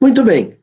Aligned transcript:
Muito 0.00 0.22
bem. 0.22 0.58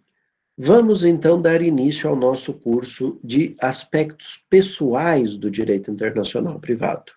Vamos 0.57 1.03
então 1.03 1.41
dar 1.41 1.61
início 1.61 2.07
ao 2.07 2.15
nosso 2.15 2.53
curso 2.53 3.19
de 3.23 3.55
aspectos 3.59 4.43
pessoais 4.49 5.35
do 5.35 5.49
direito 5.49 5.89
internacional 5.89 6.59
privado. 6.59 7.11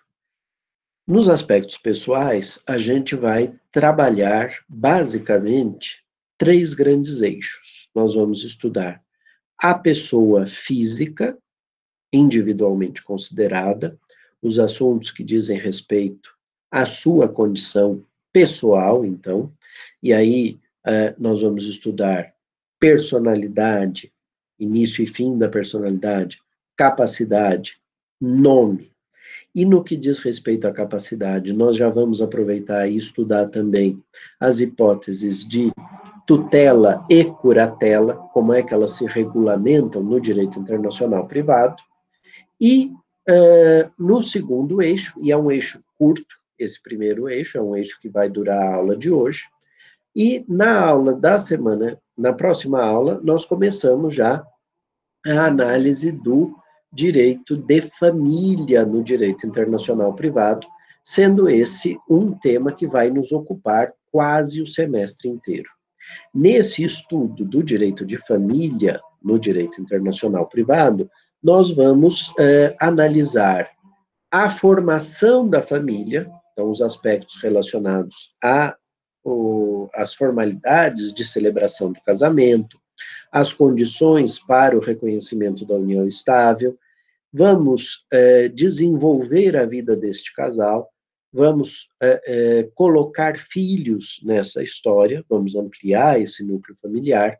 Nos 1.07 1.29
aspectos 1.29 1.77
pessoais, 1.77 2.59
a 2.65 2.79
gente 2.79 3.15
vai 3.15 3.53
trabalhar 3.71 4.51
basicamente 4.67 6.03
três 6.37 6.73
grandes 6.73 7.21
eixos. 7.21 7.87
Nós 7.93 8.15
vamos 8.15 8.43
estudar 8.43 9.03
a 9.61 9.75
pessoa 9.75 10.47
física, 10.47 11.37
individualmente 12.11 13.03
considerada, 13.03 13.99
os 14.41 14.57
assuntos 14.57 15.11
que 15.11 15.23
dizem 15.23 15.59
respeito 15.59 16.31
à 16.71 16.85
sua 16.85 17.29
condição 17.29 18.03
pessoal, 18.35 19.05
então, 19.05 19.49
e 20.03 20.11
aí 20.11 20.59
uh, 20.85 21.15
nós 21.17 21.41
vamos 21.41 21.65
estudar 21.67 22.33
personalidade, 22.77 24.11
início 24.59 25.01
e 25.01 25.07
fim 25.07 25.37
da 25.37 25.47
personalidade, 25.47 26.37
capacidade, 26.75 27.79
nome. 28.19 28.91
E 29.55 29.63
no 29.63 29.81
que 29.81 29.95
diz 29.95 30.19
respeito 30.19 30.67
à 30.67 30.73
capacidade, 30.73 31.53
nós 31.53 31.77
já 31.77 31.87
vamos 31.87 32.21
aproveitar 32.21 32.89
e 32.89 32.97
estudar 32.97 33.47
também 33.47 34.03
as 34.37 34.59
hipóteses 34.59 35.47
de 35.47 35.71
tutela 36.27 37.05
e 37.09 37.23
curatela, 37.23 38.15
como 38.33 38.51
é 38.51 38.61
que 38.61 38.73
elas 38.73 38.97
se 38.97 39.05
regulamentam 39.05 40.03
no 40.03 40.19
direito 40.19 40.59
internacional 40.59 41.25
privado. 41.25 41.81
E 42.59 42.91
uh, 43.29 43.89
no 43.97 44.21
segundo 44.21 44.81
eixo, 44.81 45.17
e 45.21 45.31
é 45.31 45.37
um 45.37 45.49
eixo 45.49 45.81
curto, 45.97 46.35
esse 46.57 46.81
primeiro 46.81 47.29
eixo, 47.29 47.57
é 47.57 47.61
um 47.61 47.75
eixo 47.75 47.99
que 47.99 48.09
vai 48.09 48.29
durar 48.29 48.61
a 48.61 48.75
aula 48.75 48.95
de 48.95 49.11
hoje, 49.11 49.43
e 50.15 50.45
na 50.47 50.79
aula 50.79 51.13
da 51.13 51.37
semana, 51.37 51.99
na 52.17 52.31
próxima 52.31 52.81
aula, 52.81 53.19
nós 53.21 53.43
começamos 53.43 54.15
já 54.15 54.45
a 55.25 55.45
análise 55.45 56.11
do 56.11 56.55
direito 56.93 57.57
de 57.57 57.81
família 57.99 58.85
no 58.85 59.03
direito 59.03 59.45
internacional 59.45 60.13
privado, 60.13 60.65
sendo 61.03 61.49
esse 61.49 61.99
um 62.09 62.31
tema 62.31 62.71
que 62.71 62.87
vai 62.87 63.09
nos 63.09 63.31
ocupar 63.33 63.91
quase 64.11 64.61
o 64.61 64.67
semestre 64.67 65.27
inteiro. 65.27 65.69
Nesse 66.33 66.83
estudo 66.83 67.43
do 67.43 67.61
direito 67.61 68.05
de 68.05 68.17
família 68.25 69.01
no 69.21 69.37
direito 69.37 69.81
internacional 69.81 70.47
privado, 70.47 71.09
nós 71.43 71.69
vamos 71.71 72.33
eh, 72.39 72.75
analisar 72.79 73.69
a 74.31 74.49
formação 74.49 75.47
da 75.47 75.61
família, 75.61 76.29
então 76.55 76.69
os 76.69 76.81
aspectos 76.81 77.35
relacionados 77.41 78.33
a 78.41 78.75
o, 79.23 79.89
as 79.93 80.13
formalidades 80.13 81.11
de 81.11 81.25
celebração 81.25 81.91
do 81.91 81.99
casamento, 82.01 82.79
as 83.31 83.51
condições 83.51 84.39
para 84.39 84.77
o 84.77 84.79
reconhecimento 84.79 85.65
da 85.65 85.73
união 85.73 86.07
estável, 86.07 86.77
vamos 87.33 88.05
é, 88.13 88.47
desenvolver 88.47 89.57
a 89.57 89.65
vida 89.65 89.95
deste 89.97 90.33
casal, 90.33 90.89
vamos 91.33 91.89
é, 92.01 92.21
é, 92.25 92.63
colocar 92.75 93.37
filhos 93.37 94.21
nessa 94.23 94.63
história, 94.63 95.25
vamos 95.27 95.55
ampliar 95.55 96.21
esse 96.21 96.41
núcleo 96.41 96.77
familiar, 96.81 97.37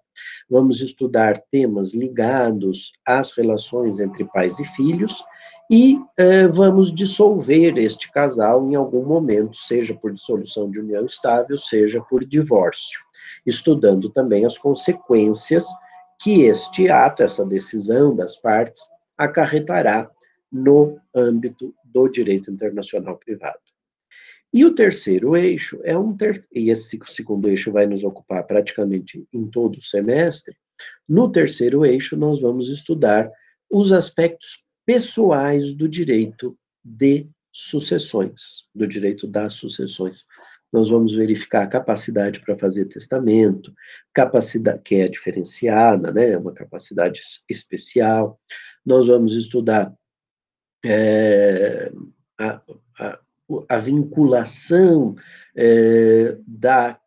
vamos 0.50 0.82
estudar 0.82 1.42
temas 1.50 1.94
ligados 1.94 2.92
às 3.06 3.32
relações 3.32 4.00
entre 4.00 4.26
pais 4.26 4.60
e 4.60 4.66
filhos, 4.66 5.24
e 5.70 6.00
eh, 6.18 6.48
vamos 6.48 6.94
dissolver 6.94 7.78
este 7.78 8.12
casal 8.12 8.70
em 8.70 8.76
algum 8.76 9.04
momento, 9.04 9.58
seja 9.58 9.96
por 9.96 10.14
dissolução 10.14 10.70
de 10.70 10.80
união 10.80 11.06
estável, 11.06 11.58
seja 11.58 12.02
por 12.02 12.24
divórcio, 12.24 13.00
estudando 13.46 14.10
também 14.10 14.46
as 14.46 14.58
consequências 14.58 15.66
que 16.22 16.44
este 16.44 16.90
ato, 16.90 17.24
essa 17.24 17.46
decisão 17.46 18.16
das 18.16 18.36
partes, 18.36 18.84
acarretará 19.18 20.10
no 20.52 21.00
âmbito 21.14 21.74
do 21.84 22.08
direito 22.08 22.52
internacional 22.52 23.18
privado. 23.18 23.60
E 24.54 24.64
o 24.64 24.74
terceiro 24.74 25.36
eixo 25.36 25.82
é 25.84 25.98
um 25.98 26.16
ter... 26.16 26.40
e 26.54 26.70
esse 26.70 26.98
segundo 27.08 27.50
eixo 27.50 27.72
vai 27.72 27.86
nos 27.86 28.04
ocupar 28.04 28.46
praticamente 28.46 29.28
em 29.34 29.48
todo 29.48 29.78
o 29.78 29.82
semestre. 29.82 30.56
No 31.10 31.30
terceiro 31.30 31.86
eixo 31.86 32.16
nós 32.16 32.40
vamos 32.40 32.70
estudar 32.70 33.30
os 33.70 33.92
aspectos 33.92 34.65
pessoais 34.86 35.74
do 35.74 35.90
direito 35.90 36.58
de 36.84 37.28
sucessões, 37.52 38.66
do 38.74 38.86
direito 38.86 39.26
das 39.26 39.54
sucessões. 39.54 40.26
Nós 40.72 40.90
vamos 40.90 41.14
verificar 41.14 41.64
a 41.64 41.68
capacidade 41.68 42.42
para 42.42 42.58
fazer 42.58 42.86
testamento, 42.86 43.74
capacidade 44.14 44.82
que 44.84 44.96
é 44.96 45.08
diferenciada, 45.08 46.12
né, 46.12 46.38
uma 46.38 46.54
capacidade 46.54 47.22
especial. 47.50 48.40
Nós 48.86 49.08
vamos 49.08 49.36
estudar 49.36 49.94
é, 50.84 51.92
a, 52.38 52.62
a, 53.00 53.20
a, 53.70 53.78
vinculação 53.78 55.16
é, 55.56 56.38
da 56.46 57.00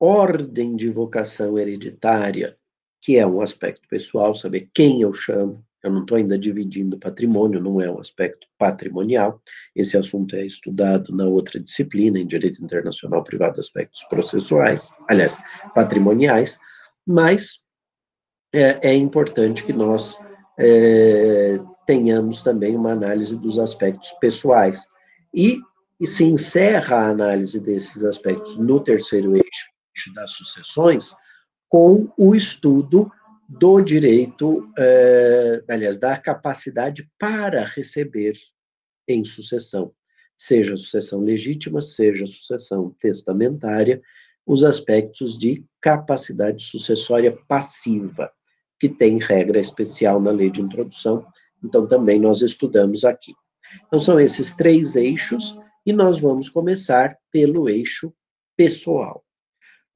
ordem 0.00 0.76
de 0.76 0.88
vocação 0.88 1.58
hereditária, 1.58 2.56
que 3.00 3.18
é 3.18 3.26
um 3.26 3.40
aspecto 3.40 3.86
pessoal, 3.88 4.34
saber 4.34 4.70
quem 4.72 5.02
eu 5.02 5.12
chamo, 5.12 5.64
eu 5.88 5.92
não 5.92 6.02
estou 6.02 6.16
ainda 6.16 6.38
dividindo 6.38 6.98
patrimônio, 6.98 7.60
não 7.60 7.80
é 7.80 7.90
um 7.90 7.98
aspecto 7.98 8.46
patrimonial. 8.58 9.42
Esse 9.74 9.96
assunto 9.96 10.36
é 10.36 10.46
estudado 10.46 11.14
na 11.14 11.24
outra 11.24 11.58
disciplina, 11.58 12.18
em 12.18 12.26
Direito 12.26 12.62
Internacional 12.62 13.24
Privado, 13.24 13.60
aspectos 13.60 14.02
processuais, 14.04 14.94
aliás, 15.08 15.38
patrimoniais, 15.74 16.58
mas 17.06 17.64
é, 18.52 18.90
é 18.90 18.94
importante 18.94 19.64
que 19.64 19.72
nós 19.72 20.16
é, 20.58 21.58
tenhamos 21.86 22.42
também 22.42 22.76
uma 22.76 22.92
análise 22.92 23.36
dos 23.36 23.58
aspectos 23.58 24.10
pessoais. 24.20 24.86
E, 25.34 25.58
e 26.00 26.06
se 26.06 26.24
encerra 26.24 26.96
a 26.96 27.08
análise 27.08 27.58
desses 27.58 28.04
aspectos 28.04 28.56
no 28.56 28.80
terceiro 28.80 29.36
eixo, 29.36 29.66
eixo 29.96 30.14
das 30.14 30.30
sucessões, 30.32 31.14
com 31.68 32.10
o 32.16 32.34
estudo 32.34 33.10
do 33.48 33.80
direito, 33.80 34.70
eh, 34.76 35.62
aliás, 35.66 35.98
da 35.98 36.18
capacidade 36.18 37.08
para 37.18 37.64
receber 37.64 38.34
em 39.08 39.24
sucessão, 39.24 39.90
seja 40.36 40.76
sucessão 40.76 41.20
legítima, 41.20 41.80
seja 41.80 42.26
sucessão 42.26 42.94
testamentária, 43.00 44.02
os 44.46 44.62
aspectos 44.62 45.36
de 45.38 45.64
capacidade 45.80 46.62
sucessória 46.62 47.38
passiva, 47.48 48.30
que 48.78 48.88
tem 48.88 49.18
regra 49.18 49.58
especial 49.58 50.20
na 50.20 50.30
lei 50.30 50.50
de 50.50 50.60
introdução, 50.60 51.26
então 51.64 51.86
também 51.86 52.20
nós 52.20 52.42
estudamos 52.42 53.04
aqui. 53.04 53.32
Então 53.86 53.98
são 53.98 54.20
esses 54.20 54.54
três 54.54 54.94
eixos 54.94 55.58
e 55.86 55.92
nós 55.92 56.18
vamos 56.18 56.50
começar 56.50 57.16
pelo 57.32 57.68
eixo 57.68 58.12
pessoal. 58.56 59.24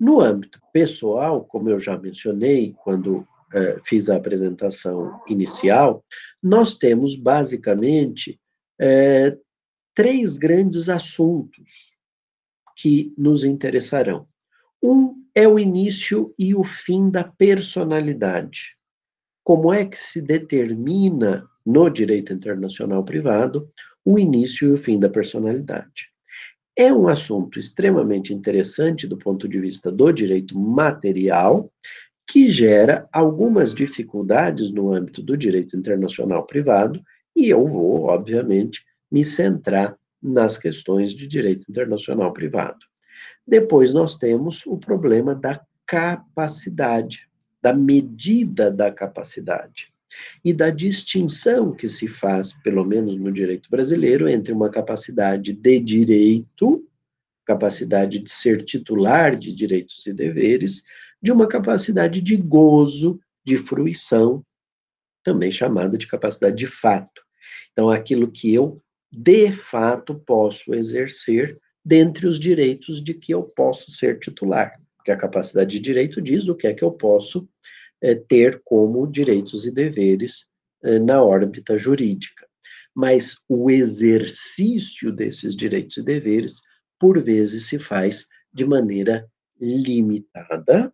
No 0.01 0.21
âmbito 0.21 0.59
pessoal, 0.73 1.45
como 1.45 1.69
eu 1.69 1.79
já 1.79 1.97
mencionei 1.99 2.75
quando 2.83 3.27
uh, 3.55 3.81
fiz 3.85 4.09
a 4.09 4.17
apresentação 4.17 5.21
inicial, 5.29 6.05
nós 6.43 6.75
temos 6.75 7.17
basicamente 7.17 8.41
uh, 8.81 9.39
três 9.95 10.37
grandes 10.37 10.89
assuntos 10.89 11.93
que 12.77 13.13
nos 13.17 13.45
interessarão. 13.45 14.27
Um 14.83 15.23
é 15.35 15.47
o 15.47 15.59
início 15.59 16.35
e 16.39 16.55
o 16.55 16.65
fim 16.65 17.11
da 17.11 17.25
personalidade. 17.25 18.77
Como 19.45 19.73
é 19.73 19.85
que 19.85 19.99
se 19.99 20.21
determina 20.21 21.49
no 21.65 21.89
direito 21.89 22.33
internacional 22.33 23.05
privado 23.05 23.71
o 24.05 24.19
início 24.19 24.69
e 24.69 24.73
o 24.73 24.77
fim 24.77 24.99
da 24.99 25.09
personalidade? 25.09 26.11
É 26.77 26.93
um 26.93 27.07
assunto 27.07 27.59
extremamente 27.59 28.33
interessante 28.33 29.07
do 29.07 29.19
ponto 29.19 29.47
de 29.49 29.61
vista 29.61 29.91
do 29.93 30.11
direito 30.11 30.59
material, 30.59 31.71
que 32.33 32.49
gera 32.49 33.07
algumas 33.13 33.75
dificuldades 33.75 34.71
no 34.71 34.95
âmbito 34.95 35.23
do 35.23 35.37
direito 35.37 35.77
internacional 35.77 36.47
privado, 36.47 37.05
e 37.37 37.51
eu 37.51 37.67
vou, 37.67 38.05
obviamente, 38.05 38.87
me 39.11 39.23
centrar 39.23 39.99
nas 40.23 40.57
questões 40.57 41.13
de 41.13 41.27
direito 41.27 41.67
internacional 41.69 42.33
privado. 42.33 42.79
Depois 43.47 43.93
nós 43.93 44.17
temos 44.17 44.65
o 44.65 44.79
problema 44.79 45.35
da 45.35 45.61
capacidade, 45.87 47.29
da 47.61 47.75
medida 47.75 48.71
da 48.71 48.91
capacidade 48.91 49.93
e 50.43 50.55
da 50.55 50.71
distinção 50.71 51.71
que 51.71 51.87
se 51.87 52.09
faz, 52.09 52.55
pelo 52.65 52.83
menos 52.83 53.15
no 53.19 53.31
direito 53.31 53.69
brasileiro, 53.69 54.27
entre 54.27 54.55
uma 54.55 54.71
capacidade 54.71 55.53
de 55.53 55.81
direito, 55.81 56.83
capacidade 57.45 58.21
de 58.21 58.31
ser 58.31 58.65
titular 58.65 59.37
de 59.37 59.53
direitos 59.53 60.07
e 60.07 60.15
deveres, 60.15 60.83
de 61.23 61.31
uma 61.31 61.47
capacidade 61.47 62.21
de 62.21 62.37
gozo, 62.37 63.21
de 63.45 63.57
fruição, 63.57 64.45
também 65.23 65.53
chamada 65.53 65.97
de 65.97 66.07
capacidade 66.07 66.57
de 66.57 66.67
fato. 66.67 67.23
Então, 67.73 67.89
aquilo 67.89 68.31
que 68.31 68.53
eu, 68.53 68.77
de 69.11 69.53
fato, 69.53 70.15
posso 70.15 70.75
exercer 70.75 71.59
dentre 71.85 72.27
os 72.27 72.39
direitos 72.39 73.03
de 73.03 73.15
que 73.15 73.33
eu 73.33 73.43
posso 73.43 73.91
ser 73.93 74.19
titular. 74.19 74.81
Porque 74.97 75.11
a 75.11 75.17
capacidade 75.17 75.71
de 75.71 75.81
direito 75.81 76.21
diz 76.21 76.49
o 76.49 76.55
que 76.55 76.67
é 76.67 76.75
que 76.75 76.85
eu 76.85 76.93
posso 76.93 77.49
é, 78.01 78.15
ter 78.15 78.61
como 78.65 79.07
direitos 79.07 79.65
e 79.65 79.71
deveres 79.71 80.47
é, 80.83 80.99
na 80.99 81.23
órbita 81.23 81.79
jurídica. 81.79 82.47
Mas 82.95 83.37
o 83.49 83.71
exercício 83.71 85.11
desses 85.11 85.57
direitos 85.57 85.97
e 85.97 86.03
deveres, 86.03 86.61
por 86.99 87.23
vezes, 87.23 87.67
se 87.67 87.79
faz 87.79 88.27
de 88.53 88.67
maneira 88.67 89.27
limitada, 89.61 90.93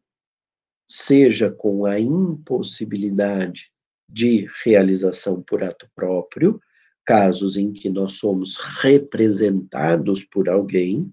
seja 0.89 1.51
com 1.51 1.85
a 1.85 2.01
impossibilidade 2.01 3.71
de 4.09 4.49
realização 4.65 5.43
por 5.43 5.63
ato 5.63 5.87
próprio, 5.95 6.59
casos 7.05 7.57
em 7.57 7.73
que 7.73 7.91
nós 7.91 8.15
somos 8.15 8.57
representados 8.57 10.25
por 10.25 10.49
alguém, 10.49 11.13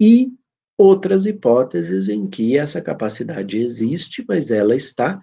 e 0.00 0.32
outras 0.76 1.26
hipóteses 1.26 2.08
em 2.08 2.28
que 2.28 2.56
essa 2.56 2.80
capacidade 2.80 3.58
existe, 3.58 4.24
mas 4.28 4.50
ela 4.50 4.76
está, 4.76 5.20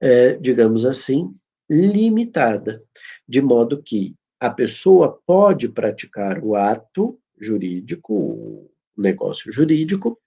é, 0.00 0.34
digamos 0.34 0.84
assim, 0.84 1.34
limitada, 1.70 2.82
de 3.26 3.40
modo 3.40 3.82
que 3.82 4.14
a 4.40 4.50
pessoa 4.50 5.20
pode 5.26 5.68
praticar 5.68 6.42
o 6.44 6.54
ato 6.54 7.18
jurídico, 7.40 8.14
o 8.14 8.70
negócio 8.96 9.52
jurídico, 9.52 10.20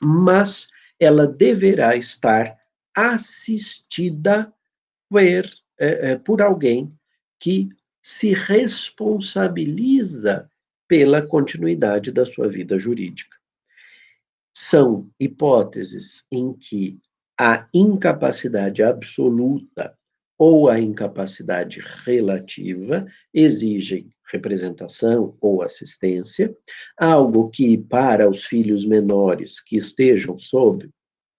mas 0.00 0.68
ela 1.02 1.26
deverá 1.26 1.96
estar 1.96 2.56
assistida 2.94 4.54
por, 5.08 5.20
é, 5.20 5.42
é, 5.78 6.16
por 6.16 6.40
alguém 6.40 6.96
que 7.40 7.68
se 8.00 8.32
responsabiliza 8.34 10.48
pela 10.86 11.20
continuidade 11.20 12.12
da 12.12 12.24
sua 12.24 12.48
vida 12.48 12.78
jurídica. 12.78 13.36
São 14.54 15.10
hipóteses 15.18 16.24
em 16.30 16.52
que 16.52 17.00
a 17.40 17.66
incapacidade 17.74 18.80
absoluta 18.82 19.98
ou 20.38 20.70
a 20.70 20.78
incapacidade 20.78 21.82
relativa 22.04 23.06
exigem 23.34 24.08
representação 24.32 25.36
ou 25.40 25.62
assistência, 25.62 26.56
algo 26.96 27.50
que, 27.50 27.76
para 27.76 28.28
os 28.28 28.44
filhos 28.44 28.86
menores 28.86 29.60
que 29.60 29.76
estejam 29.76 30.36
sob 30.36 30.88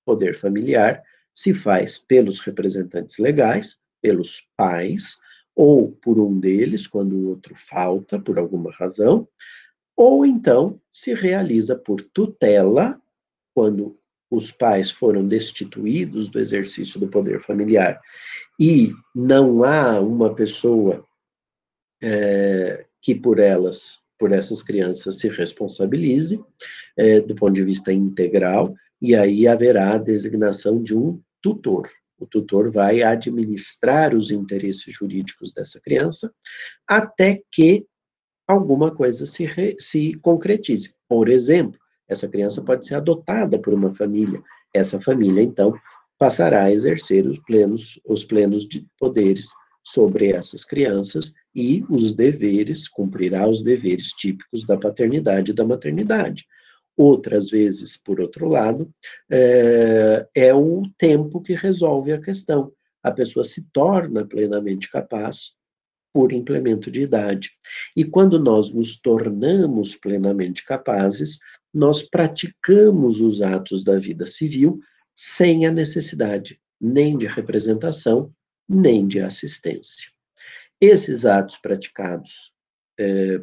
poder 0.06 0.36
familiar, 0.36 1.02
se 1.34 1.54
faz 1.54 1.98
pelos 1.98 2.40
representantes 2.40 3.18
legais, 3.18 3.78
pelos 4.02 4.44
pais, 4.56 5.18
ou 5.56 5.92
por 5.92 6.20
um 6.20 6.40
deles, 6.40 6.88
quando 6.88 7.16
o 7.16 7.30
outro 7.30 7.56
falta 7.56 8.20
por 8.20 8.38
alguma 8.38 8.72
razão, 8.72 9.28
ou 9.96 10.26
então 10.26 10.80
se 10.92 11.14
realiza 11.14 11.76
por 11.76 12.02
tutela, 12.02 13.00
quando 13.56 13.98
os 14.30 14.52
pais 14.52 14.90
foram 14.90 15.28
destituídos 15.28 16.28
do 16.28 16.40
exercício 16.40 17.00
do 17.00 17.08
poder 17.08 17.40
familiar. 17.40 18.02
E 18.60 18.92
não 19.14 19.64
há 19.64 20.00
uma 20.00 20.34
pessoa 20.34 21.06
é, 22.04 22.84
que 23.02 23.16
por 23.16 23.40
elas, 23.40 24.00
por 24.20 24.32
essas 24.34 24.62
crianças, 24.62 25.20
se 25.20 25.30
responsabilize 25.30 26.40
é, 26.98 27.22
do 27.22 27.34
ponto 27.34 27.54
de 27.54 27.64
vista 27.64 27.94
integral, 27.94 28.76
e 29.02 29.16
aí 29.16 29.48
haverá 29.48 29.94
a 29.94 29.98
designação 29.98 30.84
de 30.84 30.96
um 30.96 31.20
tutor. 31.42 31.90
O 32.20 32.26
tutor 32.26 32.70
vai 32.72 33.02
administrar 33.02 34.14
os 34.14 34.32
interesses 34.32 34.94
jurídicos 34.94 35.52
dessa 35.52 35.80
criança 35.80 36.34
até 36.88 37.42
que 37.52 37.86
alguma 38.48 38.94
coisa 38.94 39.26
se, 39.26 39.46
re, 39.46 39.76
se 39.80 40.14
concretize. 40.16 40.94
Por 41.08 41.30
exemplo, 41.30 41.80
essa 42.08 42.28
criança 42.28 42.62
pode 42.62 42.86
ser 42.86 42.96
adotada 42.96 43.58
por 43.58 43.74
uma 43.74 43.94
família. 43.96 44.42
Essa 44.74 45.00
família, 45.00 45.42
então, 45.42 45.74
passará 46.18 46.64
a 46.64 46.72
exercer 46.72 47.26
os 47.26 47.40
plenos, 47.40 48.00
os 48.06 48.24
plenos 48.24 48.68
de 48.68 48.86
poderes 49.00 49.48
sobre 49.84 50.32
essas 50.32 50.64
crianças 50.64 51.34
e 51.54 51.84
os 51.90 52.14
deveres, 52.14 52.88
cumprirá 52.88 53.48
os 53.48 53.62
deveres 53.62 54.08
típicos 54.10 54.66
da 54.66 54.78
paternidade 54.78 55.52
e 55.52 55.54
da 55.54 55.66
maternidade. 55.66 56.46
Outras 56.96 57.50
vezes, 57.50 57.98
por 57.98 58.22
outro 58.22 58.48
lado, 58.48 58.90
é, 59.30 60.28
é 60.34 60.54
o 60.54 60.84
tempo 60.98 61.42
que 61.42 61.54
resolve 61.54 62.14
a 62.14 62.22
questão. 62.22 62.72
A 63.02 63.12
pessoa 63.12 63.44
se 63.44 63.64
torna 63.74 64.26
plenamente 64.26 64.90
capaz 64.90 65.52
por 66.14 66.32
implemento 66.32 66.92
de 66.92 67.02
idade. 67.02 67.50
E 67.96 68.06
quando 68.06 68.40
nós 68.40 68.72
nos 68.72 68.96
tornamos 69.00 69.96
plenamente 69.96 70.64
capazes, 70.64 71.40
nós 71.74 72.04
praticamos 72.04 73.20
os 73.20 73.42
atos 73.42 73.84
da 73.84 73.98
vida 73.98 74.28
civil 74.28 74.80
sem 75.16 75.66
a 75.66 75.72
necessidade 75.72 76.60
nem 76.80 77.18
de 77.18 77.26
representação, 77.26 78.32
nem 78.74 79.08
de 79.08 79.20
assistência. 79.20 80.10
Esses 80.82 81.26
atos 81.26 81.58
praticados 81.58 82.52
é, 83.00 83.42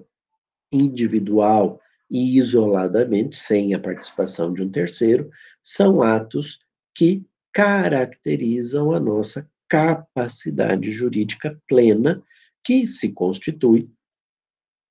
individual 0.72 1.80
e 2.10 2.38
isoladamente, 2.38 3.36
sem 3.36 3.72
a 3.72 3.78
participação 3.78 4.52
de 4.52 4.62
um 4.62 4.70
terceiro, 4.70 5.30
são 5.62 6.02
atos 6.02 6.58
que 6.94 7.24
caracterizam 7.52 8.92
a 8.92 9.00
nossa 9.00 9.48
capacidade 9.68 10.90
jurídica 10.90 11.60
plena, 11.68 12.22
que 12.64 12.86
se 12.86 13.12
constitui, 13.12 13.88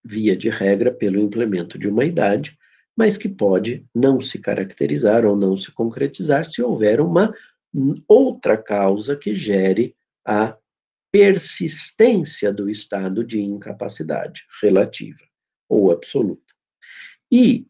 via 0.03 0.35
de 0.35 0.49
regra, 0.49 0.91
pelo 0.91 1.19
implemento 1.19 1.77
de 1.77 1.89
uma 1.89 2.05
idade, 2.05 2.57
mas 2.95 3.17
que 3.17 3.29
pode 3.29 3.85
não 3.93 4.19
se 4.21 4.39
caracterizar 4.39 5.25
ou 5.25 5.35
não 5.35 5.55
se 5.55 5.71
concretizar 5.71 6.45
se 6.45 6.61
houver 6.61 6.99
uma 6.99 7.33
outra 8.07 8.57
causa 8.57 9.15
que 9.15 9.35
gere 9.35 9.95
a 10.25 10.57
persistência 11.11 12.53
do 12.53 12.69
estado 12.69 13.23
de 13.23 13.41
incapacidade 13.41 14.43
relativa 14.61 15.19
ou 15.67 15.91
absoluta. 15.91 16.53
E 17.31 17.65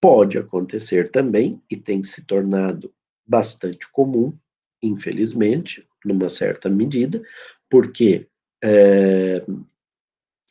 pode 0.00 0.38
acontecer 0.38 1.10
também, 1.10 1.60
e 1.70 1.76
tem 1.76 2.02
se 2.02 2.24
tornado 2.24 2.92
bastante 3.26 3.90
comum, 3.92 4.36
infelizmente, 4.82 5.86
numa 6.04 6.30
certa 6.30 6.68
medida, 6.68 7.22
porque 7.68 8.26
é, 8.62 9.44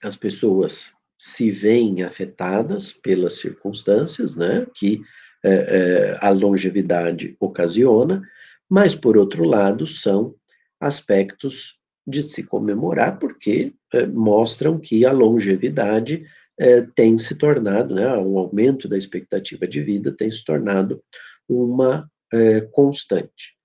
as 0.04 0.16
pessoas 0.16 0.94
se 1.18 1.52
veem 1.52 2.04
afetadas 2.04 2.94
pelas 2.94 3.40
circunstâncias, 3.40 4.36
né, 4.36 4.66
que 4.74 5.02
é, 5.44 5.52
é, 5.52 6.18
a 6.22 6.30
longevidade 6.30 7.36
ocasiona, 7.40 8.22
mas, 8.70 8.94
por 8.94 9.18
outro 9.18 9.44
lado, 9.44 9.88
são 9.88 10.36
aspectos 10.80 11.78
de 12.08 12.24
se 12.24 12.44
comemorar, 12.44 13.20
porque 13.20 13.74
é, 13.94 14.06
mostram 14.06 14.80
que 14.80 15.06
a 15.06 15.12
longevidade 15.12 16.26
é, 16.60 16.82
tem 16.82 17.18
se 17.18 17.36
tornado, 17.36 17.96
né, 17.96 18.08
o 18.18 18.38
aumento 18.38 18.88
da 18.88 18.98
expectativa 18.98 19.68
de 19.68 19.82
vida 19.82 20.12
tem 20.12 20.32
se 20.32 20.44
tornado 20.44 21.02
uma 21.48 22.10
é, 22.34 22.62
constante. 22.62 23.56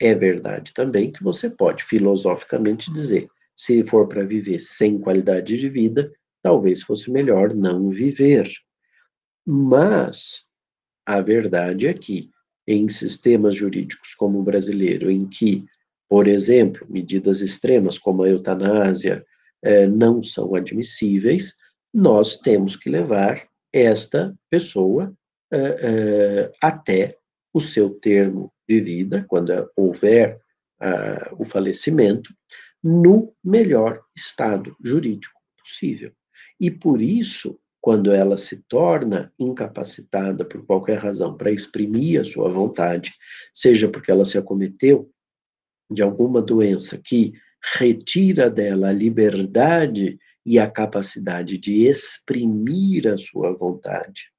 É 0.00 0.14
verdade 0.14 0.72
também 0.72 1.12
que 1.12 1.22
você 1.22 1.48
pode 1.48 1.84
filosoficamente 1.84 2.92
dizer, 2.92 3.28
se 3.56 3.84
for 3.84 4.08
para 4.08 4.24
viver 4.24 4.58
sem 4.60 4.98
qualidade 4.98 5.56
de 5.56 5.68
vida, 5.68 6.12
talvez 6.42 6.82
fosse 6.82 7.10
melhor 7.10 7.54
não 7.54 7.90
viver. 7.90 8.50
Mas 9.46 10.42
a 11.06 11.20
verdade 11.20 11.86
é 11.86 11.94
que, 11.94 12.30
em 12.66 12.88
sistemas 12.88 13.54
jurídicos 13.56 14.14
como 14.14 14.40
o 14.40 14.42
brasileiro, 14.42 15.10
em 15.10 15.28
que, 15.28 15.64
por 16.08 16.28
exemplo, 16.28 16.86
medidas 16.88 17.40
extremas 17.40 17.98
como 17.98 18.22
a 18.22 18.28
eutanásia 18.28 19.24
eh, 19.62 19.86
não 19.86 20.22
são 20.22 20.54
admissíveis, 20.54 21.54
nós 21.92 22.36
temos 22.36 22.76
que 22.76 22.90
levar 22.90 23.48
esta 23.72 24.34
pessoa 24.50 25.12
eh, 25.50 25.76
eh, 25.80 26.52
até 26.60 27.16
o 27.52 27.60
seu 27.60 27.90
termo 27.90 28.52
de 28.68 28.80
vida, 28.80 29.24
quando 29.28 29.70
houver 29.76 30.40
ah, 30.80 31.30
o 31.38 31.44
falecimento, 31.44 32.34
no 32.82 33.32
melhor 33.42 34.02
estado 34.14 34.76
jurídico 34.82 35.40
possível. 35.56 36.12
E 36.60 36.70
por 36.70 37.00
isso, 37.00 37.58
quando 37.80 38.12
ela 38.12 38.36
se 38.36 38.56
torna 38.68 39.32
incapacitada 39.38 40.44
por 40.44 40.66
qualquer 40.66 40.98
razão 40.98 41.36
para 41.36 41.50
exprimir 41.50 42.20
a 42.20 42.24
sua 42.24 42.50
vontade, 42.50 43.12
seja 43.52 43.88
porque 43.88 44.10
ela 44.10 44.24
se 44.24 44.36
acometeu 44.36 45.10
de 45.90 46.02
alguma 46.02 46.40
doença 46.40 47.00
que 47.02 47.32
retira 47.78 48.50
dela 48.50 48.88
a 48.88 48.92
liberdade 48.92 50.18
e 50.44 50.58
a 50.58 50.70
capacidade 50.70 51.56
de 51.56 51.86
exprimir 51.86 53.08
a 53.08 53.16
sua 53.16 53.52
vontade, 53.52 54.30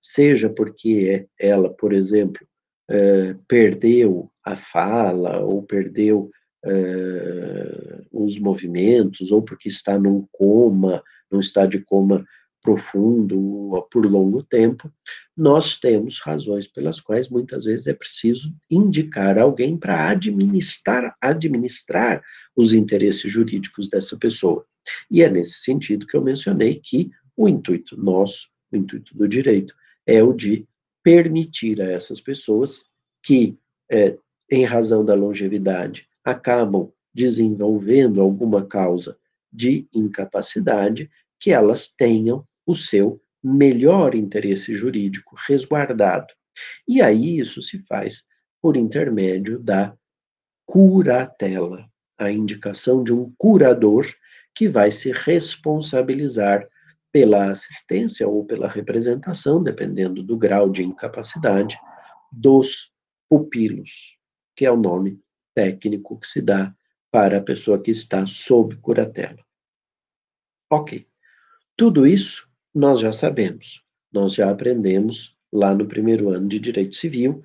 seja 0.00 0.50
porque 0.50 1.26
ela, 1.38 1.70
por 1.70 1.92
exemplo, 1.92 2.44
eh, 2.90 3.36
perdeu 3.46 4.30
a 4.44 4.56
fala 4.56 5.38
ou 5.40 5.62
perdeu 5.62 6.30
eh, 6.64 8.02
os 8.10 8.38
movimentos, 8.38 9.30
ou 9.30 9.42
porque 9.42 9.68
está 9.68 9.98
num 9.98 10.26
coma 10.32 11.02
num 11.30 11.40
estado 11.40 11.70
de 11.70 11.80
coma 11.80 12.24
profundo 12.62 13.86
por 13.90 14.06
longo 14.06 14.42
tempo, 14.42 14.90
nós 15.36 15.76
temos 15.76 16.20
razões 16.20 16.66
pelas 16.66 17.00
quais 17.00 17.28
muitas 17.28 17.64
vezes 17.64 17.86
é 17.86 17.92
preciso 17.92 18.54
indicar 18.70 19.36
alguém 19.38 19.76
para 19.76 20.08
administrar, 20.08 21.16
administrar 21.20 22.22
os 22.56 22.72
interesses 22.72 23.30
jurídicos 23.30 23.88
dessa 23.88 24.16
pessoa. 24.16 24.64
E 25.10 25.22
é 25.22 25.28
nesse 25.28 25.60
sentido 25.60 26.06
que 26.06 26.16
eu 26.16 26.22
mencionei 26.22 26.76
que 26.76 27.10
o 27.36 27.48
intuito 27.48 27.96
nosso, 27.96 28.48
o 28.70 28.76
intuito 28.76 29.16
do 29.16 29.28
direito, 29.28 29.74
é 30.06 30.22
o 30.22 30.32
de 30.32 30.66
permitir 31.02 31.80
a 31.80 31.90
essas 31.90 32.20
pessoas 32.20 32.84
que, 33.22 33.58
é, 33.90 34.16
em 34.50 34.64
razão 34.64 35.04
da 35.04 35.14
longevidade, 35.14 36.06
acabam 36.24 36.92
desenvolvendo 37.14 38.20
alguma 38.20 38.64
causa 38.64 39.16
de 39.52 39.86
incapacidade, 39.92 41.10
que 41.38 41.50
elas 41.50 41.88
tenham 41.88 42.46
o 42.66 42.74
seu 42.74 43.20
melhor 43.42 44.14
interesse 44.14 44.74
jurídico 44.74 45.36
resguardado. 45.46 46.32
E 46.86 47.02
aí 47.02 47.38
isso 47.38 47.60
se 47.62 47.78
faz 47.78 48.24
por 48.60 48.76
intermédio 48.76 49.58
da 49.58 49.96
curatela, 50.64 51.90
a 52.16 52.30
indicação 52.30 53.02
de 53.02 53.12
um 53.12 53.32
curador 53.36 54.06
que 54.54 54.68
vai 54.68 54.92
se 54.92 55.10
responsabilizar 55.10 56.66
pela 57.10 57.50
assistência 57.50 58.26
ou 58.28 58.44
pela 58.44 58.68
representação, 58.68 59.62
dependendo 59.62 60.22
do 60.22 60.36
grau 60.36 60.70
de 60.70 60.82
incapacidade, 60.82 61.76
dos 62.30 62.92
pupilos, 63.28 64.16
que 64.56 64.64
é 64.64 64.70
o 64.70 64.76
nome 64.76 65.20
técnico 65.54 66.18
que 66.18 66.26
se 66.26 66.40
dá 66.40 66.74
para 67.10 67.38
a 67.38 67.42
pessoa 67.42 67.80
que 67.80 67.90
está 67.90 68.24
sob 68.26 68.76
curatela. 68.76 69.44
Ok. 70.70 71.06
Tudo 71.76 72.06
isso 72.06 72.48
nós 72.74 73.00
já 73.00 73.12
sabemos, 73.12 73.82
nós 74.12 74.34
já 74.34 74.50
aprendemos 74.50 75.36
lá 75.52 75.74
no 75.74 75.86
primeiro 75.86 76.30
ano 76.30 76.48
de 76.48 76.58
Direito 76.58 76.96
Civil, 76.96 77.44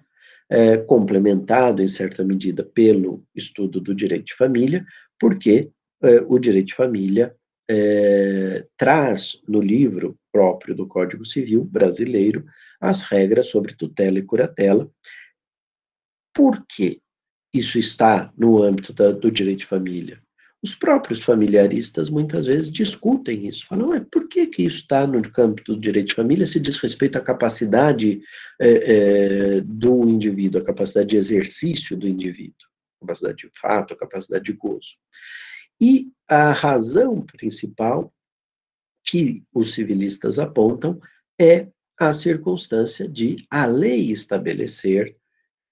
é, 0.50 0.78
complementado 0.78 1.82
em 1.82 1.88
certa 1.88 2.24
medida 2.24 2.64
pelo 2.64 3.24
estudo 3.36 3.82
do 3.82 3.94
direito 3.94 4.28
de 4.28 4.36
família, 4.36 4.86
porque 5.20 5.70
é, 6.02 6.22
o 6.28 6.40
direito 6.40 6.68
de 6.68 6.76
família 6.76 7.36
é, 7.70 8.66
traz 8.78 9.42
no 9.48 9.60
livro 9.60 10.18
próprio 10.32 10.74
do 10.74 10.88
Código 10.88 11.26
Civil 11.26 11.66
brasileiro 11.66 12.46
as 12.80 13.02
regras 13.02 13.48
sobre 13.48 13.76
tutela 13.76 14.20
e 14.20 14.24
curatela. 14.24 14.90
Por 16.34 16.66
que 16.66 17.02
isso 17.54 17.78
está 17.78 18.32
no 18.38 18.62
âmbito 18.62 18.94
da, 18.94 19.12
do 19.12 19.32
direito 19.32 19.60
de 19.60 19.66
família? 19.66 20.22
Os 20.64 20.74
próprios 20.74 21.22
familiaristas 21.22 22.10
muitas 22.10 22.48
vezes 22.48 22.72
discutem 22.72 23.48
isso, 23.48 23.66
falam, 23.68 23.94
é, 23.94 24.00
por 24.00 24.28
que, 24.28 24.48
que 24.48 24.64
isso 24.64 24.82
está 24.82 25.06
no 25.06 25.22
campo 25.32 25.64
do 25.64 25.80
direito 25.80 26.08
de 26.08 26.16
família 26.16 26.48
se 26.48 26.60
diz 26.60 26.78
respeito 26.78 27.18
à 27.18 27.22
capacidade 27.22 28.22
é, 28.60 28.70
é, 28.70 29.62
do 29.62 30.10
indivíduo, 30.10 30.60
a 30.60 30.66
capacidade 30.66 31.10
de 31.10 31.18
exercício 31.18 31.96
do 31.96 32.08
indivíduo, 32.08 32.56
capacidade 33.00 33.38
de 33.38 33.50
fato, 33.60 33.96
capacidade 33.96 34.46
de 34.46 34.54
gozo. 34.54 34.98
E 35.80 36.12
a 36.28 36.52
razão 36.54 37.22
principal 37.22 38.12
que 39.04 39.44
os 39.54 39.74
civilistas 39.74 40.40
apontam 40.40 41.00
é 41.40 41.68
a 42.00 42.12
circunstância 42.12 43.08
de 43.08 43.46
a 43.50 43.66
lei 43.66 44.12
estabelecer 44.12 45.16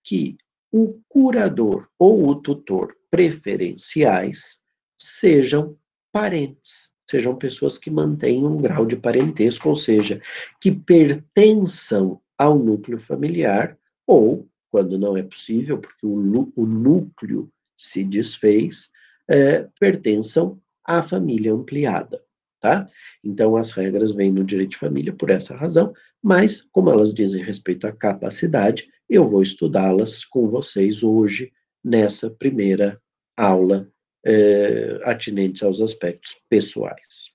que 0.03 0.37
o 0.71 0.99
curador 1.07 1.87
ou 1.97 2.27
o 2.27 2.35
tutor 2.35 2.95
preferenciais 3.09 4.59
sejam 4.97 5.77
parentes, 6.11 6.89
sejam 7.09 7.35
pessoas 7.35 7.77
que 7.77 7.89
mantenham 7.89 8.53
um 8.53 8.61
grau 8.61 8.85
de 8.85 8.95
parentesco, 8.95 9.69
ou 9.69 9.75
seja, 9.75 10.21
que 10.59 10.71
pertençam 10.71 12.21
ao 12.37 12.57
núcleo 12.57 12.99
familiar, 12.99 13.77
ou, 14.07 14.47
quando 14.69 14.97
não 14.97 15.15
é 15.15 15.23
possível, 15.23 15.77
porque 15.77 16.05
o, 16.05 16.51
o 16.55 16.65
núcleo 16.65 17.49
se 17.77 18.03
desfez, 18.03 18.89
é, 19.27 19.67
pertençam 19.79 20.59
à 20.83 21.01
família 21.01 21.53
ampliada, 21.53 22.21
tá? 22.59 22.87
Então, 23.23 23.55
as 23.55 23.71
regras 23.71 24.11
vêm 24.11 24.31
no 24.31 24.43
direito 24.43 24.71
de 24.71 24.77
família 24.77 25.13
por 25.13 25.29
essa 25.29 25.55
razão, 25.55 25.93
mas, 26.21 26.61
como 26.71 26.89
elas 26.89 27.13
dizem 27.13 27.43
respeito 27.43 27.87
à 27.87 27.91
capacidade, 27.91 28.87
eu 29.09 29.27
vou 29.27 29.41
estudá-las 29.41 30.25
com 30.25 30.47
vocês 30.47 31.03
hoje, 31.03 31.51
nessa 31.83 32.29
primeira 32.29 32.99
aula 33.37 33.87
eh, 34.25 34.99
atinentes 35.03 35.61
aos 35.61 35.79
aspectos 35.79 36.35
pessoais. 36.49 37.33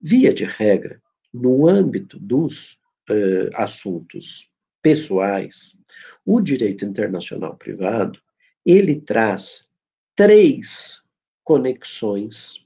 Via 0.00 0.32
de 0.32 0.44
regra, 0.44 1.02
no 1.32 1.68
âmbito 1.68 2.18
dos 2.18 2.78
eh, 3.10 3.50
assuntos 3.54 4.48
pessoais, 4.80 5.76
o 6.24 6.40
direito 6.40 6.84
internacional 6.84 7.56
privado, 7.56 8.20
ele 8.64 9.00
traz 9.00 9.68
três 10.14 11.02
conexões, 11.42 12.64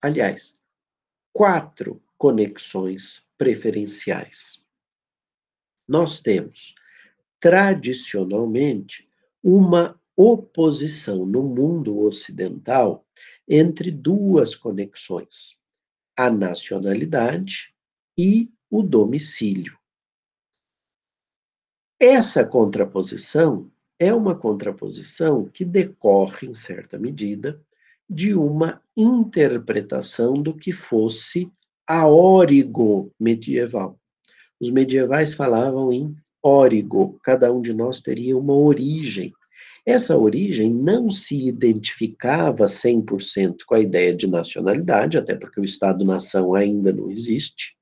aliás, 0.00 0.54
quatro 1.32 2.02
conexões 2.16 3.22
preferenciais. 3.36 4.62
Nós 5.86 6.20
temos, 6.20 6.74
tradicionalmente, 7.40 9.08
uma 9.42 10.00
oposição 10.20 11.24
no 11.24 11.44
mundo 11.44 12.00
ocidental 12.00 13.06
entre 13.46 13.92
duas 13.92 14.56
conexões: 14.56 15.56
a 16.16 16.28
nacionalidade 16.28 17.72
e 18.18 18.50
o 18.68 18.82
domicílio. 18.82 19.78
Essa 22.00 22.44
contraposição 22.44 23.70
é 23.96 24.12
uma 24.12 24.34
contraposição 24.34 25.44
que 25.44 25.64
decorre, 25.64 26.48
em 26.48 26.54
certa 26.54 26.98
medida, 26.98 27.60
de 28.10 28.34
uma 28.34 28.82
interpretação 28.96 30.34
do 30.34 30.52
que 30.54 30.72
fosse 30.72 31.50
a 31.86 32.08
órigo 32.08 33.12
medieval. 33.18 33.98
Os 34.60 34.70
medievais 34.70 35.34
falavam 35.34 35.92
em 35.92 36.16
órigo, 36.42 37.18
cada 37.22 37.52
um 37.52 37.62
de 37.62 37.72
nós 37.72 38.00
teria 38.00 38.36
uma 38.36 38.54
origem 38.54 39.32
essa 39.88 40.14
origem 40.18 40.70
não 40.70 41.10
se 41.10 41.48
identificava 41.48 42.66
100% 42.66 43.60
com 43.66 43.74
a 43.74 43.80
ideia 43.80 44.14
de 44.14 44.26
nacionalidade, 44.26 45.16
até 45.16 45.34
porque 45.34 45.58
o 45.58 45.64
Estado-nação 45.64 46.54
ainda 46.54 46.92
não 46.92 47.10
existe, 47.10 47.74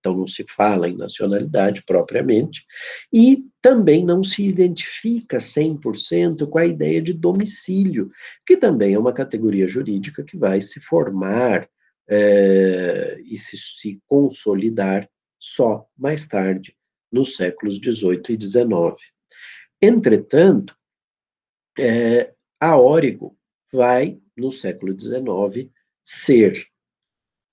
então 0.00 0.16
não 0.16 0.26
se 0.26 0.42
fala 0.48 0.88
em 0.88 0.96
nacionalidade 0.96 1.82
propriamente, 1.84 2.64
e 3.12 3.44
também 3.60 4.02
não 4.02 4.24
se 4.24 4.42
identifica 4.42 5.36
100% 5.36 6.48
com 6.48 6.58
a 6.58 6.64
ideia 6.64 7.02
de 7.02 7.12
domicílio, 7.12 8.10
que 8.46 8.56
também 8.56 8.94
é 8.94 8.98
uma 8.98 9.12
categoria 9.12 9.68
jurídica 9.68 10.24
que 10.24 10.38
vai 10.38 10.62
se 10.62 10.80
formar 10.80 11.68
é, 12.08 13.18
e 13.22 13.36
se, 13.36 13.58
se 13.58 14.00
consolidar 14.06 15.06
só 15.38 15.86
mais 15.94 16.26
tarde, 16.26 16.74
nos 17.12 17.36
séculos 17.36 17.76
XVIII 17.76 18.22
e 18.30 18.40
XIX. 18.40 18.96
Entretanto, 19.82 20.74
é, 21.78 22.32
a 22.60 22.76
Órigo 22.76 23.36
vai, 23.72 24.18
no 24.36 24.50
século 24.50 24.98
XIX, 24.98 25.70
ser, 26.02 26.66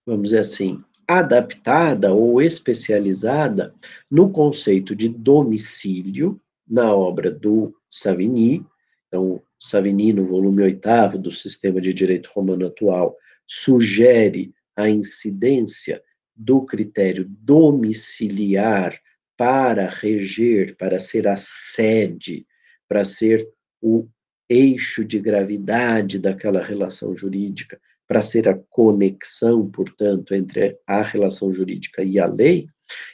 vamos 0.05 0.25
dizer 0.25 0.39
assim, 0.39 0.83
adaptada 1.07 2.13
ou 2.13 2.41
especializada 2.41 3.73
no 4.09 4.31
conceito 4.31 4.95
de 4.95 5.09
domicílio, 5.09 6.39
na 6.67 6.95
obra 6.95 7.29
do 7.29 7.75
Savigny. 7.89 8.65
Então, 9.07 9.41
Savigny, 9.59 10.13
no 10.13 10.23
volume 10.23 10.63
oitavo 10.63 11.17
do 11.17 11.31
Sistema 11.31 11.81
de 11.81 11.93
Direito 11.93 12.29
Romano 12.33 12.67
Atual, 12.67 13.17
sugere 13.45 14.53
a 14.75 14.89
incidência 14.89 16.01
do 16.33 16.61
critério 16.61 17.25
domiciliar 17.27 18.97
para 19.35 19.89
reger, 19.89 20.77
para 20.77 20.99
ser 20.99 21.27
a 21.27 21.35
sede, 21.35 22.47
para 22.87 23.03
ser 23.03 23.49
o 23.81 24.07
eixo 24.49 25.03
de 25.03 25.19
gravidade 25.19 26.19
daquela 26.19 26.61
relação 26.61 27.15
jurídica, 27.15 27.79
para 28.07 28.21
ser 28.21 28.49
a 28.49 28.59
conexão, 28.69 29.71
portanto, 29.71 30.35
entre 30.35 30.77
a 30.85 31.01
relação 31.01 31.53
jurídica 31.53 32.03
e 32.03 32.19
a 32.19 32.25
lei, 32.25 32.67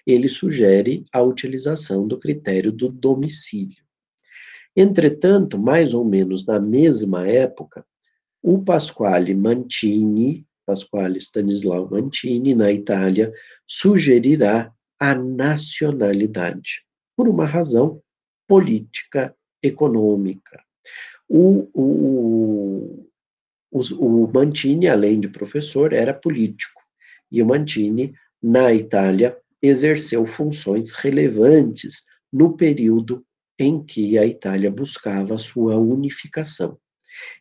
ele 0.08 0.28
sugere 0.28 1.06
a 1.14 1.22
utilização 1.22 2.08
do 2.08 2.18
critério 2.18 2.72
do 2.72 2.90
domicílio. 2.90 3.86
Entretanto, 4.76 5.60
mais 5.60 5.94
ou 5.94 6.04
menos 6.04 6.46
na 6.46 6.60
mesma 6.60 7.28
época, 7.28 7.86
o 8.42 8.64
Pasquale 8.64 9.36
Mantini, 9.36 10.48
Pasquale 10.66 11.20
Stanislau 11.20 11.90
Mantini, 11.90 12.56
na 12.56 12.72
Itália, 12.72 13.32
sugerirá 13.68 14.72
a 15.00 15.14
nacionalidade, 15.14 16.84
por 17.16 17.28
uma 17.28 17.46
razão 17.46 18.02
política 18.48 19.36
econômica. 19.68 20.62
O, 21.28 21.70
o, 21.74 23.10
o, 23.72 23.80
o 24.00 24.32
Mantini, 24.34 24.88
além 24.88 25.20
de 25.20 25.30
professor, 25.30 25.94
era 25.94 26.14
político. 26.14 26.82
E 27.32 27.42
o 27.42 27.46
Mantini 27.46 28.14
na 28.42 28.74
Itália, 28.74 29.38
exerceu 29.62 30.26
funções 30.26 30.94
relevantes 30.94 32.02
no 32.32 32.56
período 32.56 33.26
em 33.58 33.84
que 33.84 34.18
a 34.18 34.26
Itália 34.26 34.70
buscava 34.70 35.38
sua 35.38 35.76
unificação. 35.78 36.78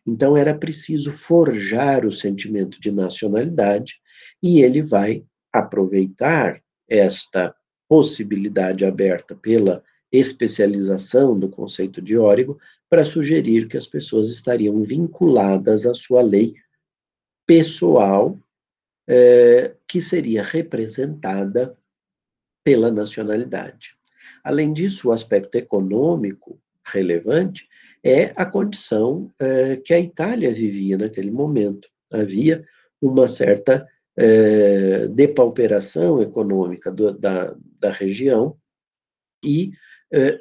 Então 0.05 0.35
era 0.35 0.57
preciso 0.57 1.11
forjar 1.11 2.05
o 2.05 2.11
sentimento 2.11 2.79
de 2.81 2.91
nacionalidade 2.91 3.95
e 4.41 4.61
ele 4.61 4.81
vai 4.81 5.23
aproveitar 5.53 6.59
esta 6.89 7.53
possibilidade 7.87 8.83
aberta 8.83 9.35
pela 9.35 9.83
especialização 10.11 11.37
do 11.37 11.49
conceito 11.49 12.01
de 12.01 12.17
Órigo 12.17 12.59
para 12.89 13.03
sugerir 13.03 13.67
que 13.67 13.77
as 13.77 13.85
pessoas 13.85 14.29
estariam 14.29 14.81
vinculadas 14.81 15.85
à 15.85 15.93
sua 15.93 16.21
lei 16.21 16.55
pessoal, 17.45 18.39
eh, 19.07 19.75
que 19.87 20.01
seria 20.01 20.43
representada 20.43 21.77
pela 22.63 22.91
nacionalidade. 22.91 23.95
Além 24.43 24.73
disso, 24.73 25.07
o 25.07 25.11
aspecto 25.11 25.55
econômico 25.55 26.59
relevante 26.85 27.67
é 28.03 28.33
a 28.35 28.45
condição 28.45 29.33
eh, 29.39 29.77
que 29.77 29.93
a 29.93 29.99
Itália 29.99 30.53
vivia 30.53 30.97
naquele 30.97 31.31
momento. 31.31 31.89
Havia 32.11 32.65
uma 33.01 33.27
certa 33.27 33.87
eh, 34.17 35.07
depauperação 35.09 36.21
econômica 36.21 36.91
do, 36.91 37.11
da, 37.11 37.55
da 37.79 37.91
região 37.91 38.57
e 39.43 39.71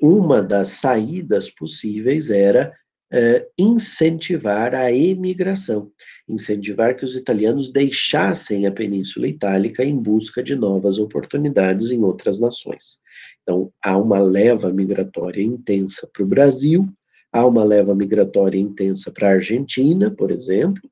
uma 0.01 0.43
das 0.43 0.69
saídas 0.71 1.51
possíveis 1.51 2.31
era 2.31 2.73
eh, 3.13 3.47
incentivar 3.57 4.75
a 4.75 4.93
emigração, 4.93 5.93
incentivar 6.29 6.97
que 6.97 7.05
os 7.05 7.15
italianos 7.15 7.71
deixassem 7.71 8.67
a 8.67 8.73
Península 8.73 9.29
Itálica 9.29 9.85
em 9.85 9.97
busca 9.97 10.43
de 10.43 10.57
novas 10.57 10.99
oportunidades 10.99 11.93
em 11.93 12.03
outras 12.03 12.41
nações. 12.41 12.99
Então, 13.43 13.73
há 13.81 13.97
uma 13.97 14.19
leva 14.19 14.73
migratória 14.73 15.41
intensa 15.41 16.09
para 16.13 16.25
o 16.25 16.27
Brasil, 16.27 16.89
há 17.33 17.47
uma 17.47 17.63
leva 17.63 17.95
migratória 17.95 18.59
intensa 18.59 19.13
para 19.13 19.29
a 19.29 19.35
Argentina, 19.35 20.11
por 20.11 20.33
exemplo, 20.33 20.83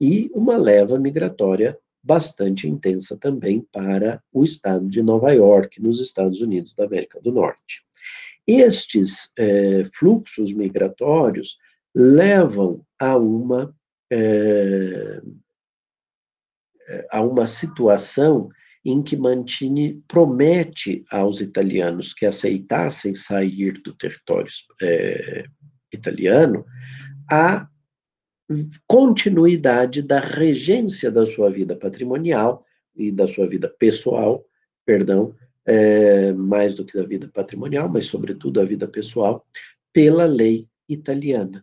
e 0.00 0.30
uma 0.32 0.56
leva 0.56 0.98
migratória 0.98 1.78
bastante 2.02 2.66
intensa 2.66 3.14
também 3.14 3.60
para 3.70 4.22
o 4.32 4.42
estado 4.42 4.88
de 4.88 5.02
Nova 5.02 5.32
York, 5.32 5.82
nos 5.82 6.00
Estados 6.00 6.40
Unidos 6.40 6.72
da 6.72 6.86
América 6.86 7.20
do 7.20 7.30
Norte. 7.30 7.82
Estes 8.48 9.30
é, 9.38 9.84
fluxos 9.92 10.54
migratórios 10.54 11.58
levam 11.94 12.82
a 12.98 13.14
uma, 13.14 13.76
é, 14.10 15.20
a 17.10 17.20
uma 17.20 17.46
situação 17.46 18.48
em 18.82 19.02
que 19.02 19.18
Mantini 19.18 20.02
promete 20.08 21.04
aos 21.10 21.42
italianos 21.42 22.14
que 22.14 22.24
aceitassem 22.24 23.14
sair 23.14 23.82
do 23.82 23.92
território 23.92 24.48
é, 24.80 25.44
italiano 25.92 26.64
a 27.30 27.68
continuidade 28.86 30.00
da 30.00 30.20
regência 30.20 31.10
da 31.10 31.26
sua 31.26 31.50
vida 31.50 31.76
patrimonial 31.76 32.64
e 32.96 33.12
da 33.12 33.28
sua 33.28 33.46
vida 33.46 33.68
pessoal, 33.78 34.42
perdão, 34.86 35.34
é, 35.68 36.32
mais 36.32 36.76
do 36.76 36.84
que 36.84 36.96
da 36.96 37.04
vida 37.04 37.28
patrimonial, 37.28 37.90
mas 37.90 38.06
sobretudo 38.06 38.58
a 38.58 38.64
vida 38.64 38.88
pessoal, 38.88 39.46
pela 39.92 40.24
lei 40.24 40.66
italiana. 40.88 41.62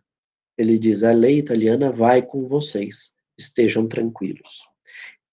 Ele 0.56 0.78
diz: 0.78 1.04
a 1.04 1.12
lei 1.12 1.40
italiana 1.40 1.92
vai 1.92 2.22
com 2.22 2.46
vocês, 2.46 3.12
estejam 3.36 3.88
tranquilos. 3.88 4.64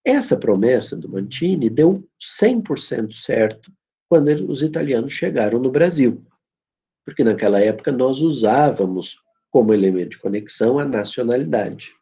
Essa 0.03 0.39
promessa 0.39 0.97
do 0.97 1.09
Mantini 1.09 1.69
deu 1.69 2.03
100% 2.41 3.13
certo 3.13 3.71
quando 4.09 4.29
os 4.51 4.63
italianos 4.63 5.13
chegaram 5.13 5.59
no 5.59 5.71
Brasil, 5.71 6.25
porque 7.05 7.23
naquela 7.23 7.61
época 7.61 7.93
nós 7.93 8.21
usávamos 8.21 9.17
como 9.51 9.75
elemento 9.75 10.13
de 10.13 10.19
conexão 10.19 10.79
a 10.79 10.85
nacionalidade. 10.85 11.93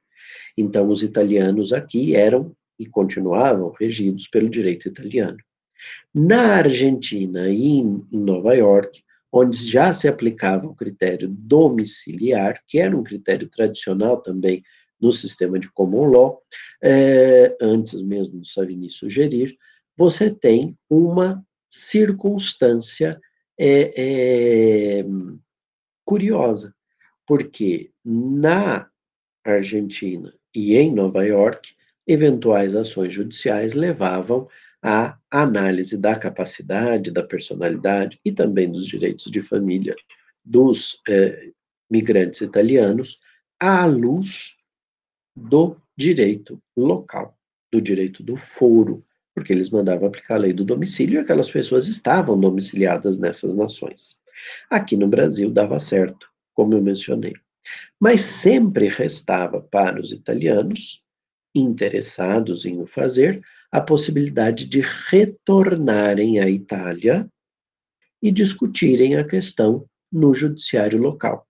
Então, 0.57 0.89
os 0.89 1.03
italianos 1.03 1.73
aqui 1.73 2.15
eram 2.15 2.55
e 2.79 2.87
continuavam 2.87 3.75
regidos 3.79 4.29
pelo 4.29 4.49
direito 4.49 4.87
italiano. 4.87 5.37
Na 6.15 6.57
Argentina 6.57 7.49
e 7.49 7.79
em, 7.79 8.07
Nova 8.13 8.55
York, 8.55 9.03
onde 9.33 9.57
já 9.57 9.93
se 9.93 10.09
aplicava 10.09 10.67
o 10.67 10.75
critério 10.75 11.29
domiciliar, 11.29 12.63
que 12.67 12.79
era 12.79 12.97
um 12.97 13.03
critério 13.03 13.49
tradicional 13.49 14.21
também 14.21 14.63
no 15.01 15.13
sistema 15.13 15.59
de 15.59 15.71
common 15.71 16.07
law, 16.07 16.43
é, 16.83 17.57
antes 17.61 18.03
mesmo 18.03 18.41
do 18.41 18.47
Savini 18.47 18.91
sugerir, 18.91 19.57
você 19.97 20.31
tem 20.31 20.77
uma 20.89 21.45
circunstância 21.69 23.21
é, 23.59 23.93
é, 25.01 25.05
curiosa 26.05 26.75
porque 27.31 27.93
na 28.05 28.89
Argentina 29.45 30.35
e 30.53 30.77
em 30.77 30.93
Nova 30.93 31.25
York, 31.25 31.77
eventuais 32.05 32.75
ações 32.75 33.13
judiciais 33.13 33.73
levavam 33.73 34.49
à 34.83 35.19
análise 35.31 35.97
da 35.97 36.17
capacidade, 36.17 37.11
da 37.11 37.23
personalidade 37.23 38.19
e 38.25 38.33
também 38.33 38.71
dos 38.71 38.87
direitos 38.87 39.31
de 39.31 39.43
família 39.43 39.95
dos 40.45 41.01
eh, 41.09 41.51
migrantes 41.91 42.41
italianos 42.41 43.21
à 43.59 43.85
luz 43.85 44.57
do 45.37 45.77
direito 45.97 46.61
local, 46.77 47.39
do 47.71 47.81
direito 47.81 48.23
do 48.23 48.37
foro, 48.37 49.05
porque 49.35 49.53
eles 49.53 49.71
mandavam 49.71 50.09
aplicar 50.09 50.37
a 50.37 50.39
lei 50.39 50.53
do 50.53 50.65
domicílio 50.65 51.17
e 51.17 51.23
aquelas 51.23 51.51
pessoas 51.51 51.89
estavam 51.89 52.41
domiciliadas 52.41 53.19
nessas 53.19 53.55
nações. 53.55 54.19
Aqui 54.71 54.97
no 54.97 55.07
Brasil 55.07 55.51
dava 55.51 55.79
certo 55.79 56.31
como 56.61 56.75
eu 56.75 56.83
mencionei. 56.83 57.33
Mas 57.99 58.21
sempre 58.21 58.87
restava 58.87 59.63
para 59.63 59.99
os 59.99 60.13
italianos, 60.13 61.03
interessados 61.55 62.67
em 62.67 62.79
o 62.81 62.87
fazer, 62.87 63.41
a 63.71 63.81
possibilidade 63.81 64.65
de 64.67 64.81
retornarem 64.81 66.41
à 66.41 66.49
Itália 66.49 67.29
e 68.23 68.31
discutirem 68.31 69.17
a 69.17 69.25
questão 69.25 69.87
no 70.13 70.35
judiciário 70.35 70.99
local. 70.99 71.47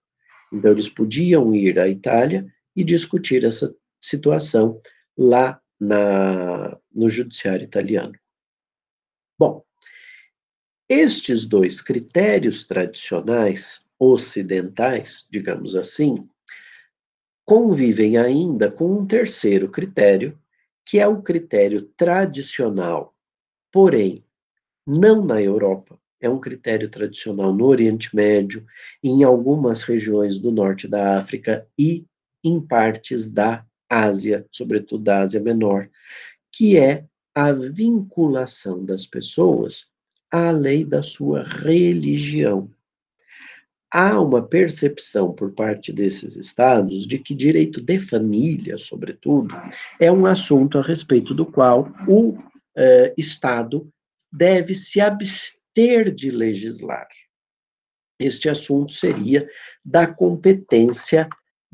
Então, 0.52 0.72
eles 0.72 0.88
podiam 0.88 1.54
ir 1.54 1.78
à 1.78 1.88
Itália 1.88 2.46
e 2.76 2.84
discutir 2.84 3.44
essa 3.44 3.74
situação 4.00 4.80
lá 5.16 5.60
na, 5.78 6.76
no 6.92 7.08
judiciário 7.08 7.64
italiano. 7.64 8.14
Bom, 9.38 9.64
estes 10.88 11.46
dois 11.46 11.80
critérios 11.80 12.64
tradicionais 12.64 13.80
ocidentais, 13.98 15.24
digamos 15.30 15.74
assim, 15.74 16.28
convivem 17.44 18.16
ainda 18.16 18.70
com 18.70 18.98
um 18.98 19.06
terceiro 19.06 19.70
critério, 19.70 20.38
que 20.90 20.98
é 20.98 21.06
o 21.06 21.22
critério 21.22 21.82
tradicional, 21.96 23.14
porém, 23.70 24.24
não 24.84 25.24
na 25.24 25.40
Europa. 25.40 25.96
É 26.20 26.28
um 26.28 26.40
critério 26.40 26.88
tradicional 26.88 27.54
no 27.54 27.66
Oriente 27.66 28.14
Médio, 28.14 28.66
em 29.00 29.22
algumas 29.22 29.82
regiões 29.82 30.36
do 30.36 30.50
norte 30.50 30.88
da 30.88 31.16
África 31.16 31.64
e 31.78 32.04
em 32.42 32.60
partes 32.60 33.28
da 33.28 33.64
Ásia, 33.88 34.44
sobretudo 34.50 35.04
da 35.04 35.20
Ásia 35.20 35.40
Menor, 35.40 35.88
que 36.50 36.76
é 36.76 37.04
a 37.36 37.52
vinculação 37.52 38.84
das 38.84 39.06
pessoas 39.06 39.84
à 40.28 40.50
lei 40.50 40.84
da 40.84 41.04
sua 41.04 41.44
religião 41.44 42.68
há 43.90 44.20
uma 44.20 44.42
percepção 44.42 45.32
por 45.32 45.52
parte 45.52 45.92
desses 45.92 46.36
estados 46.36 47.06
de 47.06 47.18
que 47.18 47.34
direito 47.34 47.80
de 47.80 47.98
família, 47.98 48.78
sobretudo, 48.78 49.54
é 49.98 50.10
um 50.10 50.26
assunto 50.26 50.78
a 50.78 50.82
respeito 50.82 51.34
do 51.34 51.44
qual 51.44 51.92
o 52.06 52.38
eh, 52.76 53.12
Estado 53.18 53.90
deve 54.32 54.74
se 54.74 55.00
abster 55.00 56.14
de 56.14 56.30
legislar. 56.30 57.08
Este 58.18 58.48
assunto 58.48 58.92
seria 58.92 59.48
da 59.84 60.06
competência 60.06 61.28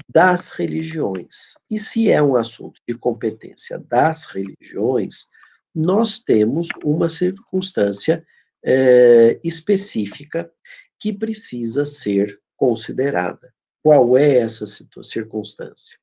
das 0.08 0.50
religiões. 0.50 1.54
E 1.70 1.78
se 1.78 2.10
é 2.10 2.22
um 2.22 2.36
assunto 2.36 2.80
de 2.88 2.94
competência 2.94 3.78
das 3.78 4.26
religiões, 4.26 5.26
nós 5.74 6.20
temos 6.20 6.68
uma 6.82 7.08
circunstância 7.08 8.24
eh, 8.64 9.38
específica 9.44 10.50
que 10.98 11.12
precisa 11.12 11.84
ser 11.84 12.40
considerada. 12.56 13.52
Qual 13.82 14.16
é 14.16 14.38
essa 14.38 14.64
circunstância? 14.66 15.98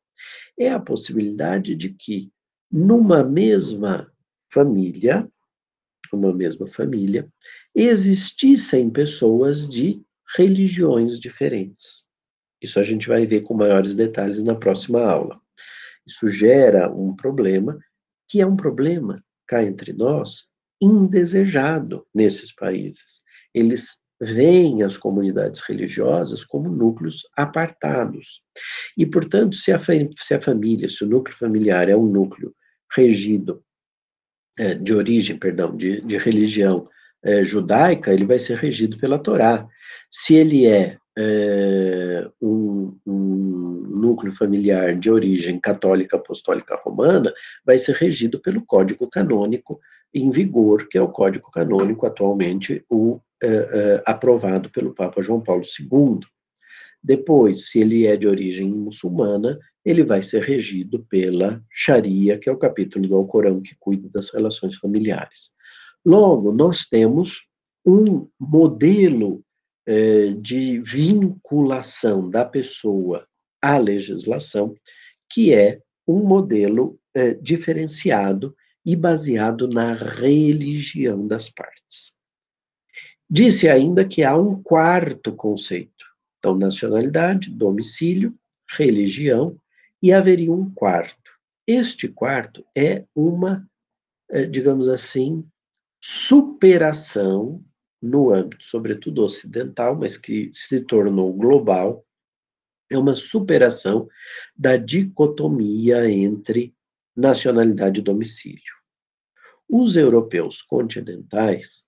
É 0.58 0.70
a 0.70 0.80
possibilidade 0.80 1.76
de 1.76 1.90
que, 1.90 2.32
numa 2.72 3.24
mesma 3.24 4.12
família, 4.52 5.30
uma 6.12 6.32
mesma 6.32 6.68
família, 6.68 7.28
existissem 7.76 8.90
pessoas 8.90 9.68
de 9.68 10.02
religiões 10.38 11.20
diferentes. 11.20 12.04
Isso 12.62 12.80
a 12.80 12.84
gente 12.84 13.08
vai 13.08 13.26
ver 13.26 13.42
com 13.42 13.54
maiores 13.54 13.96
detalhes 13.96 14.42
na 14.42 14.56
próxima 14.56 15.04
aula. 15.04 15.42
Isso 16.06 16.28
gera 16.30 16.92
um 16.92 17.16
problema, 17.16 17.78
que 18.30 18.42
é 18.42 18.46
um 18.46 18.56
problema, 18.56 19.24
cá 19.48 19.64
entre 19.64 19.92
nós, 19.92 20.46
indesejado 20.82 22.06
nesses 22.14 22.54
países. 22.54 23.22
Eles 23.54 23.98
veem 24.24 24.84
as 24.84 24.98
comunidades 24.98 25.60
religiosas 25.60 26.44
como 26.44 26.70
núcleos 26.70 27.28
apartados. 27.36 28.42
E, 28.98 29.06
portanto, 29.06 29.56
se 29.56 29.72
a, 29.72 29.80
se 29.80 30.34
a 30.34 30.42
família, 30.42 30.88
se 30.88 31.04
o 31.04 31.08
núcleo 31.08 31.38
familiar 31.38 31.90
é 31.90 31.96
um 31.96 32.08
núcleo 32.08 32.54
regido 32.96 33.64
é, 34.58 34.76
de 34.76 34.94
origem, 34.94 35.38
perdão, 35.38 35.76
de, 35.76 36.02
de 36.02 36.18
religião 36.18 36.88
é, 37.24 37.44
judaica, 37.44 38.14
ele 38.14 38.26
vai 38.26 38.40
ser 38.40 38.58
regido 38.58 38.98
pela 38.98 39.20
Torá. 39.20 39.68
Se 40.12 40.36
ele 40.36 40.68
é, 40.68 40.98
é 41.18 42.30
um, 42.42 42.98
um, 43.06 43.84
núcleo 43.90 44.32
familiar 44.32 44.96
de 44.96 45.10
origem 45.10 45.60
católica 45.60 46.18
apostólica 46.18 46.80
romana, 46.84 47.34
vai 47.66 47.80
ser 47.80 47.96
regido 47.96 48.40
pelo 48.40 48.66
código 48.66 49.10
canônico 49.10 49.80
em 50.14 50.30
vigor, 50.30 50.88
que 50.88 50.98
é 50.98 51.02
o 51.02 51.10
código 51.10 51.50
canônico 51.50 52.06
atualmente 52.06 52.86
o 52.90 53.20
é, 53.46 54.04
aprovado 54.06 54.70
pelo 54.70 54.94
Papa 54.94 55.22
João 55.22 55.42
Paulo 55.42 55.64
II. 55.64 56.20
Depois, 57.04 57.70
se 57.70 57.80
ele 57.80 58.06
é 58.06 58.16
de 58.16 58.28
origem 58.28 58.70
muçulmana, 58.70 59.60
ele 59.84 60.04
vai 60.04 60.24
ser 60.24 60.42
regido 60.44 61.06
pela 61.10 61.62
Sharia, 61.70 62.38
que 62.38 62.50
é 62.50 62.52
o 62.52 62.58
capítulo 62.58 63.08
do 63.08 63.16
Alcorão 63.16 63.62
que 63.62 63.76
cuida 63.78 64.08
das 64.10 64.30
relações 64.30 64.78
familiares. 64.78 65.52
Logo, 66.06 66.52
nós 66.54 66.86
temos 66.86 67.46
um 67.86 68.28
modelo 68.40 69.44
eh, 69.86 70.34
de 70.40 70.80
vinculação 70.80 72.30
da 72.30 72.46
pessoa 72.46 73.28
à 73.62 73.78
legislação, 73.78 74.74
que 75.30 75.54
é 75.54 75.82
um 76.08 76.24
modelo 76.24 76.98
eh, 77.14 77.34
diferenciado 77.34 78.56
e 78.86 78.96
baseado 78.96 79.68
na 79.68 79.94
religião 79.94 81.28
das 81.28 81.50
partes. 81.50 82.13
Disse 83.36 83.68
ainda 83.68 84.06
que 84.06 84.24
há 84.24 84.38
um 84.38 84.62
quarto 84.62 85.36
conceito. 85.36 86.06
Então, 86.38 86.56
nacionalidade, 86.56 87.50
domicílio, 87.50 88.38
religião 88.70 89.60
e 90.00 90.14
haveria 90.14 90.52
um 90.52 90.72
quarto. 90.72 91.32
Este 91.66 92.08
quarto 92.08 92.64
é 92.78 93.06
uma, 93.16 93.68
é, 94.30 94.46
digamos 94.46 94.88
assim, 94.88 95.44
superação 96.00 97.66
no 98.00 98.32
âmbito, 98.32 98.64
sobretudo 98.64 99.24
ocidental, 99.24 99.96
mas 99.96 100.16
que 100.16 100.52
se 100.54 100.82
tornou 100.82 101.34
global, 101.34 102.06
é 102.88 103.00
uma 103.00 103.16
superação 103.16 104.08
da 104.56 104.78
dicotomia 104.78 106.08
entre 106.08 106.72
nacionalidade 107.16 108.00
e 108.00 108.04
domicílio. 108.04 108.76
Os 109.68 109.96
europeus 109.96 110.62
continentais 110.62 111.84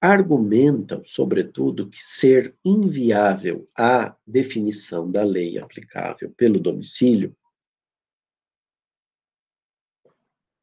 argumentam, 0.00 1.02
sobretudo, 1.04 1.88
que 1.88 1.98
ser 2.02 2.54
inviável 2.64 3.68
a 3.76 4.16
definição 4.26 5.10
da 5.10 5.22
lei 5.22 5.58
aplicável 5.58 6.32
pelo 6.36 6.58
domicílio 6.58 7.36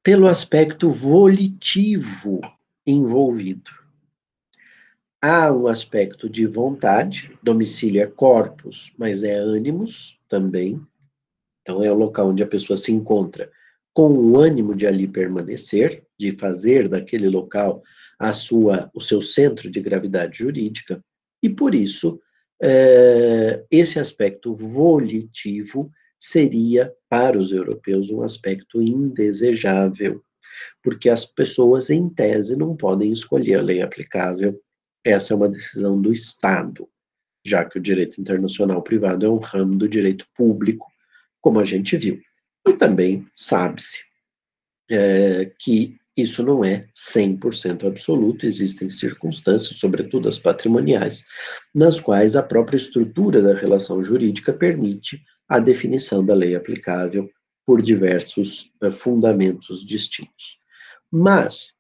pelo 0.08 0.28
aspecto 0.28 0.90
volitivo 0.90 2.40
envolvido. 2.86 3.70
Há 5.22 5.52
um 5.52 5.68
aspecto 5.68 6.30
de 6.30 6.46
vontade, 6.46 7.38
domicílio 7.44 8.02
é 8.02 8.08
corpus, 8.08 8.94
mas 8.98 9.22
é 9.22 9.36
ânimos 9.36 10.18
também. 10.30 10.82
Então, 11.62 11.84
é 11.84 11.92
o 11.92 11.96
local 11.96 12.30
onde 12.30 12.42
a 12.42 12.48
pessoa 12.48 12.78
se 12.78 12.94
encontra 12.94 13.52
com 13.94 14.14
o 14.14 14.40
ânimo 14.40 14.74
de 14.74 14.88
ali 14.88 15.10
permanecer, 15.10 16.08
de 16.18 16.32
fazer 16.32 16.88
daquele 16.88 17.28
local 17.28 17.84
a 18.20 18.34
sua, 18.34 18.90
o 18.94 19.02
seu 19.02 19.22
centro 19.22 19.70
de 19.70 19.80
gravidade 19.80 20.40
jurídica, 20.40 21.04
e 21.42 21.50
por 21.50 21.76
isso 21.76 22.20
é, 22.62 23.64
esse 23.70 24.00
aspecto 24.00 24.52
volitivo 24.54 25.92
seria, 26.20 26.92
para 27.08 27.38
os 27.38 27.52
europeus, 27.52 28.10
um 28.10 28.24
aspecto 28.24 28.82
indesejável, 28.82 30.24
porque 30.82 31.10
as 31.10 31.26
pessoas, 31.26 31.90
em 31.90 32.10
tese, 32.10 32.58
não 32.58 32.76
podem 32.76 33.12
escolher 33.12 33.60
a 33.60 33.62
lei 33.62 33.82
aplicável. 33.82 34.60
Essa 35.04 35.34
é 35.34 35.36
uma 35.36 35.50
decisão 35.50 36.02
do 36.02 36.12
Estado, 36.12 36.90
já 37.46 37.64
que 37.64 37.78
o 37.78 37.82
direito 37.82 38.20
internacional 38.20 38.82
privado 38.82 39.26
é 39.26 39.30
um 39.30 39.38
ramo 39.38 39.76
do 39.76 39.88
direito 39.88 40.26
público, 40.36 40.88
como 41.40 41.60
a 41.60 41.66
gente 41.66 41.96
viu. 41.96 42.20
E 42.68 42.74
também 42.74 43.28
sabe-se 43.36 44.00
é, 44.90 45.52
que 45.60 45.98
isso 46.18 46.42
não 46.42 46.66
é 46.66 46.88
100% 46.96 47.86
absoluto, 47.86 48.46
existem 48.46 48.90
circunstâncias, 48.90 49.78
sobretudo 49.78 50.28
as 50.28 50.40
patrimoniais, 50.40 51.24
nas 51.74 52.00
quais 52.00 52.36
a 52.36 52.42
própria 52.42 52.78
estrutura 52.78 53.40
da 53.42 53.54
relação 53.54 54.04
jurídica 54.04 54.52
permite 54.52 55.22
a 55.48 55.60
definição 55.60 56.26
da 56.26 56.34
lei 56.34 56.56
aplicável 56.56 57.30
por 57.66 57.82
diversos 57.82 58.72
uh, 58.84 58.92
fundamentos 58.92 59.86
distintos. 59.86 60.58
Mas 61.12 61.74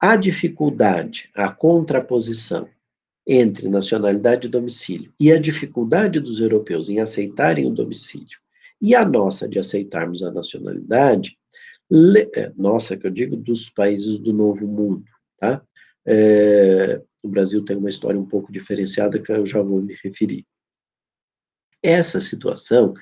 a 0.00 0.16
dificuldade, 0.16 1.30
a 1.34 1.50
contraposição 1.50 2.68
entre 3.26 3.68
nacionalidade 3.68 4.46
e 4.46 4.50
domicílio 4.50 5.12
e 5.18 5.32
a 5.32 5.38
dificuldade 5.38 6.20
dos 6.20 6.40
europeus 6.40 6.88
em 6.88 7.00
aceitarem 7.00 7.66
o 7.66 7.70
domicílio 7.70 8.38
e 8.80 8.94
a 8.94 9.04
nossa 9.04 9.48
de 9.48 9.58
aceitarmos 9.58 10.22
a 10.22 10.30
nacionalidade, 10.30 11.38
é, 12.34 12.52
nossa, 12.56 12.96
que 12.96 13.06
eu 13.06 13.10
digo 13.10 13.36
dos 13.36 13.68
países 13.68 14.18
do 14.18 14.32
Novo 14.32 14.66
Mundo, 14.66 15.04
tá? 15.38 15.62
É, 16.06 17.00
o 17.22 17.28
Brasil 17.28 17.64
tem 17.64 17.76
uma 17.76 17.90
história 17.90 18.20
um 18.20 18.26
pouco 18.26 18.52
diferenciada 18.52 19.18
que 19.18 19.32
eu 19.32 19.46
já 19.46 19.62
vou 19.62 19.80
me 19.80 19.96
referir. 20.02 20.46
Essa 21.82 22.20
situação, 22.20 22.94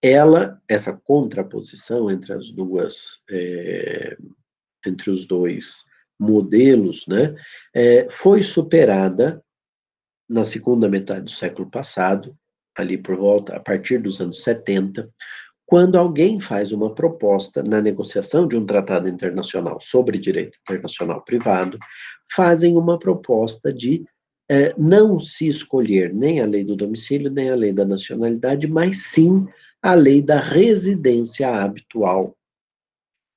ela, 0.00 0.60
essa 0.68 0.92
contraposição 0.92 2.10
entre 2.10 2.32
as 2.32 2.50
duas, 2.50 3.22
é, 3.30 4.16
entre 4.86 5.10
os 5.10 5.26
dois 5.26 5.84
modelos, 6.18 7.06
né, 7.06 7.34
é, 7.74 8.08
foi 8.10 8.42
superada 8.42 9.42
na 10.28 10.44
segunda 10.44 10.88
metade 10.88 11.24
do 11.24 11.30
século 11.30 11.70
passado, 11.70 12.36
ali 12.76 12.96
por 12.96 13.16
volta, 13.16 13.54
a 13.54 13.60
partir 13.60 13.98
dos 13.98 14.20
anos 14.20 14.42
70, 14.42 15.10
quando 15.66 15.96
alguém 15.96 16.40
faz 16.40 16.72
uma 16.72 16.94
proposta 16.94 17.62
na 17.62 17.80
negociação 17.80 18.46
de 18.46 18.56
um 18.56 18.66
tratado 18.66 19.08
internacional 19.08 19.80
sobre 19.80 20.18
direito 20.18 20.58
internacional 20.60 21.22
privado, 21.24 21.78
fazem 22.34 22.76
uma 22.76 22.98
proposta 22.98 23.72
de 23.72 24.04
é, 24.50 24.74
não 24.76 25.18
se 25.18 25.48
escolher 25.48 26.12
nem 26.12 26.40
a 26.40 26.46
lei 26.46 26.64
do 26.64 26.76
domicílio, 26.76 27.30
nem 27.30 27.50
a 27.50 27.54
lei 27.54 27.72
da 27.72 27.84
nacionalidade, 27.84 28.66
mas 28.66 28.98
sim 29.04 29.46
a 29.80 29.94
lei 29.94 30.20
da 30.20 30.40
residência 30.40 31.48
habitual. 31.48 32.36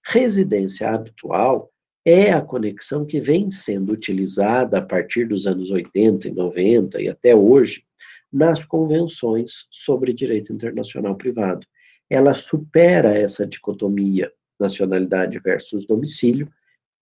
Residência 0.05 0.89
habitual 0.89 1.71
é 2.05 2.31
a 2.31 2.41
conexão 2.41 3.05
que 3.05 3.19
vem 3.19 3.49
sendo 3.49 3.91
utilizada 3.91 4.77
a 4.77 4.81
partir 4.81 5.27
dos 5.27 5.47
anos 5.47 5.71
80 5.71 6.27
e 6.27 6.31
90 6.31 7.01
e 7.01 7.09
até 7.09 7.35
hoje 7.35 7.83
nas 8.31 8.63
convenções 8.63 9.67
sobre 9.71 10.13
direito 10.13 10.53
internacional 10.53 11.15
privado. 11.15 11.65
Ela 12.09 12.33
supera 12.33 13.17
essa 13.17 13.45
dicotomia 13.45 14.31
nacionalidade 14.59 15.39
versus 15.39 15.85
domicílio 15.85 16.51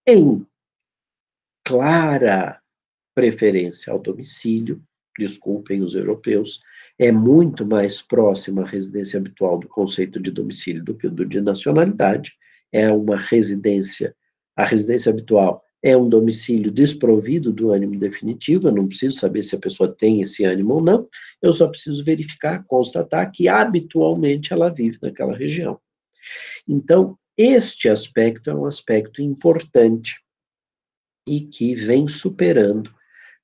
em 0.07 0.45
clara 1.63 2.59
preferência 3.15 3.93
ao 3.93 3.99
domicílio, 3.99 4.81
desculpem 5.17 5.81
os 5.81 5.95
europeus, 5.95 6.59
é 6.97 7.11
muito 7.11 7.65
mais 7.65 8.01
próxima 8.01 8.63
à 8.63 8.65
residência 8.65 9.19
habitual 9.19 9.59
do 9.59 9.67
conceito 9.67 10.19
de 10.19 10.31
domicílio 10.31 10.83
do 10.83 10.95
que 10.95 11.07
do 11.07 11.25
de 11.25 11.39
nacionalidade. 11.41 12.33
É 12.71 12.91
uma 12.91 13.15
residência, 13.15 14.15
a 14.55 14.65
residência 14.65 15.11
habitual 15.11 15.63
é 15.83 15.97
um 15.97 16.07
domicílio 16.07 16.71
desprovido 16.71 17.51
do 17.51 17.71
ânimo 17.71 17.99
definitivo, 17.99 18.69
eu 18.69 18.71
não 18.71 18.87
preciso 18.87 19.17
saber 19.17 19.43
se 19.43 19.53
a 19.53 19.59
pessoa 19.59 19.93
tem 19.93 20.21
esse 20.21 20.45
ânimo 20.45 20.75
ou 20.75 20.81
não, 20.81 21.09
eu 21.41 21.51
só 21.51 21.67
preciso 21.67 22.03
verificar, 22.05 22.63
constatar 22.65 23.29
que 23.31 23.49
habitualmente 23.49 24.53
ela 24.53 24.69
vive 24.69 24.97
naquela 25.01 25.35
região. 25.35 25.77
Então, 26.65 27.17
este 27.37 27.89
aspecto 27.89 28.49
é 28.49 28.55
um 28.55 28.65
aspecto 28.65 29.21
importante 29.21 30.21
e 31.27 31.41
que 31.41 31.75
vem 31.75 32.07
superando 32.07 32.89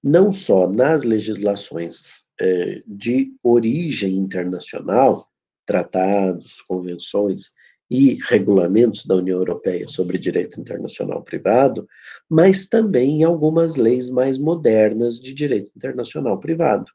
não 0.02 0.32
só 0.32 0.70
nas 0.70 1.04
legislações 1.04 2.24
eh, 2.40 2.82
de 2.88 3.34
origem 3.44 4.16
internacional, 4.16 5.28
tratados, 5.66 6.62
convenções 6.62 7.52
e 7.90 8.20
regulamentos 8.28 9.06
da 9.06 9.16
União 9.16 9.40
Europeia 9.40 9.88
sobre 9.88 10.18
direito 10.20 10.60
internacional 10.60 11.24
privado, 11.24 11.88
mas 12.30 12.66
também 12.66 13.22
em 13.22 13.24
algumas 13.24 13.76
leis 13.76 14.10
mais 14.10 14.38
modernas 14.38 15.20
de 15.20 15.34
direito 15.34 15.72
internacional 15.76 16.40
privado. 16.40 16.92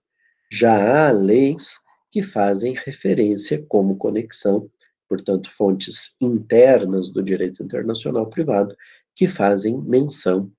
Já 0.50 1.08
há 1.08 1.10
leis 1.10 1.78
que 2.10 2.22
fazem 2.22 2.74
referência 2.74 3.64
como 3.68 3.96
conexão, 3.96 4.70
portanto, 5.08 5.50
fontes 5.50 6.14
internas 6.20 7.08
do 7.08 7.22
direito 7.22 7.60
internacional 7.60 8.28
privado, 8.28 8.76
que 9.16 9.26
fazem 9.26 9.76
menção 9.80 10.50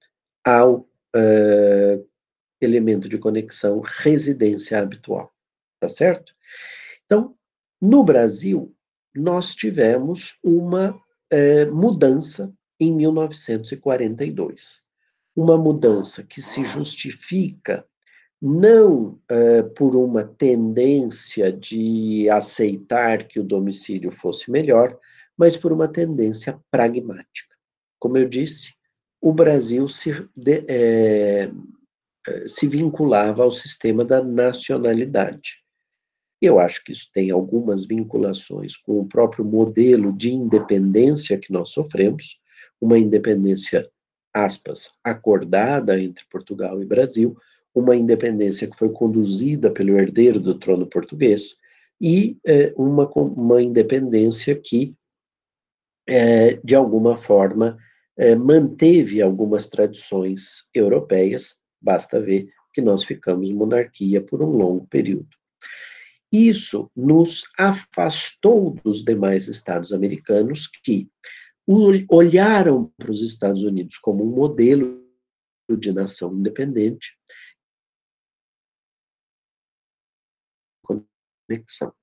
ao 0.43 0.79
uh, 1.15 2.07
elemento 2.59 3.07
de 3.07 3.17
conexão 3.17 3.79
residência 3.79 4.79
habitual, 4.79 5.33
tá 5.79 5.87
certo? 5.87 6.33
Então, 7.05 7.35
no 7.81 8.03
Brasil, 8.03 8.74
nós 9.15 9.56
tivemos 9.56 10.38
uma 10.43 10.91
uh, 10.91 11.73
mudança 11.73 12.54
em 12.80 12.93
1942. 12.93 14.82
Uma 15.36 15.58
mudança 15.58 16.23
que 16.23 16.41
se 16.41 16.63
justifica 16.63 17.86
não 18.41 19.19
uh, 19.32 19.69
por 19.75 19.95
uma 19.95 20.23
tendência 20.23 21.51
de 21.51 22.30
aceitar 22.30 23.28
que 23.28 23.39
o 23.39 23.43
domicílio 23.43 24.12
fosse 24.12 24.51
melhor, 24.51 24.97
mas 25.38 25.58
por 25.58 25.71
uma 25.71 25.88
tendência 25.88 26.60
pragmática. 26.69 27.56
Como 27.99 28.17
eu 28.17 28.28
disse, 28.28 28.73
o 29.21 29.34
Brasil 29.34 29.88
se, 29.88 30.12
de, 30.36 30.63
é, 30.67 31.49
se 32.47 32.67
vinculava 32.67 33.43
ao 33.43 33.51
sistema 33.51 34.06
da 34.06 34.23
nacionalidade. 34.23 35.64
Eu 36.41 36.59
acho 36.59 36.83
que 36.83 36.91
isso 36.91 37.09
tem 37.13 37.31
algumas 37.31 37.85
vinculações 37.85 38.75
com 38.75 38.99
o 38.99 39.07
próprio 39.07 39.45
modelo 39.45 40.11
de 40.11 40.31
independência 40.31 41.37
que 41.37 41.51
nós 41.51 41.69
sofremos, 41.69 42.37
uma 42.79 42.99
independência, 42.99 43.89
aspas, 44.33 44.91
acordada 45.03 45.99
entre 45.99 46.25
Portugal 46.29 46.81
e 46.81 46.85
Brasil, 46.85 47.37
uma 47.73 47.95
independência 47.95 48.69
que 48.69 48.77
foi 48.77 48.89
conduzida 48.89 49.71
pelo 49.71 49.97
herdeiro 49.97 50.39
do 50.39 50.57
trono 50.57 50.87
português, 50.87 51.57
e 51.99 52.37
é, 52.45 52.73
uma, 52.77 53.09
uma 53.09 53.61
independência 53.61 54.55
que, 54.55 54.95
é, 56.07 56.53
de 56.63 56.75
alguma 56.75 57.15
forma, 57.15 57.77
é, 58.17 58.35
manteve 58.35 59.21
algumas 59.21 59.67
tradições 59.67 60.65
europeias, 60.73 61.55
basta 61.81 62.19
ver 62.19 62.49
que 62.73 62.81
nós 62.81 63.03
ficamos 63.03 63.51
monarquia 63.51 64.21
por 64.21 64.41
um 64.41 64.49
longo 64.49 64.85
período. 64.87 65.29
Isso 66.35 66.91
nos 66.93 67.43
afastou 67.57 68.71
dos 68.83 69.01
demais 69.01 69.47
estados 69.47 69.93
americanos 69.93 70.67
que 70.67 71.09
olharam 72.09 72.91
para 72.97 73.09
os 73.09 73.21
Estados 73.21 73.63
Unidos 73.63 73.97
como 73.97 74.21
um 74.25 74.35
modelo 74.35 75.01
de 75.79 75.93
nação 75.93 76.33
independente 76.33 77.17
conexão. 81.47 81.93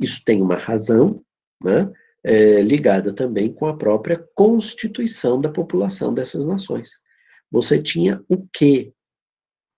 Isso 0.00 0.22
tem 0.24 0.42
uma 0.42 0.56
razão, 0.56 1.24
né, 1.62 1.90
é, 2.24 2.60
ligada 2.62 3.14
também 3.14 3.54
com 3.54 3.66
a 3.66 3.76
própria 3.76 4.18
constituição 4.34 5.40
da 5.40 5.48
população 5.48 6.12
dessas 6.12 6.44
nações. 6.46 7.00
Você 7.48 7.80
tinha 7.80 8.22
o 8.28 8.44
que 8.48 8.92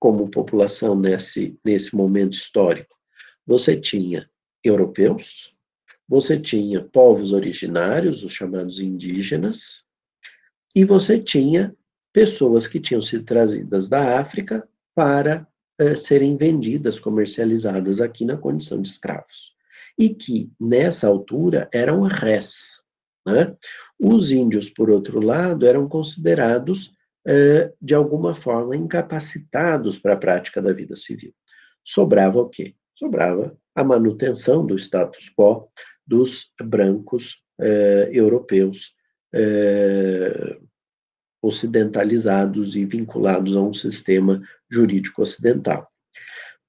como 0.00 0.30
população 0.30 0.98
nesse, 0.98 1.58
nesse 1.62 1.94
momento 1.94 2.32
histórico? 2.32 2.97
Você 3.48 3.80
tinha 3.80 4.28
europeus, 4.62 5.54
você 6.06 6.38
tinha 6.38 6.84
povos 6.84 7.32
originários, 7.32 8.22
os 8.22 8.30
chamados 8.30 8.78
indígenas, 8.78 9.86
e 10.76 10.84
você 10.84 11.18
tinha 11.18 11.74
pessoas 12.12 12.66
que 12.66 12.78
tinham 12.78 13.00
sido 13.00 13.24
trazidas 13.24 13.88
da 13.88 14.20
África 14.20 14.68
para 14.94 15.48
eh, 15.78 15.96
serem 15.96 16.36
vendidas, 16.36 17.00
comercializadas 17.00 18.02
aqui 18.02 18.26
na 18.26 18.36
condição 18.36 18.82
de 18.82 18.90
escravos. 18.90 19.54
E 19.98 20.10
que, 20.10 20.52
nessa 20.60 21.06
altura, 21.06 21.70
eram 21.72 22.02
res. 22.02 22.84
Né? 23.26 23.56
Os 23.98 24.30
índios, 24.30 24.68
por 24.68 24.90
outro 24.90 25.20
lado, 25.20 25.66
eram 25.66 25.88
considerados, 25.88 26.92
eh, 27.26 27.72
de 27.80 27.94
alguma 27.94 28.34
forma, 28.34 28.76
incapacitados 28.76 29.98
para 29.98 30.12
a 30.12 30.18
prática 30.18 30.60
da 30.60 30.70
vida 30.70 30.96
civil. 30.96 31.32
Sobrava 31.82 32.38
o 32.40 32.46
quê? 32.50 32.74
Sobrava 32.98 33.56
a 33.74 33.84
manutenção 33.84 34.66
do 34.66 34.76
status 34.76 35.30
quo 35.30 35.68
dos 36.06 36.50
brancos 36.60 37.42
eh, 37.60 38.08
europeus 38.12 38.96
ocidentalizados 41.42 42.74
e 42.74 42.84
vinculados 42.84 43.54
a 43.54 43.60
um 43.60 43.72
sistema 43.72 44.42
jurídico 44.70 45.22
ocidental. 45.22 45.86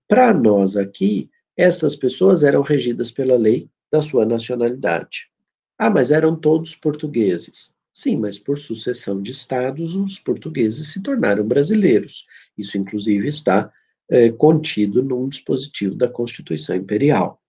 Para 0.07 0.33
nós 0.33 0.75
aqui, 0.75 1.29
essas 1.57 1.95
pessoas 1.95 2.43
eram 2.43 2.61
regidas 2.61 3.11
pela 3.11 3.37
lei 3.37 3.69
da 3.91 4.01
sua 4.01 4.25
nacionalidade. 4.25 5.29
Ah, 5.77 5.89
mas 5.89 6.11
eram 6.11 6.35
todos 6.35 6.75
portugueses. 6.75 7.73
Sim, 7.93 8.17
mas 8.17 8.37
por 8.37 8.57
sucessão 8.57 9.21
de 9.21 9.31
estados, 9.31 9.95
os 9.95 10.19
portugueses 10.19 10.91
se 10.91 11.01
tornaram 11.01 11.45
brasileiros. 11.45 12.25
Isso, 12.57 12.77
inclusive, 12.77 13.27
está 13.27 13.71
é, 14.09 14.29
contido 14.31 15.03
num 15.03 15.29
dispositivo 15.29 15.95
da 15.95 16.07
Constituição 16.07 16.75
Imperial. 16.75 17.39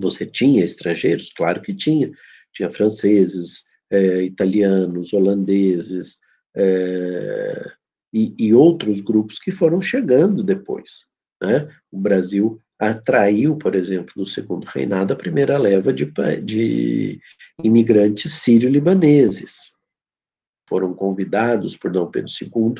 Você 0.00 0.24
tinha 0.24 0.64
estrangeiros? 0.64 1.32
Claro 1.32 1.60
que 1.60 1.74
tinha. 1.74 2.10
Tinha 2.52 2.70
franceses, 2.70 3.64
é, 3.90 4.22
italianos, 4.22 5.12
holandeses 5.12 6.18
é, 6.56 7.72
e, 8.12 8.34
e, 8.38 8.54
outros 8.54 9.00
grupos 9.00 9.38
que 9.38 9.50
foram 9.50 9.80
chegando 9.80 10.42
depois. 10.42 11.06
Né? 11.42 11.68
O 11.90 11.98
Brasil 11.98 12.60
atraiu, 12.78 13.56
por 13.56 13.74
exemplo, 13.74 14.12
no 14.16 14.26
segundo 14.26 14.64
reinado, 14.64 15.12
a 15.12 15.16
primeira 15.16 15.58
leva 15.58 15.92
de, 15.92 16.10
de 16.44 17.20
imigrantes 17.62 18.34
sírio-libaneses. 18.34 19.72
Foram 20.68 20.94
convidados 20.94 21.76
por 21.76 21.90
Dom 21.90 22.10
Pedro 22.10 22.30
II, 22.40 22.74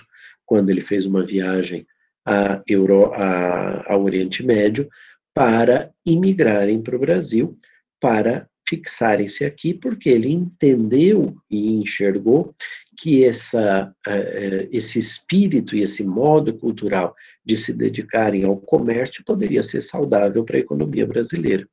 quando 0.46 0.70
ele 0.70 0.80
fez 0.80 1.04
uma 1.04 1.24
viagem 1.24 1.86
a 2.28 2.62
Euro, 2.66 3.12
a, 3.14 3.92
ao 3.92 4.04
Oriente 4.04 4.44
Médio, 4.44 4.86
para 5.32 5.90
imigrarem 6.04 6.82
para 6.82 6.96
o 6.96 6.98
Brasil, 6.98 7.56
para 7.98 8.46
fixarem-se 8.68 9.46
aqui 9.46 9.72
porque 9.72 10.10
ele 10.10 10.30
entendeu 10.30 11.34
e 11.50 11.80
enxergou 11.80 12.54
que 12.98 13.24
essa, 13.24 13.90
uh, 14.06 14.68
esse 14.70 14.98
espírito 14.98 15.74
e 15.74 15.82
esse 15.82 16.04
modo 16.04 16.52
cultural 16.52 17.14
de 17.42 17.56
se 17.56 17.72
dedicarem 17.72 18.44
ao 18.44 18.58
comércio 18.58 19.24
poderia 19.24 19.62
ser 19.62 19.80
saudável 19.80 20.44
para 20.44 20.58
a 20.58 20.60
economia 20.60 21.06
brasileira. 21.06 21.66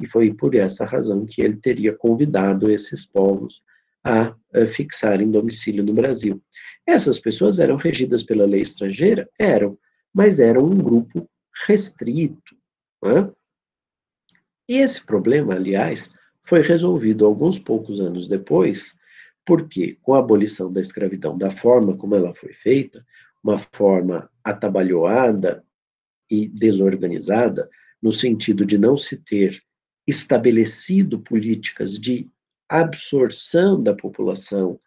E 0.00 0.06
foi 0.06 0.32
por 0.32 0.54
essa 0.54 0.86
razão 0.86 1.26
que 1.26 1.42
ele 1.42 1.56
teria 1.56 1.92
convidado 1.94 2.70
esses 2.70 3.04
povos 3.04 3.62
a, 4.02 4.34
a 4.54 4.66
fixarem 4.66 5.30
domicílio 5.30 5.84
no 5.84 5.92
Brasil. 5.92 6.40
Essas 6.86 7.18
pessoas 7.18 7.58
eram 7.58 7.76
regidas 7.76 8.22
pela 8.22 8.46
lei 8.46 8.62
estrangeira? 8.62 9.28
Eram, 9.38 9.76
mas 10.14 10.40
eram 10.40 10.64
um 10.64 10.76
grupo 10.76 11.28
restrito. 11.66 12.56
Né? 13.02 13.30
E 14.68 14.76
esse 14.76 15.04
problema, 15.04 15.54
aliás, 15.54 16.10
foi 16.40 16.62
resolvido 16.62 17.24
alguns 17.24 17.58
poucos 17.58 18.00
anos 18.00 18.26
depois, 18.26 18.94
porque 19.44 19.98
com 20.02 20.14
a 20.14 20.18
abolição 20.18 20.72
da 20.72 20.80
escravidão, 20.80 21.36
da 21.36 21.50
forma 21.50 21.96
como 21.96 22.14
ela 22.14 22.34
foi 22.34 22.52
feita, 22.52 23.04
uma 23.42 23.58
forma 23.58 24.30
atabalhoada 24.44 25.64
e 26.30 26.48
desorganizada, 26.48 27.68
no 28.00 28.12
sentido 28.12 28.64
de 28.64 28.76
não 28.76 28.96
se 28.96 29.16
ter 29.16 29.60
estabelecido 30.06 31.18
políticas 31.18 31.98
de 31.98 32.30
absorção 32.68 33.82
da 33.82 33.94
população 33.94 34.78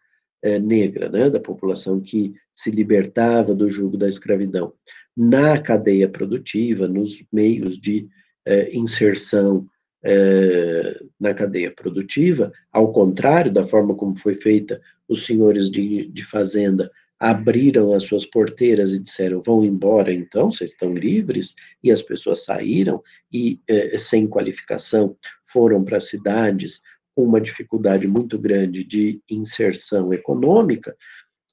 é, 0.42 0.58
negra, 0.58 1.08
né, 1.08 1.30
da 1.30 1.40
população 1.40 2.00
que 2.00 2.34
se 2.54 2.70
libertava 2.70 3.54
do 3.54 3.68
jugo 3.68 3.96
da 3.96 4.08
escravidão, 4.08 4.72
na 5.16 5.60
cadeia 5.60 6.08
produtiva, 6.08 6.88
nos 6.88 7.22
meios 7.32 7.78
de 7.78 8.08
é, 8.46 8.74
inserção 8.76 9.66
é, 10.04 11.00
na 11.20 11.32
cadeia 11.32 11.70
produtiva, 11.70 12.52
ao 12.72 12.92
contrário 12.92 13.52
da 13.52 13.64
forma 13.64 13.94
como 13.94 14.16
foi 14.16 14.34
feita, 14.34 14.80
os 15.08 15.24
senhores 15.24 15.70
de, 15.70 16.08
de 16.08 16.24
fazenda 16.24 16.90
abriram 17.22 17.92
as 17.92 18.02
suas 18.02 18.26
porteiras 18.26 18.92
e 18.92 18.98
disseram: 18.98 19.40
vão 19.40 19.64
embora 19.64 20.12
então, 20.12 20.50
vocês 20.50 20.72
estão 20.72 20.92
livres, 20.92 21.54
e 21.82 21.92
as 21.92 22.02
pessoas 22.02 22.42
saíram 22.42 23.00
e, 23.32 23.60
é, 23.68 23.96
sem 23.98 24.26
qualificação, 24.26 25.16
foram 25.44 25.84
para 25.84 26.00
cidades 26.00 26.80
com 27.14 27.22
uma 27.22 27.40
dificuldade 27.40 28.08
muito 28.08 28.38
grande 28.38 28.82
de 28.82 29.20
inserção 29.30 30.12
econômica. 30.12 30.96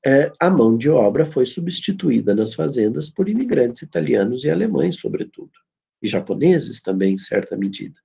É, 0.05 0.31
a 0.39 0.49
mão 0.49 0.77
de 0.77 0.89
obra 0.89 1.25
foi 1.25 1.45
substituída 1.45 2.33
nas 2.33 2.53
fazendas 2.53 3.09
por 3.09 3.27
imigrantes 3.27 3.81
italianos 3.81 4.43
e 4.43 4.49
alemães, 4.49 4.97
sobretudo, 4.97 5.51
e 6.01 6.07
japoneses 6.07 6.81
também, 6.81 7.15
em 7.15 7.17
certa 7.17 7.57
medida. 7.57 7.99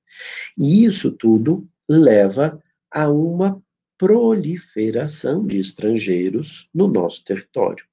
E 0.58 0.84
isso 0.84 1.12
tudo 1.12 1.68
leva 1.88 2.60
a 2.90 3.08
uma 3.08 3.62
proliferação 3.96 5.46
de 5.46 5.60
estrangeiros 5.60 6.68
no 6.74 6.88
nosso 6.88 7.24
território. 7.24 7.84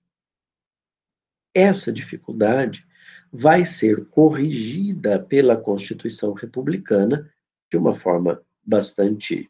Essa 1.53 1.91
dificuldade 1.91 2.85
vai 3.31 3.65
ser 3.65 4.05
corrigida 4.05 5.19
pela 5.19 5.55
Constituição 5.55 6.33
Republicana 6.33 7.31
de 7.69 7.77
uma 7.77 7.93
forma 7.93 8.41
bastante 8.63 9.49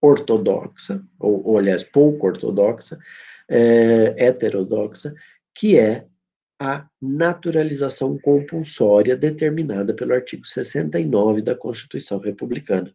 ortodoxa, 0.00 1.02
ou, 1.18 1.46
ou 1.46 1.58
aliás, 1.58 1.84
pouco 1.84 2.26
ortodoxa, 2.26 2.98
é, 3.48 4.14
heterodoxa, 4.16 5.14
que 5.54 5.78
é 5.78 6.06
a 6.58 6.86
naturalização 7.00 8.18
compulsória 8.18 9.16
determinada 9.16 9.94
pelo 9.94 10.12
artigo 10.12 10.46
69 10.46 11.42
da 11.42 11.54
Constituição 11.54 12.18
Republicana. 12.18 12.94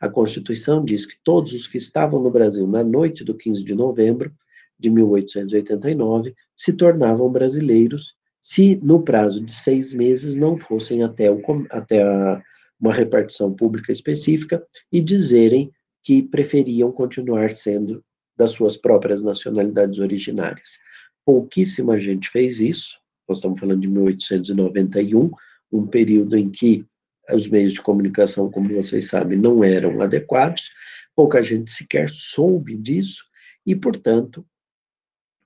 A 0.00 0.08
Constituição 0.08 0.84
diz 0.84 1.06
que 1.06 1.16
todos 1.24 1.54
os 1.54 1.66
que 1.66 1.78
estavam 1.78 2.22
no 2.22 2.30
Brasil 2.30 2.66
na 2.66 2.84
noite 2.84 3.24
do 3.24 3.34
15 3.34 3.64
de 3.64 3.74
novembro 3.74 4.32
de 4.78 4.90
1889 4.90 6.34
se 6.56 6.72
tornavam 6.72 7.30
brasileiros 7.30 8.14
se 8.40 8.76
no 8.82 9.02
prazo 9.02 9.44
de 9.44 9.54
seis 9.54 9.92
meses 9.92 10.36
não 10.36 10.56
fossem 10.56 11.02
até, 11.02 11.30
o, 11.30 11.42
até 11.70 12.02
a, 12.02 12.42
uma 12.80 12.92
repartição 12.92 13.52
pública 13.54 13.92
específica 13.92 14.64
e 14.90 15.00
dizerem 15.02 15.70
que 16.02 16.22
preferiam 16.22 16.90
continuar 16.92 17.50
sendo 17.50 18.04
das 18.36 18.52
suas 18.52 18.76
próprias 18.76 19.22
nacionalidades 19.22 19.98
originárias. 19.98 20.78
Pouquíssima 21.24 21.98
gente 21.98 22.30
fez 22.30 22.58
isso, 22.60 22.98
nós 23.28 23.38
estamos 23.38 23.60
falando 23.60 23.80
de 23.80 23.88
1891, 23.88 25.30
um 25.70 25.86
período 25.86 26.36
em 26.36 26.50
que 26.50 26.84
os 27.32 27.46
meios 27.46 27.74
de 27.74 27.82
comunicação, 27.82 28.50
como 28.50 28.74
vocês 28.74 29.06
sabem, 29.08 29.38
não 29.38 29.62
eram 29.62 30.00
adequados, 30.00 30.70
pouca 31.14 31.42
gente 31.42 31.70
sequer 31.70 32.08
soube 32.08 32.76
disso, 32.76 33.24
e, 33.64 33.76
portanto, 33.76 34.44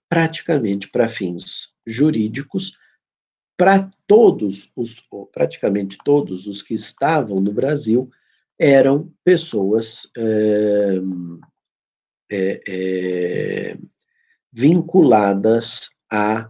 praticamente 0.09 0.88
para 0.88 1.09
fins 1.09 1.73
jurídicos, 1.87 2.79
para 3.57 3.90
todos 4.07 4.71
os, 4.77 4.97
praticamente 5.33 5.99
todos 6.05 6.47
os 6.47 6.62
que 6.62 6.75
estavam 6.75 7.40
no 7.40 7.53
Brasil, 7.53 8.09
eram 8.59 9.12
pessoas 9.25 10.11
é, 10.17 11.01
é, 12.31 12.61
é, 12.67 13.79
vinculadas 14.53 15.88
a 16.11 16.49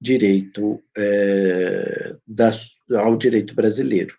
direito 0.00 0.82
é, 0.96 2.16
ao 2.96 3.16
direito 3.16 3.54
brasileiro. 3.54 4.16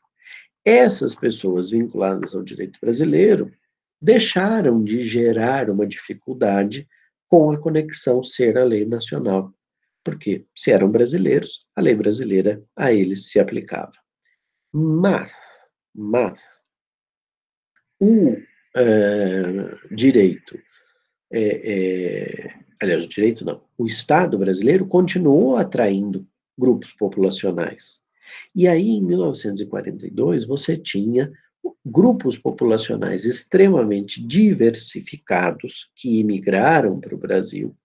Essas 0.63 1.15
pessoas 1.15 1.72
vinculadas 1.72 2.36
ao 2.36 2.44
direito 2.44 2.78
brasileiro 2.80 3.52
deixaram 4.00 4.84
de 4.84 5.04
gerar 5.04 5.70
uma 5.70 5.88
dificuldade 5.88 6.88
com 7.28 7.52
a 7.52 7.58
conexão 7.58 8.22
ser 8.22 8.58
a 8.58 8.63
lei 8.63 8.86
nacional, 8.86 9.54
porque 10.04 10.46
se 10.56 10.72
eram 10.72 10.91
brasileiros, 10.91 11.65
a 11.76 11.82
lei 11.82 11.96
brasileira 11.96 12.62
a 12.76 12.91
eles 12.91 13.30
se 13.30 13.39
aplicava. 13.39 13.94
Mas, 14.74 15.34
mas, 15.96 16.61
o 18.02 18.36
é, 18.76 19.94
direito, 19.94 20.58
é, 21.32 21.72
é, 21.72 22.54
aliás, 22.82 23.06
o 23.06 23.08
direito 23.08 23.46
não, 23.46 23.62
o 23.78 23.86
Estado 23.86 24.40
brasileiro 24.40 24.88
continuou 24.88 25.56
atraindo 25.56 26.26
grupos 26.58 26.92
populacionais. 26.92 28.02
E 28.56 28.68
aí, 28.68 28.90
em 28.90 29.04
1942, 29.04 30.46
você 30.46 30.76
tinha 30.76 31.32
grupos 31.86 32.38
populacionais 32.38 33.24
extremamente 33.24 34.26
diversificados 34.26 35.92
que 35.96 36.20
imigraram 36.20 37.00
para 37.00 37.14
o 37.14 37.18
Brasil, 37.18 37.76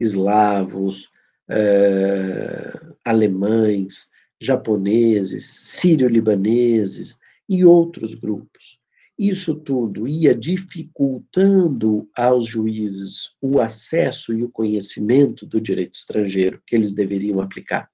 eslavos, 0.00 1.10
eh, 1.48 2.80
alemães, 3.04 4.08
japoneses, 4.40 5.44
sírio-libaneses 5.44 7.16
e 7.48 7.64
outros 7.64 8.14
grupos. 8.14 8.80
Isso 9.18 9.54
tudo 9.54 10.08
ia 10.08 10.34
dificultando 10.34 12.08
aos 12.16 12.46
juízes 12.46 13.30
o 13.40 13.60
acesso 13.60 14.32
e 14.32 14.42
o 14.42 14.50
conhecimento 14.50 15.46
do 15.46 15.60
direito 15.60 15.94
estrangeiro 15.94 16.62
que 16.66 16.74
eles 16.74 16.94
deveriam 16.94 17.40
aplicar. 17.40 17.88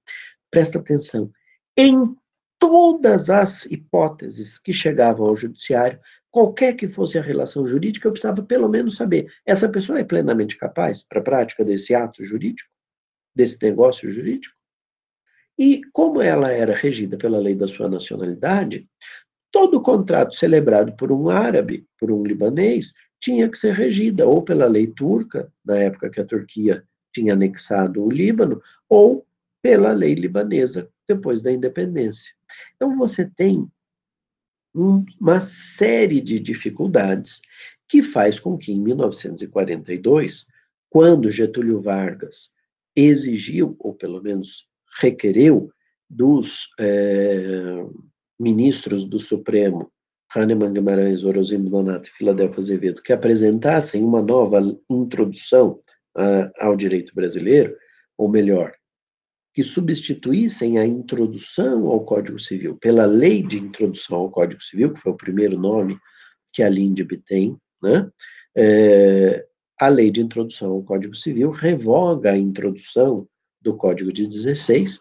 Presta 0.50 0.78
atenção. 0.78 1.30
Em 1.76 2.16
todas 2.58 3.30
as 3.30 3.66
hipóteses 3.66 4.58
que 4.58 4.72
chegavam 4.72 5.26
ao 5.26 5.36
judiciário, 5.36 6.00
qualquer 6.30 6.74
que 6.74 6.88
fosse 6.88 7.18
a 7.18 7.22
relação 7.22 7.66
jurídica, 7.66 8.06
eu 8.06 8.12
precisava 8.12 8.42
pelo 8.42 8.68
menos 8.68 8.96
saber: 8.96 9.30
essa 9.44 9.68
pessoa 9.68 9.98
é 9.98 10.04
plenamente 10.04 10.56
capaz 10.56 11.02
para 11.02 11.20
a 11.20 11.24
prática 11.24 11.64
desse 11.64 11.94
ato 11.94 12.24
jurídico, 12.24 12.70
desse 13.34 13.58
negócio 13.62 14.10
jurídico? 14.10 14.54
E 15.58 15.80
como 15.92 16.22
ela 16.22 16.52
era 16.52 16.74
regida 16.74 17.18
pela 17.18 17.38
lei 17.38 17.54
da 17.54 17.66
sua 17.66 17.88
nacionalidade, 17.88 18.88
todo 19.58 19.82
contrato 19.82 20.36
celebrado 20.36 20.92
por 20.92 21.10
um 21.10 21.28
árabe, 21.28 21.84
por 21.98 22.12
um 22.12 22.22
libanês, 22.22 22.94
tinha 23.20 23.48
que 23.48 23.58
ser 23.58 23.74
regida 23.74 24.24
ou 24.24 24.40
pela 24.40 24.66
lei 24.66 24.86
turca, 24.86 25.52
na 25.64 25.76
época 25.76 26.08
que 26.08 26.20
a 26.20 26.24
Turquia 26.24 26.84
tinha 27.12 27.32
anexado 27.32 28.04
o 28.04 28.08
Líbano, 28.08 28.62
ou 28.88 29.26
pela 29.60 29.92
lei 29.92 30.14
libanesa, 30.14 30.88
depois 31.08 31.42
da 31.42 31.50
independência. 31.50 32.32
Então, 32.76 32.94
você 32.94 33.24
tem 33.24 33.68
uma 34.72 35.40
série 35.40 36.20
de 36.20 36.38
dificuldades 36.38 37.40
que 37.88 38.00
faz 38.00 38.38
com 38.38 38.56
que, 38.56 38.70
em 38.70 38.80
1942, 38.80 40.46
quando 40.88 41.32
Getúlio 41.32 41.80
Vargas 41.80 42.50
exigiu, 42.94 43.74
ou 43.80 43.92
pelo 43.92 44.22
menos 44.22 44.68
requereu, 45.00 45.68
dos 46.08 46.68
é, 46.78 47.84
ministros 48.38 49.04
do 49.04 49.18
Supremo, 49.18 49.90
Hahnemann 50.34 50.72
Guimarães, 50.72 51.24
Orozino 51.24 51.70
Donato 51.70 52.08
e 52.08 52.12
Filadelfo 52.12 52.60
Azevedo, 52.60 53.02
que 53.02 53.12
apresentassem 53.12 54.04
uma 54.04 54.22
nova 54.22 54.60
introdução 54.88 55.80
uh, 56.16 56.50
ao 56.60 56.76
direito 56.76 57.14
brasileiro, 57.14 57.74
ou 58.16 58.28
melhor, 58.28 58.74
que 59.54 59.64
substituíssem 59.64 60.78
a 60.78 60.86
introdução 60.86 61.86
ao 61.86 62.04
Código 62.04 62.38
Civil 62.38 62.76
pela 62.76 63.06
Lei 63.06 63.42
de 63.42 63.58
Introdução 63.58 64.18
ao 64.18 64.30
Código 64.30 64.62
Civil, 64.62 64.92
que 64.92 65.00
foi 65.00 65.12
o 65.12 65.16
primeiro 65.16 65.58
nome 65.58 65.98
que 66.52 66.62
a 66.62 66.68
LINDB 66.68 67.18
tem, 67.26 67.56
né? 67.82 68.08
É, 68.56 69.44
a 69.80 69.88
Lei 69.88 70.10
de 70.10 70.20
Introdução 70.20 70.72
ao 70.72 70.82
Código 70.82 71.14
Civil 71.14 71.50
revoga 71.50 72.32
a 72.32 72.36
introdução 72.36 73.28
do 73.60 73.76
Código 73.76 74.12
de 74.12 74.26
16 74.26 75.00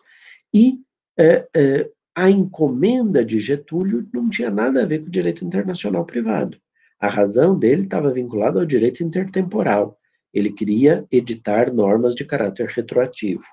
e 0.53 0.79
é, 1.17 1.47
é, 1.55 1.89
a 2.17 2.31
encomenda 2.31 3.23
de 3.23 3.39
Getúlio 3.39 4.09
não 4.11 4.27
tinha 4.27 4.49
nada 4.49 4.81
a 4.81 4.85
ver 4.87 5.01
com 5.01 5.05
o 5.05 5.11
direito 5.11 5.45
internacional 5.45 6.03
privado. 6.03 6.59
A 6.99 7.07
razão 7.07 7.57
dele 7.57 7.83
estava 7.83 8.11
vinculada 8.11 8.59
ao 8.59 8.65
direito 8.65 9.03
intertemporal. 9.03 9.99
Ele 10.33 10.51
queria 10.51 11.05
editar 11.11 11.71
normas 11.71 12.15
de 12.15 12.25
caráter 12.25 12.69
retroativo 12.69 13.43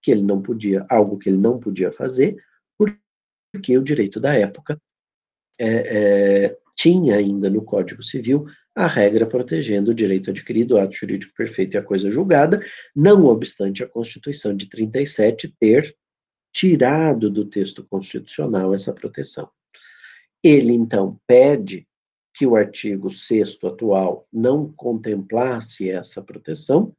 que 0.00 0.10
ele 0.10 0.22
não 0.22 0.40
podia, 0.40 0.86
algo 0.88 1.18
que 1.18 1.28
ele 1.28 1.36
não 1.36 1.58
podia 1.58 1.92
fazer, 1.92 2.42
porque 2.78 3.76
o 3.76 3.82
direito 3.82 4.18
da 4.18 4.32
época 4.34 4.80
é, 5.58 5.66
é, 6.46 6.58
tinha 6.74 7.16
ainda 7.16 7.50
no 7.50 7.62
Código 7.62 8.02
Civil 8.02 8.46
a 8.74 8.86
regra 8.86 9.26
protegendo 9.26 9.90
o 9.90 9.94
direito 9.94 10.30
adquirido, 10.30 10.76
o 10.76 10.78
ato 10.78 10.96
jurídico 10.96 11.34
perfeito 11.34 11.74
e 11.74 11.78
a 11.78 11.82
coisa 11.82 12.10
julgada, 12.10 12.64
não 12.94 13.26
obstante 13.26 13.84
a 13.84 13.88
Constituição 13.88 14.56
de 14.56 14.70
37 14.70 15.54
ter 15.60 15.94
tirado 16.56 17.30
do 17.30 17.44
texto 17.44 17.84
constitucional 17.84 18.74
essa 18.74 18.90
proteção. 18.90 19.50
Ele, 20.42 20.72
então, 20.72 21.20
pede 21.26 21.86
que 22.32 22.46
o 22.46 22.56
artigo 22.56 23.10
6 23.10 23.58
atual 23.62 24.26
não 24.32 24.72
contemplasse 24.72 25.90
essa 25.90 26.22
proteção, 26.22 26.94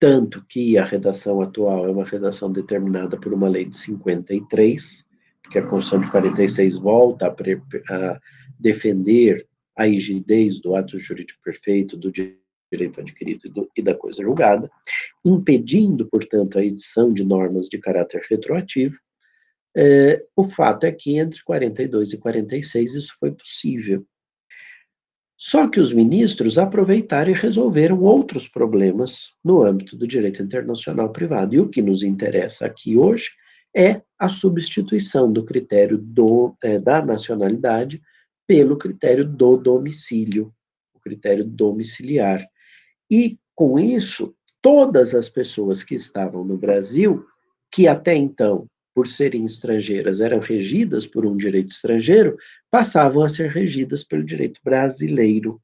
tanto 0.00 0.42
que 0.46 0.78
a 0.78 0.84
redação 0.84 1.42
atual 1.42 1.86
é 1.86 1.90
uma 1.90 2.06
redação 2.06 2.50
determinada 2.50 3.18
por 3.18 3.34
uma 3.34 3.48
lei 3.48 3.66
de 3.66 3.76
53, 3.76 5.06
que 5.50 5.58
a 5.58 5.66
Constituição 5.66 6.00
de 6.00 6.10
46 6.10 6.78
volta 6.78 7.26
a, 7.26 7.94
a 7.94 8.20
defender 8.58 9.46
a 9.76 9.84
rigidez 9.84 10.58
do 10.58 10.74
ato 10.74 10.98
jurídico 10.98 11.40
perfeito, 11.42 11.98
do 11.98 12.10
direito 12.10 12.45
adquirido 12.98 13.46
e, 13.46 13.48
do, 13.48 13.70
e, 13.76 13.82
da 13.82 13.94
coisa 13.94 14.22
julgada, 14.22 14.70
impedindo, 15.24 16.06
portanto, 16.06 16.58
a 16.58 16.64
edição 16.64 17.12
de 17.12 17.24
normas 17.24 17.68
de 17.68 17.78
caráter 17.78 18.24
retroativo. 18.28 18.96
É, 19.76 20.24
o 20.34 20.42
fato 20.42 20.84
é 20.84 20.92
que 20.92 21.18
entre 21.18 21.42
42 21.44 22.12
e 22.12 22.18
46 22.18 22.94
isso 22.94 23.12
foi 23.18 23.32
possível. 23.32 24.06
Só 25.38 25.68
que 25.68 25.78
os 25.78 25.92
ministros 25.92 26.56
aproveitaram 26.56 27.30
e 27.30 27.34
resolveram 27.34 28.00
outros 28.00 28.48
problemas 28.48 29.32
no 29.44 29.62
âmbito 29.62 29.94
do 29.94 30.06
direito 30.06 30.42
internacional 30.42 31.10
privado. 31.10 31.54
E 31.54 31.60
o 31.60 31.68
que 31.68 31.82
nos 31.82 32.02
interessa 32.02 32.64
aqui 32.64 32.96
hoje 32.96 33.30
é 33.76 34.00
a 34.18 34.30
substituição 34.30 35.30
do 35.30 35.44
critério 35.44 35.98
do, 35.98 36.56
é, 36.64 36.78
da 36.78 37.04
nacionalidade 37.04 38.00
pelo 38.46 38.78
critério 38.78 39.26
do 39.26 39.58
domicílio, 39.58 40.50
o 40.94 41.00
critério 41.00 41.44
domiciliar. 41.44 42.46
E, 43.10 43.38
com 43.54 43.78
isso, 43.78 44.34
todas 44.60 45.14
as 45.14 45.28
pessoas 45.28 45.82
que 45.82 45.94
estavam 45.94 46.44
no 46.44 46.56
Brasil, 46.56 47.24
que 47.70 47.86
até 47.86 48.14
então 48.14 48.68
por 48.96 49.06
serem 49.06 49.44
estrangeiras, 49.44 50.22
eram 50.22 50.38
regidas 50.38 51.06
por 51.06 51.26
um 51.26 51.36
direito 51.36 51.68
estrangeiro, 51.68 52.38
passavam 52.70 53.22
a 53.22 53.28
ser 53.28 53.50
regidas 53.50 54.02
pelo 54.02 54.24
direito 54.24 54.58
brasileiro. 54.64 55.60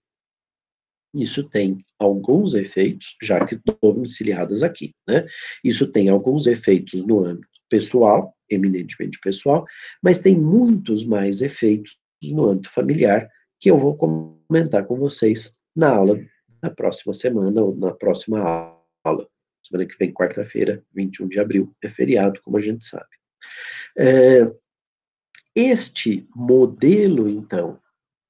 Isso 1.14 1.42
tem 1.42 1.82
alguns 1.98 2.52
efeitos, 2.52 3.16
já 3.22 3.42
que 3.42 3.58
domiciliadas 3.82 4.62
aqui, 4.62 4.92
né? 5.08 5.26
Isso 5.64 5.86
tem 5.86 6.10
alguns 6.10 6.46
efeitos 6.46 7.00
no 7.06 7.24
âmbito 7.24 7.48
pessoal, 7.70 8.36
eminentemente 8.50 9.18
pessoal, 9.18 9.64
mas 10.02 10.18
tem 10.18 10.36
muitos 10.36 11.02
mais 11.02 11.40
efeitos 11.40 11.96
no 12.22 12.50
âmbito 12.50 12.68
familiar, 12.68 13.26
que 13.58 13.70
eu 13.70 13.78
vou 13.78 13.96
comentar 13.96 14.84
com 14.84 14.94
vocês 14.94 15.56
na 15.74 15.88
aula 15.88 16.20
da 16.62 16.70
próxima 16.70 17.12
semana, 17.12 17.60
ou 17.60 17.74
na 17.76 17.92
próxima 17.92 18.40
aula. 19.04 19.28
Semana 19.62 19.86
que 19.86 19.98
vem, 19.98 20.12
quarta-feira, 20.12 20.84
21 20.92 21.28
de 21.28 21.40
abril, 21.40 21.74
é 21.82 21.88
feriado, 21.88 22.40
como 22.42 22.56
a 22.56 22.60
gente 22.60 22.86
sabe. 22.86 23.08
É, 23.98 24.50
este 25.54 26.26
modelo, 26.34 27.28
então, 27.28 27.80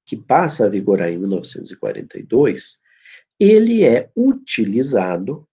que 0.05 0.17
passa 0.17 0.65
a 0.65 0.69
vigorar 0.69 1.09
em 1.09 1.17
1942, 1.17 2.79
ele 3.39 3.83
é 3.83 4.11
utilizado, 4.15 5.47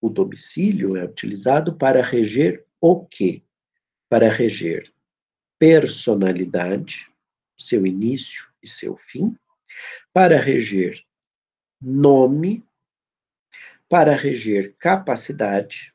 o 0.00 0.08
domicílio 0.08 0.96
é 0.96 1.04
utilizado 1.04 1.76
para 1.76 2.02
reger 2.02 2.64
o 2.80 3.06
quê? 3.06 3.42
Para 4.08 4.28
reger 4.28 4.92
personalidade, 5.58 7.08
seu 7.58 7.86
início 7.86 8.48
e 8.62 8.68
seu 8.68 8.96
fim, 8.96 9.36
para 10.12 10.40
reger 10.40 11.02
nome, 11.82 12.64
para 13.88 14.14
reger 14.14 14.74
capacidade, 14.78 15.92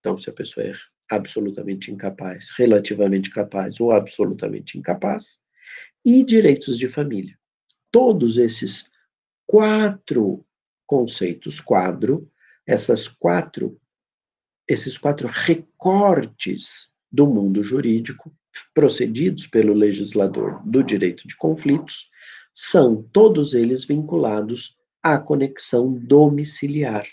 então 0.00 0.16
se 0.16 0.30
a 0.30 0.32
pessoa 0.32 0.66
é 0.66 0.72
absolutamente 1.10 1.90
incapaz, 1.90 2.50
relativamente 2.56 3.30
capaz 3.30 3.78
ou 3.80 3.92
absolutamente 3.92 4.78
incapaz, 4.78 5.40
e 6.04 6.22
direitos 6.22 6.78
de 6.78 6.88
família. 6.88 7.38
Todos 7.90 8.38
esses 8.38 8.90
quatro 9.46 10.44
conceitos 10.86 11.60
quadro, 11.60 12.30
essas 12.66 13.08
quatro 13.08 13.78
esses 14.66 14.96
quatro 14.96 15.28
recortes 15.28 16.88
do 17.12 17.26
mundo 17.26 17.62
jurídico 17.62 18.34
procedidos 18.72 19.46
pelo 19.46 19.74
legislador 19.74 20.62
do 20.64 20.82
direito 20.82 21.28
de 21.28 21.36
conflitos 21.36 22.08
são 22.52 23.02
todos 23.12 23.52
eles 23.52 23.84
vinculados 23.84 24.74
à 25.04 25.18
conexão 25.18 25.92
domiciliar. 25.92 27.06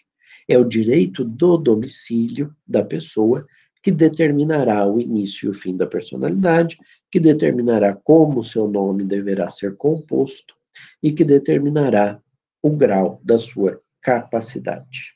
É 0.47 0.57
o 0.57 0.63
direito 0.63 1.25
do 1.25 1.57
domicílio 1.57 2.55
da 2.65 2.81
pessoa 2.81 3.45
que 3.83 3.91
determinará 3.91 4.87
o 4.87 5.01
início 5.01 5.47
e 5.47 5.49
o 5.49 5.53
fim 5.53 5.75
da 5.75 5.85
personalidade, 5.85 6.77
que 7.11 7.19
determinará 7.19 7.93
como 7.93 8.43
seu 8.43 8.65
nome 8.65 9.03
deverá 9.03 9.49
ser 9.49 9.75
composto 9.75 10.55
e 11.03 11.11
que 11.11 11.25
determinará 11.25 12.17
o 12.63 12.69
grau 12.69 13.19
da 13.23 13.37
sua 13.37 13.81
capacidade. 14.01 15.13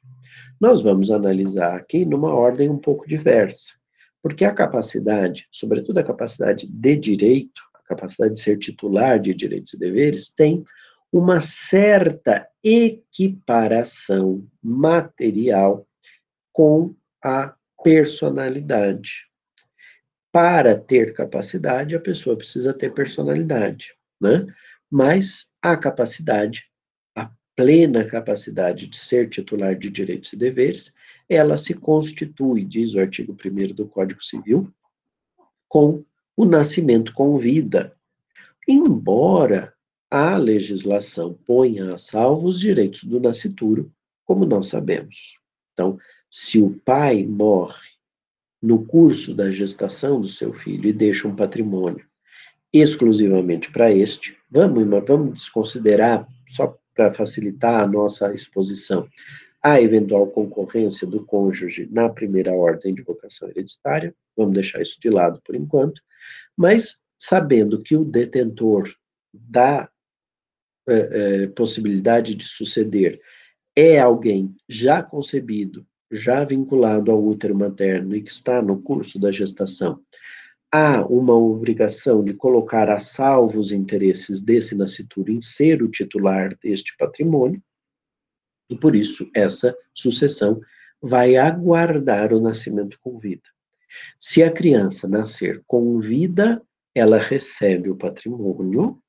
Nós 0.59 0.81
vamos 0.81 1.09
analisar 1.09 1.75
aqui 1.75 2.03
numa 2.03 2.33
ordem 2.33 2.69
um 2.69 2.77
pouco 2.77 3.07
diversa, 3.07 3.73
porque 4.21 4.43
a 4.43 4.53
capacidade, 4.53 5.47
sobretudo 5.49 5.99
a 5.99 6.03
capacidade 6.03 6.67
de 6.67 6.95
direito, 6.97 7.61
a 7.73 7.87
capacidade 7.87 8.33
de 8.33 8.41
ser 8.41 8.57
titular 8.57 9.19
de 9.19 9.33
direitos 9.33 9.73
e 9.73 9.79
deveres, 9.79 10.29
tem 10.29 10.65
uma 11.15 11.39
certa 11.39 12.45
equiparação 12.61 14.45
material 14.61 15.87
com 16.51 16.93
a 17.23 17.55
personalidade. 17.81 19.25
Para 20.29 20.77
ter 20.77 21.13
capacidade, 21.13 21.95
a 21.95 22.01
pessoa 22.01 22.35
precisa 22.35 22.73
ter 22.73 22.93
personalidade, 22.93 23.95
né? 24.19 24.45
Mas 24.91 25.49
a 25.61 25.77
capacidade, 25.77 26.69
a 27.15 27.31
plena 27.55 28.03
capacidade 28.03 28.85
de 28.85 28.97
ser 28.97 29.29
titular 29.29 29.73
de 29.73 29.89
direitos 29.89 30.33
e 30.33 30.35
deveres, 30.35 30.93
ela 31.29 31.57
se 31.57 31.75
constitui, 31.75 32.65
diz 32.65 32.93
o 32.93 32.99
artigo 32.99 33.33
1 33.33 33.73
do 33.73 33.87
Código 33.87 34.21
Civil, 34.21 34.69
com 35.69 36.03
o 36.35 36.43
nascimento 36.43 37.13
com 37.13 37.37
vida. 37.37 37.95
Embora 38.67 39.74
a 40.09 40.37
legislação 40.37 41.33
ponha 41.45 41.95
a 41.95 41.97
salvo 41.97 42.47
os 42.47 42.59
direitos 42.59 43.03
do 43.03 43.19
nascituro, 43.19 43.91
como 44.23 44.45
nós 44.45 44.67
sabemos. 44.67 45.37
Então, 45.73 45.97
se 46.29 46.61
o 46.61 46.71
pai 46.85 47.23
morre 47.23 47.95
no 48.61 48.85
curso 48.85 49.33
da 49.33 49.51
gestação 49.51 50.19
do 50.19 50.27
seu 50.27 50.51
filho 50.51 50.89
e 50.89 50.93
deixa 50.93 51.27
um 51.27 51.35
patrimônio 51.35 52.05
exclusivamente 52.73 53.71
para 53.71 53.91
este, 53.91 54.37
vamos, 54.49 54.85
vamos 55.07 55.39
desconsiderar, 55.39 56.27
só 56.49 56.77
para 56.93 57.13
facilitar 57.13 57.81
a 57.81 57.87
nossa 57.87 58.33
exposição, 58.33 59.07
a 59.61 59.81
eventual 59.81 60.27
concorrência 60.27 61.07
do 61.07 61.25
cônjuge 61.25 61.87
na 61.91 62.09
primeira 62.09 62.53
ordem 62.53 62.93
de 62.93 63.01
vocação 63.01 63.49
hereditária, 63.49 64.13
vamos 64.35 64.53
deixar 64.53 64.81
isso 64.81 64.99
de 64.99 65.09
lado 65.09 65.41
por 65.43 65.55
enquanto, 65.55 66.01
mas 66.55 66.99
sabendo 67.17 67.81
que 67.81 67.95
o 67.95 68.03
detentor 68.03 68.93
da 69.33 69.89
eh, 70.87 71.09
eh, 71.43 71.47
possibilidade 71.47 72.35
de 72.35 72.45
suceder 72.45 73.19
é 73.75 73.99
alguém 73.99 74.55
já 74.69 75.03
concebido 75.03 75.85
já 76.11 76.43
vinculado 76.43 77.11
ao 77.11 77.23
útero 77.23 77.55
materno 77.55 78.15
e 78.15 78.21
que 78.21 78.31
está 78.31 78.61
no 78.61 78.81
curso 78.81 79.19
da 79.19 79.31
gestação, 79.31 79.99
há 80.71 81.05
uma 81.05 81.33
obrigação 81.33 82.23
de 82.23 82.33
colocar 82.33 82.89
a 82.89 82.99
salvo 82.99 83.59
os 83.59 83.71
interesses 83.71 84.41
desse 84.41 84.75
nascituro 84.75 85.31
em 85.31 85.41
ser 85.41 85.81
o 85.81 85.89
titular 85.89 86.55
deste 86.61 86.95
patrimônio, 86.97 87.61
e 88.69 88.75
por 88.75 88.95
isso 88.95 89.29
essa 89.35 89.75
sucessão 89.93 90.59
vai 91.01 91.35
aguardar 91.35 92.33
o 92.33 92.39
nascimento 92.39 92.97
com 93.01 93.19
vida. 93.19 93.43
Se 94.19 94.43
a 94.43 94.51
criança 94.51 95.07
nascer 95.07 95.63
com 95.67 95.99
vida, 95.99 96.61
ela 96.93 97.19
recebe 97.19 97.89
o 97.89 97.95
patrimônio. 97.95 98.99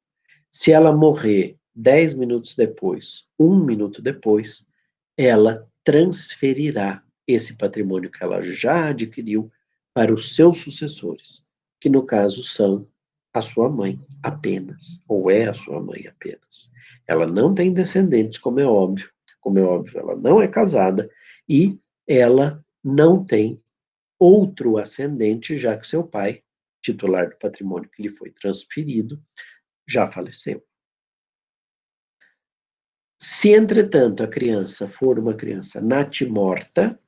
Se 0.50 0.72
ela 0.72 0.94
morrer 0.94 1.55
dez 1.76 2.14
minutos 2.14 2.54
depois, 2.56 3.26
um 3.38 3.62
minuto 3.62 4.00
depois, 4.00 4.66
ela 5.14 5.68
transferirá 5.84 7.02
esse 7.26 7.54
patrimônio 7.54 8.10
que 8.10 8.24
ela 8.24 8.42
já 8.42 8.88
adquiriu 8.88 9.52
para 9.92 10.12
os 10.12 10.34
seus 10.34 10.58
sucessores, 10.58 11.44
que 11.78 11.90
no 11.90 12.02
caso 12.02 12.42
são 12.42 12.88
a 13.34 13.42
sua 13.42 13.68
mãe 13.68 14.00
apenas, 14.22 15.02
ou 15.06 15.30
é 15.30 15.46
a 15.46 15.54
sua 15.54 15.80
mãe 15.82 16.06
apenas. 16.06 16.70
Ela 17.06 17.26
não 17.26 17.54
tem 17.54 17.72
descendentes, 17.72 18.38
como 18.38 18.58
é 18.58 18.64
óbvio, 18.64 19.10
como 19.40 19.58
é 19.58 19.62
óbvio, 19.62 20.00
ela 20.00 20.16
não 20.16 20.40
é 20.40 20.48
casada 20.48 21.10
e 21.46 21.78
ela 22.06 22.64
não 22.82 23.22
tem 23.22 23.60
outro 24.18 24.78
ascendente, 24.78 25.58
já 25.58 25.76
que 25.76 25.86
seu 25.86 26.02
pai, 26.02 26.42
titular 26.80 27.28
do 27.28 27.38
patrimônio 27.38 27.90
que 27.90 28.02
lhe 28.02 28.10
foi 28.10 28.30
transferido, 28.30 29.22
já 29.86 30.10
faleceu. 30.10 30.64
Se, 33.18 33.52
entretanto, 33.52 34.22
a 34.22 34.28
criança 34.28 34.88
for 34.88 35.18
uma 35.18 35.34
criança 35.34 35.80
natimorta, 35.80 36.98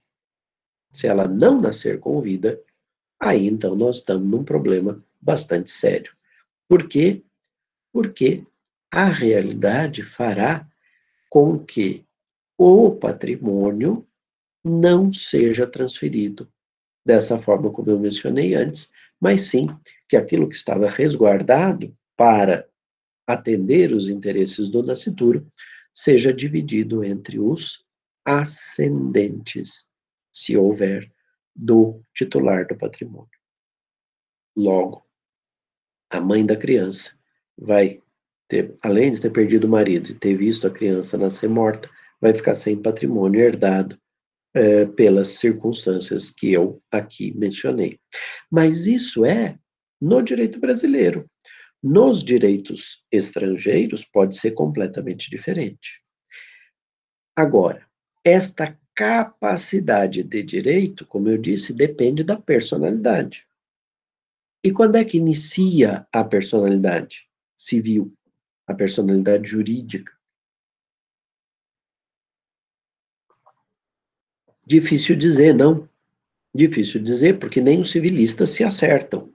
se 0.92 1.06
ela 1.06 1.28
não 1.28 1.60
nascer 1.60 2.00
com 2.00 2.20
vida, 2.20 2.60
aí 3.20 3.46
então 3.46 3.74
nós 3.76 3.96
estamos 3.96 4.28
num 4.28 4.42
problema 4.42 5.04
bastante 5.20 5.70
sério. 5.70 6.12
Por 6.68 6.88
quê? 6.88 7.22
Porque 7.92 8.44
a 8.90 9.04
realidade 9.04 10.02
fará 10.02 10.66
com 11.28 11.58
que 11.58 12.06
o 12.56 12.90
patrimônio 12.92 14.06
não 14.64 15.12
seja 15.12 15.66
transferido 15.66 16.50
dessa 17.04 17.38
forma 17.38 17.70
como 17.70 17.90
eu 17.90 17.98
mencionei 17.98 18.54
antes, 18.54 18.90
mas 19.20 19.42
sim 19.42 19.68
que 20.08 20.16
aquilo 20.16 20.48
que 20.48 20.56
estava 20.56 20.88
resguardado 20.88 21.94
para 22.16 22.66
atender 23.26 23.92
os 23.92 24.08
interesses 24.08 24.70
do 24.70 24.82
nascituro 24.82 25.46
seja 25.98 26.32
dividido 26.32 27.02
entre 27.02 27.40
os 27.40 27.84
ascendentes, 28.24 29.88
se 30.32 30.56
houver, 30.56 31.12
do 31.56 32.00
titular 32.14 32.68
do 32.68 32.76
patrimônio. 32.76 33.28
Logo, 34.56 35.04
a 36.08 36.20
mãe 36.20 36.46
da 36.46 36.56
criança 36.56 37.18
vai 37.58 38.00
ter, 38.46 38.76
além 38.80 39.10
de 39.10 39.20
ter 39.20 39.30
perdido 39.30 39.66
o 39.66 39.70
marido 39.70 40.12
e 40.12 40.14
ter 40.14 40.36
visto 40.36 40.68
a 40.68 40.70
criança 40.70 41.18
nascer 41.18 41.48
morta, 41.48 41.90
vai 42.20 42.32
ficar 42.32 42.54
sem 42.54 42.80
patrimônio 42.80 43.40
herdado 43.40 43.98
é, 44.54 44.86
pelas 44.86 45.30
circunstâncias 45.30 46.30
que 46.30 46.52
eu 46.52 46.80
aqui 46.92 47.36
mencionei. 47.36 47.98
Mas 48.48 48.86
isso 48.86 49.24
é 49.24 49.58
no 50.00 50.22
direito 50.22 50.60
brasileiro. 50.60 51.28
Nos 51.82 52.24
direitos 52.24 53.04
estrangeiros, 53.10 54.04
pode 54.04 54.36
ser 54.36 54.52
completamente 54.52 55.30
diferente. 55.30 56.02
Agora, 57.36 57.86
esta 58.24 58.76
capacidade 58.94 60.24
de 60.24 60.42
direito, 60.42 61.06
como 61.06 61.28
eu 61.28 61.38
disse, 61.38 61.72
depende 61.72 62.24
da 62.24 62.36
personalidade. 62.36 63.46
E 64.64 64.72
quando 64.72 64.96
é 64.96 65.04
que 65.04 65.18
inicia 65.18 66.04
a 66.12 66.24
personalidade 66.24 67.28
civil, 67.56 68.12
a 68.66 68.74
personalidade 68.74 69.48
jurídica? 69.48 70.12
Difícil 74.66 75.14
dizer, 75.16 75.54
não. 75.54 75.88
Difícil 76.52 77.00
dizer, 77.00 77.38
porque 77.38 77.60
nem 77.60 77.80
os 77.80 77.92
civilistas 77.92 78.50
se 78.50 78.64
acertam. 78.64 79.32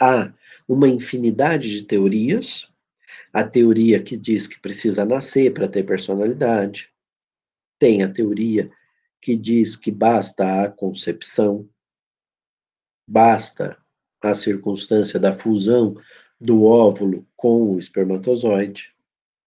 Há 0.00 0.32
uma 0.68 0.88
infinidade 0.88 1.70
de 1.70 1.82
teorias. 1.82 2.68
A 3.32 3.44
teoria 3.44 4.02
que 4.02 4.16
diz 4.16 4.46
que 4.46 4.60
precisa 4.60 5.04
nascer 5.04 5.52
para 5.52 5.68
ter 5.68 5.84
personalidade. 5.84 6.90
Tem 7.78 8.02
a 8.02 8.08
teoria 8.08 8.70
que 9.20 9.36
diz 9.36 9.76
que 9.76 9.90
basta 9.90 10.64
a 10.64 10.68
concepção, 10.68 11.68
basta 13.08 13.78
a 14.20 14.34
circunstância 14.34 15.18
da 15.18 15.32
fusão 15.32 15.96
do 16.40 16.64
óvulo 16.64 17.26
com 17.36 17.74
o 17.74 17.78
espermatozoide, 17.78 18.92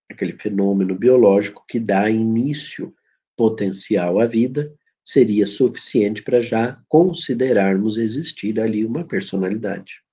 aquele 0.09 0.33
fenômeno 0.33 0.95
biológico 0.95 1.65
que 1.67 1.79
dá 1.79 2.09
início 2.09 2.95
potencial 3.35 4.19
à 4.19 4.25
vida, 4.25 4.73
seria 5.03 5.45
suficiente 5.45 6.23
para 6.23 6.41
já 6.41 6.81
considerarmos 6.87 7.97
existir 7.97 8.59
ali 8.59 8.85
uma 8.85 9.03
personalidade. 9.03 10.04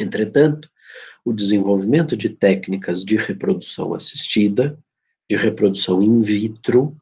Entretanto, 0.00 0.70
o 1.24 1.32
desenvolvimento 1.32 2.16
de 2.16 2.30
técnicas 2.30 3.04
de 3.04 3.16
reprodução 3.16 3.94
assistida, 3.94 4.78
de 5.28 5.36
reprodução 5.36 6.02
in 6.02 6.22
vitro, 6.22 6.96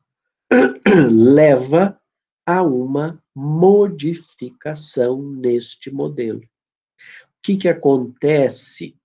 leva 1.10 1.98
a 2.44 2.62
uma 2.62 3.22
modificação 3.34 5.22
neste 5.22 5.90
modelo. 5.90 6.40
O 6.40 7.40
que, 7.42 7.56
que 7.56 7.68
acontece 7.68 8.96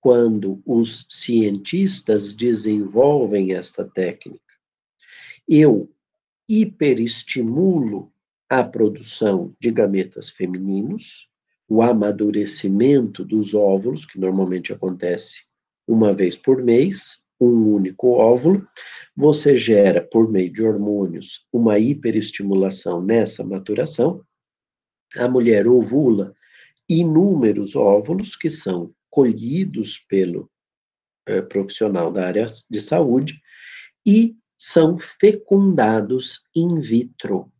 quando 0.00 0.62
os 0.64 1.06
cientistas 1.08 2.34
desenvolvem 2.34 3.52
esta 3.52 3.84
técnica? 3.84 4.40
Eu 5.48 5.92
hiperestimulo 6.48 8.12
a 8.48 8.64
produção 8.64 9.54
de 9.60 9.70
gametas 9.70 10.28
femininos, 10.28 11.29
o 11.70 11.82
amadurecimento 11.82 13.24
dos 13.24 13.54
óvulos, 13.54 14.04
que 14.04 14.18
normalmente 14.18 14.72
acontece 14.72 15.44
uma 15.86 16.12
vez 16.12 16.36
por 16.36 16.60
mês, 16.60 17.18
um 17.40 17.74
único 17.74 18.10
óvulo, 18.10 18.66
você 19.16 19.56
gera, 19.56 20.02
por 20.02 20.28
meio 20.28 20.52
de 20.52 20.64
hormônios, 20.64 21.46
uma 21.52 21.78
hiperestimulação 21.78 23.00
nessa 23.00 23.44
maturação, 23.44 24.20
a 25.16 25.28
mulher 25.28 25.68
ovula 25.68 26.34
inúmeros 26.88 27.76
óvulos 27.76 28.34
que 28.34 28.50
são 28.50 28.92
colhidos 29.08 29.96
pelo 29.96 30.50
é, 31.24 31.40
profissional 31.40 32.10
da 32.10 32.26
área 32.26 32.46
de 32.68 32.80
saúde 32.80 33.40
e 34.04 34.36
são 34.58 34.98
fecundados 34.98 36.42
in 36.54 36.80
vitro. 36.80 37.52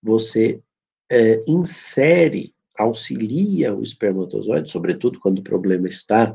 Você 0.00 0.62
é, 1.10 1.42
insere, 1.48 2.55
auxilia 2.78 3.74
o 3.74 3.82
espermatozoide, 3.82 4.70
sobretudo 4.70 5.20
quando 5.20 5.38
o 5.38 5.42
problema 5.42 5.88
está 5.88 6.34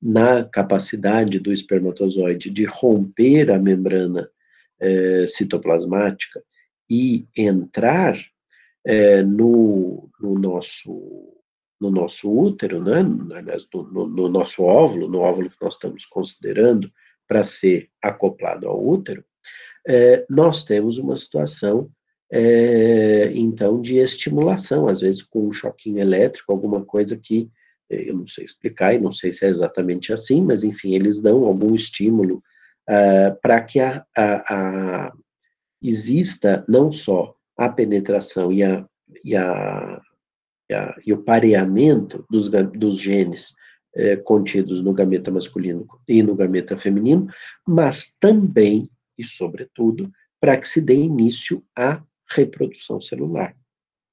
na 0.00 0.44
capacidade 0.44 1.38
do 1.38 1.52
espermatozoide 1.52 2.50
de 2.50 2.64
romper 2.64 3.50
a 3.50 3.58
membrana 3.58 4.30
é, 4.80 5.26
citoplasmática 5.28 6.42
e 6.88 7.26
entrar 7.36 8.18
é, 8.84 9.22
no, 9.22 10.10
no, 10.18 10.38
nosso, 10.38 11.36
no 11.80 11.90
nosso 11.90 12.30
útero, 12.30 12.82
né? 12.82 13.02
no, 13.02 14.08
no 14.08 14.28
nosso 14.28 14.62
óvulo, 14.62 15.08
no 15.08 15.20
óvulo 15.20 15.50
que 15.50 15.56
nós 15.60 15.74
estamos 15.74 16.06
considerando 16.06 16.90
para 17.28 17.44
ser 17.44 17.88
acoplado 18.02 18.66
ao 18.66 18.84
útero, 18.84 19.24
é, 19.86 20.26
nós 20.28 20.64
temos 20.64 20.98
uma 20.98 21.16
situação, 21.16 21.90
é, 22.32 23.32
então, 23.34 23.80
de 23.80 23.96
estimulação, 23.96 24.86
às 24.86 25.00
vezes 25.00 25.22
com 25.22 25.48
um 25.48 25.52
choquinho 25.52 25.98
elétrico, 25.98 26.52
alguma 26.52 26.84
coisa 26.84 27.16
que 27.16 27.50
eu 27.88 28.14
não 28.14 28.26
sei 28.26 28.44
explicar 28.44 28.94
e 28.94 29.00
não 29.00 29.12
sei 29.12 29.32
se 29.32 29.44
é 29.44 29.48
exatamente 29.48 30.12
assim, 30.12 30.40
mas 30.42 30.62
enfim, 30.62 30.94
eles 30.94 31.20
dão 31.20 31.44
algum 31.44 31.74
estímulo 31.74 32.42
uh, 32.88 33.36
para 33.42 33.60
que 33.60 33.80
a, 33.80 34.04
a, 34.16 34.54
a, 35.06 35.12
exista 35.82 36.64
não 36.68 36.92
só 36.92 37.34
a 37.56 37.68
penetração 37.68 38.52
e, 38.52 38.62
a, 38.62 38.86
e, 39.24 39.34
a, 39.34 40.00
e, 40.70 40.74
e 41.08 41.12
o 41.12 41.22
pareamento 41.22 42.24
dos, 42.30 42.48
dos 42.48 42.96
genes 42.96 43.54
eh, 43.96 44.14
contidos 44.14 44.80
no 44.82 44.92
gameta 44.92 45.32
masculino 45.32 45.84
e 46.06 46.22
no 46.22 46.36
gameta 46.36 46.76
feminino, 46.76 47.26
mas 47.66 48.14
também 48.20 48.88
e 49.18 49.24
sobretudo 49.24 50.10
para 50.40 50.56
que 50.56 50.68
se 50.68 50.80
dê 50.80 50.94
início 50.94 51.62
à 51.76 52.00
reprodução 52.30 53.00
celular, 53.00 53.56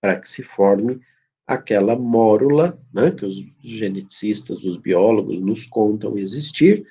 para 0.02 0.20
que 0.20 0.30
se 0.30 0.44
forme 0.44 1.00
aquela 1.46 1.96
mórula, 1.96 2.80
né, 2.94 3.12
que 3.12 3.26
os 3.26 3.38
geneticistas, 3.62 4.64
os 4.64 4.78
biólogos 4.78 5.40
nos 5.40 5.66
contam 5.66 6.18
existir, 6.18 6.86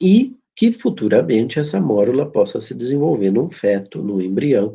e 0.00 0.36
que 0.54 0.72
futuramente 0.72 1.58
essa 1.58 1.80
mórula 1.80 2.30
possa 2.30 2.60
se 2.60 2.74
desenvolver 2.74 3.30
num 3.30 3.50
feto, 3.50 4.02
no 4.02 4.22
embrião, 4.22 4.74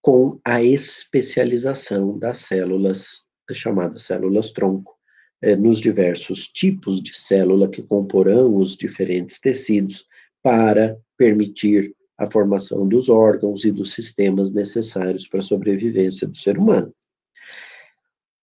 com 0.00 0.40
a 0.44 0.62
especialização 0.62 2.18
das 2.18 2.38
células, 2.38 3.22
chamadas 3.52 4.02
células 4.02 4.50
tronco, 4.50 4.96
eh, 5.42 5.56
nos 5.56 5.78
diversos 5.78 6.48
tipos 6.48 7.02
de 7.02 7.14
célula 7.14 7.68
que 7.68 7.82
comporão 7.82 8.56
os 8.56 8.76
diferentes 8.76 9.38
tecidos 9.38 10.06
para 10.42 10.96
permitir 11.16 11.94
a 12.20 12.26
formação 12.26 12.86
dos 12.86 13.08
órgãos 13.08 13.64
e 13.64 13.72
dos 13.72 13.92
sistemas 13.92 14.52
necessários 14.52 15.26
para 15.26 15.40
a 15.40 15.42
sobrevivência 15.42 16.28
do 16.28 16.36
ser 16.36 16.58
humano. 16.58 16.94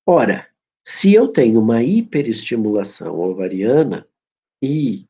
Ora, 0.04 0.48
se 0.84 1.14
eu 1.14 1.28
tenho 1.28 1.60
uma 1.60 1.84
hiperestimulação 1.84 3.20
ovariana 3.20 4.08
e 4.64 5.06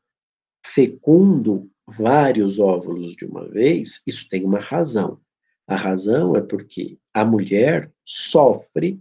fecundo 0.66 1.70
vários 1.86 2.58
óvulos 2.58 3.16
de 3.16 3.24
uma 3.24 3.48
vez, 3.48 4.02
isso 4.06 4.28
tem 4.28 4.44
uma 4.44 4.60
razão. 4.60 5.18
A 5.66 5.74
razão 5.74 6.36
é 6.36 6.42
porque 6.42 6.98
a 7.14 7.24
mulher 7.24 7.90
sofre 8.04 9.00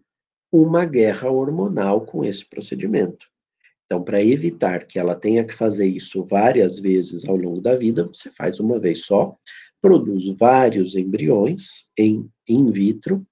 uma 0.49 0.85
guerra 0.85 1.29
hormonal 1.29 2.05
com 2.05 2.23
esse 2.23 2.45
procedimento. 2.45 3.27
Então, 3.87 4.03
para 4.03 4.21
evitar 4.21 4.85
que 4.85 4.99
ela 4.99 5.15
tenha 5.15 5.45
que 5.45 5.53
fazer 5.53 5.87
isso 5.87 6.23
várias 6.25 6.77
vezes 6.77 7.25
ao 7.25 7.37
longo 7.37 7.61
da 7.61 7.75
vida, 7.75 8.05
você 8.05 8.29
faz 8.29 8.59
uma 8.59 8.77
vez 8.77 9.05
só, 9.05 9.35
produz 9.81 10.27
vários 10.37 10.95
embriões 10.95 11.89
em 11.97 12.29
in 12.47 12.69
vitro 12.69 13.25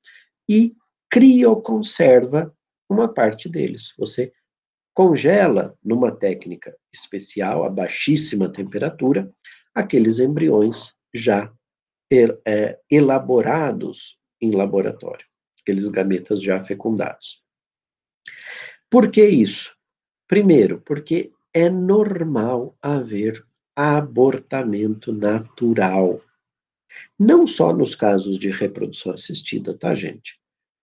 e 0.49 0.73
crioconserva 1.09 2.55
uma 2.89 3.13
parte 3.13 3.49
deles. 3.49 3.93
Você 3.97 4.31
congela 4.93 5.77
numa 5.83 6.09
técnica 6.09 6.73
especial, 6.93 7.65
a 7.65 7.69
baixíssima 7.69 8.47
temperatura, 8.47 9.29
aqueles 9.73 10.19
embriões 10.19 10.93
já 11.13 11.51
é, 12.47 12.79
elaborados 12.89 14.17
em 14.41 14.51
laboratório, 14.51 15.25
aqueles 15.61 15.85
gametas 15.87 16.41
já 16.41 16.63
fecundados. 16.63 17.43
Por 18.89 19.11
que 19.11 19.25
isso? 19.25 19.74
Primeiro, 20.27 20.81
porque 20.81 21.31
é 21.53 21.69
normal 21.69 22.75
haver 22.81 23.45
abortamento 23.75 25.11
natural. 25.11 26.21
Não 27.19 27.45
só 27.45 27.73
nos 27.73 27.95
casos 27.95 28.39
de 28.39 28.49
reprodução 28.49 29.13
assistida, 29.13 29.73
tá, 29.73 29.93
gente? 29.93 30.39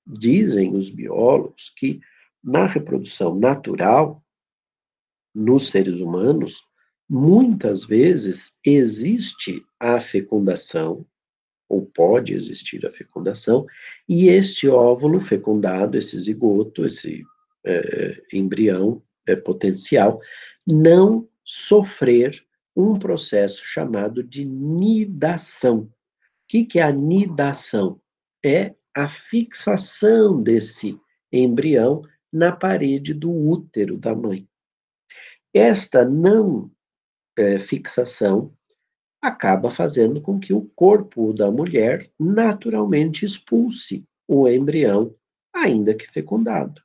Dizem 0.07 0.77
os 0.77 0.91
biólogos 0.91 1.73
que 1.77 2.01
na 2.43 2.67
reprodução 2.67 3.35
natural, 3.35 4.23
nos 5.35 5.69
seres 5.69 6.01
humanos, 6.01 6.63
muitas 7.09 7.85
vezes 7.85 8.53
existe 8.65 9.65
a 9.79 10.01
fecundação, 10.01 11.07
ou 11.69 11.87
pode 11.87 12.35
existir 12.35 12.87
a 12.87 12.93
fecundação, 12.93 13.67
e 14.09 14.29
este 14.29 14.69
óvulo 14.69 15.21
fecundado, 15.21 15.97
esse 15.97 16.19
zigoto, 16.19 16.85
esse 16.85 17.23
é, 17.65 18.23
embrião 18.33 19.03
é, 19.27 19.37
potencial, 19.37 20.21
não 20.67 21.29
sofrer 21.45 22.45
um 22.75 22.99
processo 22.99 23.63
chamado 23.65 24.23
de 24.23 24.45
nidação. 24.45 25.81
O 25.81 25.91
que, 26.49 26.65
que 26.65 26.79
é 26.79 26.83
a 26.83 26.93
nidação? 26.93 28.01
É 28.45 28.75
a 28.95 29.09
fixação 29.09 30.43
desse 30.43 30.99
embrião 31.33 32.03
na 32.33 32.53
parede 32.53 33.15
do 33.15 33.31
útero 33.31 33.97
da 33.97 34.15
mãe. 34.15 34.49
Esta 35.55 36.05
não 36.05 36.71
é, 37.37 37.59
fixação 37.59 38.55
acaba 39.21 39.71
fazendo 39.71 40.21
com 40.21 40.41
que 40.41 40.53
o 40.53 40.63
corpo 40.75 41.33
da 41.33 41.51
mulher 41.51 42.11
naturalmente 42.19 43.25
expulse 43.25 44.05
o 44.27 44.49
embrião, 44.49 45.15
ainda 45.55 45.95
que 45.95 46.11
fecundado. 46.11 46.83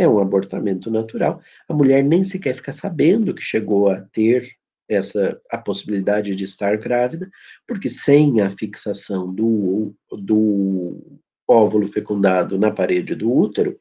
É 0.00 0.08
um 0.08 0.18
abortamento 0.18 0.90
natural. 0.90 1.42
A 1.68 1.74
mulher 1.74 2.02
nem 2.02 2.24
sequer 2.24 2.54
fica 2.54 2.72
sabendo 2.72 3.34
que 3.34 3.42
chegou 3.42 3.90
a 3.90 4.00
ter 4.00 4.56
essa 4.88 5.38
a 5.50 5.58
possibilidade 5.58 6.34
de 6.34 6.42
estar 6.42 6.78
grávida, 6.78 7.30
porque 7.68 7.90
sem 7.90 8.40
a 8.40 8.48
fixação 8.48 9.30
do, 9.30 9.94
do 10.10 11.20
óvulo 11.46 11.86
fecundado 11.86 12.58
na 12.58 12.70
parede 12.70 13.14
do 13.14 13.30
útero, 13.30 13.78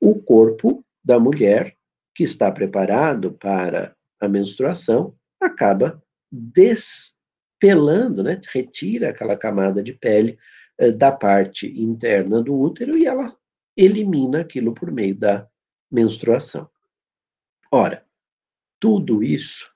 o 0.00 0.14
corpo 0.14 0.82
da 1.04 1.20
mulher 1.20 1.76
que 2.14 2.24
está 2.24 2.50
preparado 2.50 3.32
para 3.32 3.94
a 4.18 4.26
menstruação 4.26 5.14
acaba 5.38 6.02
despelando, 6.32 8.22
né, 8.22 8.40
retira 8.54 9.10
aquela 9.10 9.36
camada 9.36 9.82
de 9.82 9.92
pele 9.92 10.38
eh, 10.78 10.92
da 10.92 11.12
parte 11.12 11.66
interna 11.78 12.42
do 12.42 12.58
útero 12.58 12.96
e 12.96 13.04
ela 13.04 13.36
elimina 13.76 14.40
aquilo 14.40 14.72
por 14.72 14.90
meio 14.90 15.14
da 15.14 15.46
menstruação. 15.90 16.68
Ora, 17.70 18.04
tudo 18.80 19.22
isso 19.22 19.70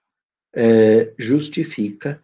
é, 0.55 1.13
justifica 1.19 2.23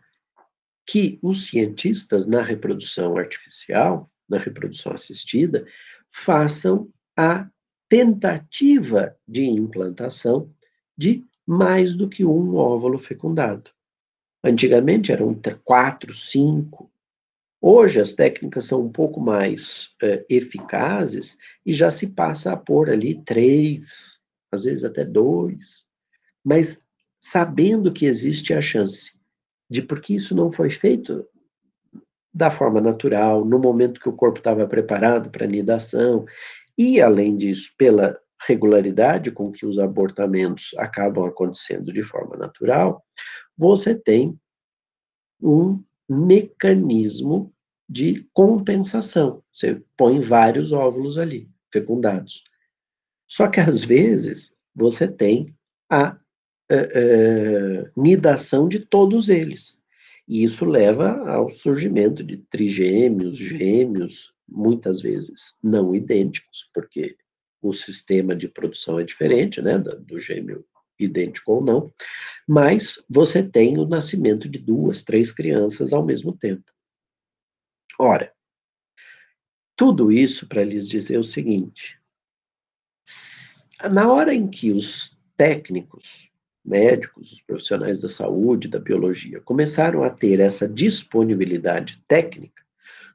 que 0.87 1.19
os 1.23 1.47
cientistas 1.47 2.27
na 2.27 2.43
reprodução 2.43 3.17
artificial, 3.19 4.11
na 4.29 4.39
reprodução 4.39 4.93
assistida, 4.93 5.67
façam 6.11 6.91
a 7.17 7.49
tentativa 7.89 9.17
de 9.27 9.45
implantação 9.45 10.53
de 10.97 11.27
mais 11.47 11.95
do 11.95 12.09
que 12.09 12.25
um 12.25 12.57
óvulo 12.57 12.99
fecundado. 12.99 13.71
Antigamente 14.45 15.11
eram 15.11 15.39
quatro, 15.65 16.13
cinco. 16.13 16.91
Hoje 17.61 18.01
as 18.01 18.15
técnicas 18.15 18.67
são 18.67 18.83
um 18.83 18.91
pouco 18.91 19.21
mais 19.21 19.95
é, 20.03 20.25
eficazes 20.29 21.37
e 21.67 21.73
já 21.73 21.91
se 21.91 22.07
passa 22.07 22.53
a 22.53 22.57
pôr 22.57 22.89
ali 22.89 23.23
três, 23.25 24.19
às 24.53 24.65
vezes 24.65 24.85
até 24.85 25.05
dois. 25.05 25.85
Mas 26.45 26.79
sabendo 27.21 27.93
que 27.93 28.07
existe 28.07 28.55
a 28.55 28.61
chance 28.61 29.13
de, 29.69 29.83
porque 29.83 30.15
isso 30.15 30.35
não 30.35 30.51
foi 30.51 30.71
feito 30.71 31.27
da 32.33 32.51
forma 32.51 32.81
natural, 32.81 33.45
no 33.45 33.59
momento 33.59 34.01
que 34.01 34.09
o 34.09 34.13
corpo 34.13 34.39
estava 34.39 34.67
preparado 34.67 35.29
para 35.29 35.45
a 35.45 35.49
nidação, 35.49 36.25
e, 36.77 37.01
além 37.01 37.37
disso, 37.37 37.73
pela 37.77 38.17
regularidade 38.47 39.33
com 39.33 39.51
que 39.51 39.67
os 39.67 39.79
abortamentos 39.81 40.71
acabam 40.79 41.25
acontecendo 41.25 41.93
de 41.93 42.05
forma 42.05 42.37
natural, 42.37 43.05
você 43.57 43.97
tem 43.97 44.39
um 45.43 45.83
mecanismo 46.09 47.53
de 47.89 48.27
compensação. 48.33 49.43
Você 49.53 49.83
põe 49.97 50.21
vários 50.21 50.73
óvulos 50.73 51.19
ali, 51.19 51.49
fecundados. 51.73 52.45
Só 53.27 53.49
que, 53.49 53.61
às 53.61 53.85
vezes, 53.85 54.55
você 54.75 55.07
tem 55.07 55.55
a 55.91 56.19
é, 56.71 57.91
nidação 57.97 58.69
de 58.69 58.81
todos 58.81 59.29
eles. 59.29 59.79
E 60.27 60.45
isso 60.45 60.65
leva 60.65 61.11
ao 61.31 61.49
surgimento 61.49 62.23
de 62.23 62.37
trigêmeos, 62.37 63.39
gêmeos, 63.39 64.35
muitas 64.47 65.01
vezes 65.01 65.59
não 65.63 65.95
idênticos, 65.95 66.71
porque 66.75 67.17
o 67.63 67.73
sistema 67.73 68.37
de 68.37 68.49
produção 68.49 69.01
é 69.01 69.05
diferente, 69.05 69.61
né, 69.61 69.79
do 69.79 70.21
gêmeo 70.21 70.65
idêntico 70.99 71.53
ou 71.53 71.65
não, 71.65 71.93
mas 72.47 73.05
você 73.09 73.43
tem 73.43 73.79
o 73.79 73.87
nascimento 73.87 74.49
de 74.49 74.59
duas, 74.59 75.05
três 75.05 75.31
crianças 75.31 75.93
ao 75.93 76.05
mesmo 76.05 76.37
tempo. 76.37 76.73
Ora, 77.99 78.33
tudo 79.77 80.11
isso 80.11 80.47
para 80.47 80.65
lhes 80.65 80.89
dizer 80.89 81.19
o 81.19 81.25
seguinte: 81.25 82.01
na 83.91 84.11
hora 84.11 84.35
em 84.35 84.49
que 84.49 84.73
os 84.73 85.17
técnicos 85.37 86.29
médicos, 86.65 87.33
os 87.33 87.41
profissionais 87.41 87.99
da 88.01 88.09
saúde, 88.09 88.69
da 88.69 88.79
biologia, 88.79 89.41
começaram 89.41 90.05
a 90.05 90.11
ter 90.11 90.39
essa 90.39 90.69
disponibilidade 90.69 92.03
técnica, 92.07 92.63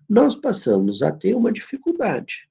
nós 0.09 0.35
passamos 0.35 1.01
a 1.03 1.11
ter 1.11 1.35
uma 1.35 1.51
dificuldade. 1.51 2.49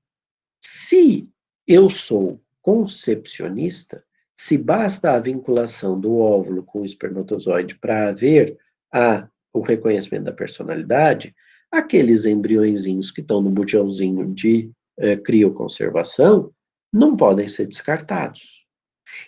Se 0.61 1.29
eu 1.67 1.91
sou 1.91 2.41
concepcionista, 2.61 4.05
se 4.35 4.57
basta 4.57 5.13
a 5.13 5.19
vinculação 5.19 5.99
do 5.99 6.19
óvulo 6.19 6.63
com 6.63 6.81
o 6.81 6.85
espermatozoide 6.85 7.79
para 7.79 8.09
haver 8.09 8.57
a, 8.93 9.29
o 9.53 9.61
reconhecimento 9.61 10.25
da 10.25 10.33
personalidade, 10.33 11.35
aqueles 11.71 12.25
embriõezinhos 12.25 13.11
que 13.11 13.21
estão 13.21 13.41
no 13.41 13.51
bujãozinho 13.51 14.33
de 14.35 14.71
eh, 14.99 15.17
crioconservação 15.17 16.53
não 16.93 17.17
podem 17.17 17.49
ser 17.49 17.67
descartados. 17.67 18.67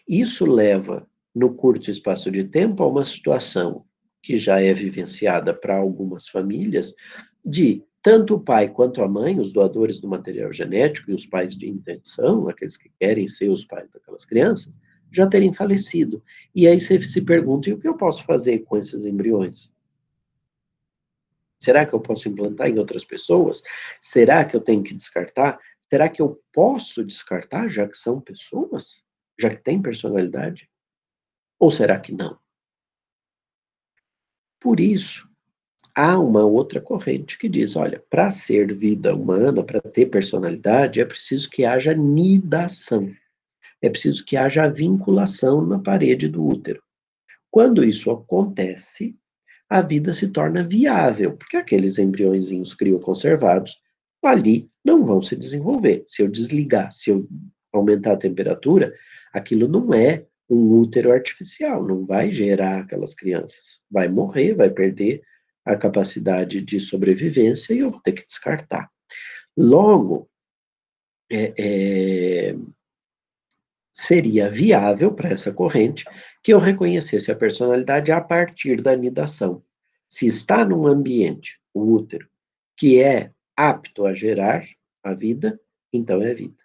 Isso 0.09 0.45
leva 0.45 1.07
no 1.35 1.55
curto 1.55 1.91
espaço 1.91 2.31
de 2.31 2.45
tempo 2.45 2.83
a 2.83 2.87
uma 2.87 3.05
situação 3.05 3.85
que 4.23 4.37
já 4.37 4.61
é 4.61 4.73
vivenciada 4.73 5.53
para 5.53 5.77
algumas 5.77 6.29
famílias, 6.29 6.95
de 7.45 7.83
tanto 8.03 8.35
o 8.35 8.41
pai 8.41 8.69
quanto 8.69 9.03
a 9.03 9.09
mãe, 9.09 9.41
os 9.41 9.53
doadores 9.53 9.99
do 9.99 10.09
material 10.09 10.53
genético 10.53 11.11
e 11.11 11.15
os 11.15 11.27
pais 11.27 11.57
de 11.57 11.69
intenção, 11.69 12.49
aqueles 12.49 12.77
que 12.77 12.91
querem 13.01 13.27
ser 13.27 13.49
os 13.49 13.65
pais 13.65 13.91
daquelas 13.91 14.25
crianças, 14.25 14.79
já 15.15 15.27
terem 15.27 15.53
falecido. 15.53 16.23
E 16.55 16.67
aí 16.67 16.81
você 16.81 17.01
se 17.01 17.23
pergunta: 17.23 17.71
e 17.71 17.73
o 17.73 17.79
que 17.79 17.89
eu 17.89 17.97
posso 17.97 18.25
fazer 18.25 18.61
com 18.61 18.77
esses 18.77 19.05
embriões? 19.05 19.73
Será 21.61 21.87
que 21.87 21.95
eu 21.95 22.01
posso 22.01 22.29
implantar 22.29 22.69
em 22.69 22.79
outras 22.79 23.05
pessoas? 23.05 23.63
Será 24.01 24.45
que 24.45 24.55
eu 24.55 24.61
tenho 24.61 24.83
que 24.83 24.93
descartar? 24.93 25.59
Será 25.89 26.09
que 26.09 26.21
eu 26.21 26.43
posso 26.53 27.05
descartar, 27.05 27.69
já 27.69 27.89
que 27.89 27.97
são 27.97 28.21
pessoas? 28.21 29.03
Já 29.39 29.49
que 29.49 29.63
têm 29.63 29.81
personalidade? 29.81 30.69
Ou 31.59 31.71
será 31.71 31.99
que 31.99 32.13
não? 32.13 32.39
Por 34.61 34.81
isso, 34.81 35.29
há 35.95 36.19
uma 36.19 36.45
outra 36.45 36.81
corrente 36.81 37.39
que 37.39 37.49
diz: 37.49 37.77
olha, 37.77 38.05
para 38.11 38.31
ser 38.31 38.75
vida 38.75 39.15
humana, 39.15 39.63
para 39.63 39.81
ter 39.81 40.07
personalidade, 40.07 41.01
é 41.01 41.05
preciso 41.05 41.49
que 41.49 41.65
haja 41.65 41.95
nidação. 41.95 43.15
É 43.85 43.91
preciso 43.91 44.25
que 44.25 44.35
haja 44.35 44.67
vinculação 44.67 45.61
na 45.61 45.79
parede 45.79 46.27
do 46.27 46.43
útero. 46.43 46.83
Quando 47.51 47.85
isso 47.85 48.11
acontece, 48.11 49.15
a 49.69 49.83
vida 49.83 50.15
se 50.15 50.29
torna 50.29 50.67
viável, 50.67 51.37
porque 51.37 51.59
aqueles 51.59 51.99
embriõezinhos 51.99 52.73
crioconservados 52.73 53.77
ali 54.23 54.71
não 54.83 55.05
vão 55.05 55.21
se 55.21 55.37
desenvolver. 55.37 56.03
Se 56.07 56.23
eu 56.23 56.29
desligar, 56.29 56.91
se 56.93 57.11
eu 57.11 57.29
aumentar 57.75 58.13
a 58.13 58.17
temperatura, 58.17 58.91
aquilo 59.35 59.69
não 59.69 59.93
é 59.93 60.25
um 60.49 60.79
útero 60.79 61.13
artificial, 61.13 61.87
não 61.87 62.07
vai 62.07 62.33
gerar 62.33 62.81
aquelas 62.81 63.13
crianças. 63.13 63.83
Vai 63.91 64.09
morrer, 64.09 64.55
vai 64.55 64.71
perder 64.71 65.21
a 65.63 65.77
capacidade 65.77 66.63
de 66.63 66.81
sobrevivência 66.81 67.75
e 67.75 67.81
eu 67.81 67.91
vou 67.91 68.01
ter 68.01 68.13
que 68.13 68.27
descartar. 68.27 68.91
Logo, 69.55 70.27
é, 71.31 71.53
é, 71.59 72.57
seria 73.95 74.51
viável 74.51 75.13
para 75.13 75.29
essa 75.29 75.53
corrente 75.53 76.05
que 76.43 76.53
eu 76.53 76.59
reconhecesse 76.59 77.31
a 77.31 77.37
personalidade 77.37 78.11
a 78.11 78.21
partir 78.21 78.83
da 78.83 78.97
nidação. 78.97 79.63
Se 80.09 80.27
está 80.27 80.65
num 80.65 80.85
ambiente, 80.85 81.61
o 81.73 81.93
útero, 81.93 82.29
que 82.77 83.01
é 83.01 83.31
apto 83.57 84.05
a 84.05 84.13
gerar 84.13 84.67
a 85.01 85.15
vida, 85.15 85.59
então 85.93 86.21
é 86.21 86.35
vida. 86.35 86.57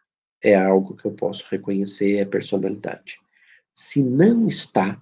É 0.42 0.56
algo 0.56 0.96
que 0.96 1.06
eu 1.06 1.12
posso 1.12 1.46
reconhecer, 1.52 2.18
é 2.18 2.26
personalidade. 2.26 3.20
Se 3.72 4.02
não 4.02 4.48
está, 4.48 5.00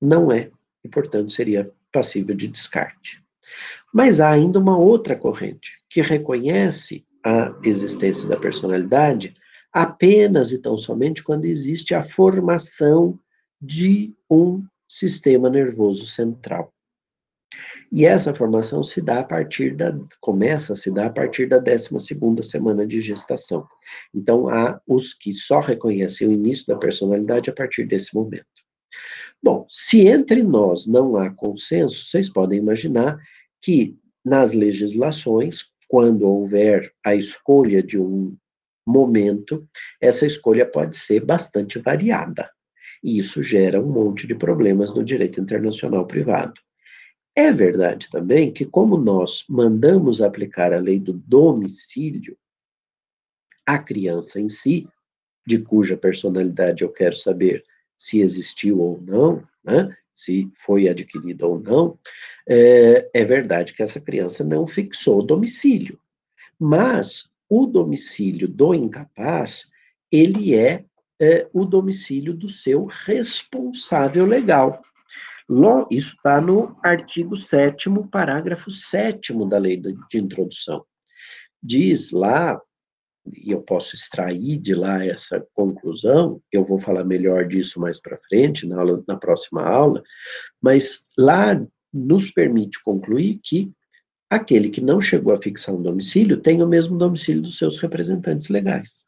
não 0.00 0.32
é, 0.32 0.50
e 0.82 0.88
portanto 0.88 1.32
seria 1.32 1.70
passível 1.92 2.34
de 2.34 2.48
descarte. 2.48 3.22
Mas 3.92 4.20
há 4.20 4.30
ainda 4.30 4.58
uma 4.58 4.78
outra 4.78 5.14
corrente 5.14 5.78
que 5.88 6.00
reconhece 6.00 7.04
a 7.22 7.54
existência 7.62 8.26
da 8.26 8.38
personalidade 8.38 9.34
apenas 9.76 10.52
e 10.52 10.58
tão 10.58 10.78
somente 10.78 11.22
quando 11.22 11.44
existe 11.44 11.94
a 11.94 12.02
formação 12.02 13.20
de 13.60 14.14
um 14.30 14.64
sistema 14.88 15.50
nervoso 15.50 16.06
central. 16.06 16.72
E 17.92 18.06
essa 18.06 18.34
formação 18.34 18.82
se 18.82 19.02
dá 19.02 19.20
a 19.20 19.22
partir 19.22 19.76
da, 19.76 19.94
começa 20.18 20.72
a 20.72 20.76
se 20.76 20.90
dar 20.90 21.08
a 21.08 21.10
partir 21.10 21.46
da 21.46 21.58
12 21.58 21.90
semana 22.42 22.86
de 22.86 23.02
gestação. 23.02 23.66
Então, 24.14 24.48
há 24.48 24.80
os 24.86 25.12
que 25.12 25.34
só 25.34 25.60
reconhecem 25.60 26.26
o 26.26 26.32
início 26.32 26.66
da 26.68 26.78
personalidade 26.78 27.50
a 27.50 27.52
partir 27.52 27.84
desse 27.84 28.14
momento. 28.14 28.46
Bom, 29.42 29.66
se 29.68 30.08
entre 30.08 30.42
nós 30.42 30.86
não 30.86 31.16
há 31.16 31.28
consenso, 31.28 32.06
vocês 32.06 32.30
podem 32.30 32.60
imaginar 32.60 33.18
que 33.60 33.94
nas 34.24 34.54
legislações, 34.54 35.66
quando 35.86 36.22
houver 36.22 36.90
a 37.04 37.14
escolha 37.14 37.82
de 37.82 37.98
um 37.98 38.34
momento, 38.86 39.68
essa 40.00 40.26
escolha 40.26 40.64
pode 40.64 40.96
ser 40.96 41.24
bastante 41.24 41.78
variada. 41.78 42.50
E 43.02 43.18
isso 43.18 43.42
gera 43.42 43.80
um 43.80 43.90
monte 43.90 44.26
de 44.26 44.34
problemas 44.34 44.94
no 44.94 45.04
direito 45.04 45.40
internacional 45.40 46.06
privado. 46.06 46.54
É 47.34 47.52
verdade 47.52 48.08
também 48.08 48.52
que, 48.52 48.64
como 48.64 48.96
nós 48.96 49.44
mandamos 49.48 50.22
aplicar 50.22 50.72
a 50.72 50.78
lei 50.78 50.98
do 50.98 51.12
domicílio, 51.12 52.36
a 53.66 53.78
criança 53.78 54.40
em 54.40 54.48
si, 54.48 54.88
de 55.46 55.58
cuja 55.62 55.96
personalidade 55.96 56.82
eu 56.82 56.90
quero 56.90 57.14
saber 57.14 57.62
se 57.96 58.20
existiu 58.20 58.80
ou 58.80 59.00
não, 59.00 59.46
né? 59.62 59.94
se 60.14 60.50
foi 60.56 60.88
adquirida 60.88 61.46
ou 61.46 61.60
não, 61.60 61.98
é, 62.48 63.08
é 63.12 63.24
verdade 63.24 63.74
que 63.74 63.82
essa 63.82 64.00
criança 64.00 64.42
não 64.42 64.66
fixou 64.66 65.22
domicílio, 65.22 66.00
mas 66.58 67.30
o 67.48 67.66
domicílio 67.66 68.48
do 68.48 68.74
incapaz, 68.74 69.66
ele 70.10 70.54
é, 70.54 70.84
é 71.20 71.48
o 71.52 71.64
domicílio 71.64 72.34
do 72.34 72.48
seu 72.48 72.86
responsável 72.86 74.26
legal. 74.26 74.82
Isso 75.90 76.14
está 76.16 76.40
no 76.40 76.76
artigo 76.82 77.36
7 77.36 77.88
parágrafo 78.10 78.70
7 78.70 79.32
da 79.48 79.58
lei 79.58 79.76
de 79.76 80.18
introdução. 80.18 80.84
Diz 81.62 82.10
lá, 82.10 82.60
e 83.32 83.50
eu 83.50 83.62
posso 83.62 83.94
extrair 83.94 84.58
de 84.58 84.74
lá 84.74 85.04
essa 85.04 85.44
conclusão, 85.54 86.40
eu 86.52 86.64
vou 86.64 86.78
falar 86.78 87.04
melhor 87.04 87.46
disso 87.46 87.80
mais 87.80 88.00
para 88.00 88.20
frente, 88.28 88.66
na, 88.66 88.78
aula, 88.78 89.02
na 89.06 89.16
próxima 89.16 89.62
aula, 89.62 90.02
mas 90.60 91.06
lá 91.18 91.60
nos 91.92 92.30
permite 92.30 92.82
concluir 92.82 93.40
que 93.42 93.72
aquele 94.30 94.68
que 94.68 94.80
não 94.80 95.00
chegou 95.00 95.34
a 95.34 95.40
fixar 95.40 95.74
um 95.74 95.82
domicílio 95.82 96.40
tem 96.40 96.62
o 96.62 96.66
mesmo 96.66 96.98
domicílio 96.98 97.42
dos 97.42 97.58
seus 97.58 97.76
representantes 97.78 98.48
legais. 98.48 99.06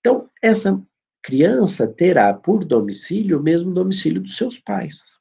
Então, 0.00 0.28
essa 0.42 0.80
criança 1.22 1.86
terá 1.86 2.32
por 2.32 2.64
domicílio 2.64 3.38
o 3.38 3.42
mesmo 3.42 3.72
domicílio 3.72 4.20
dos 4.20 4.36
seus 4.36 4.58
pais. 4.58 5.18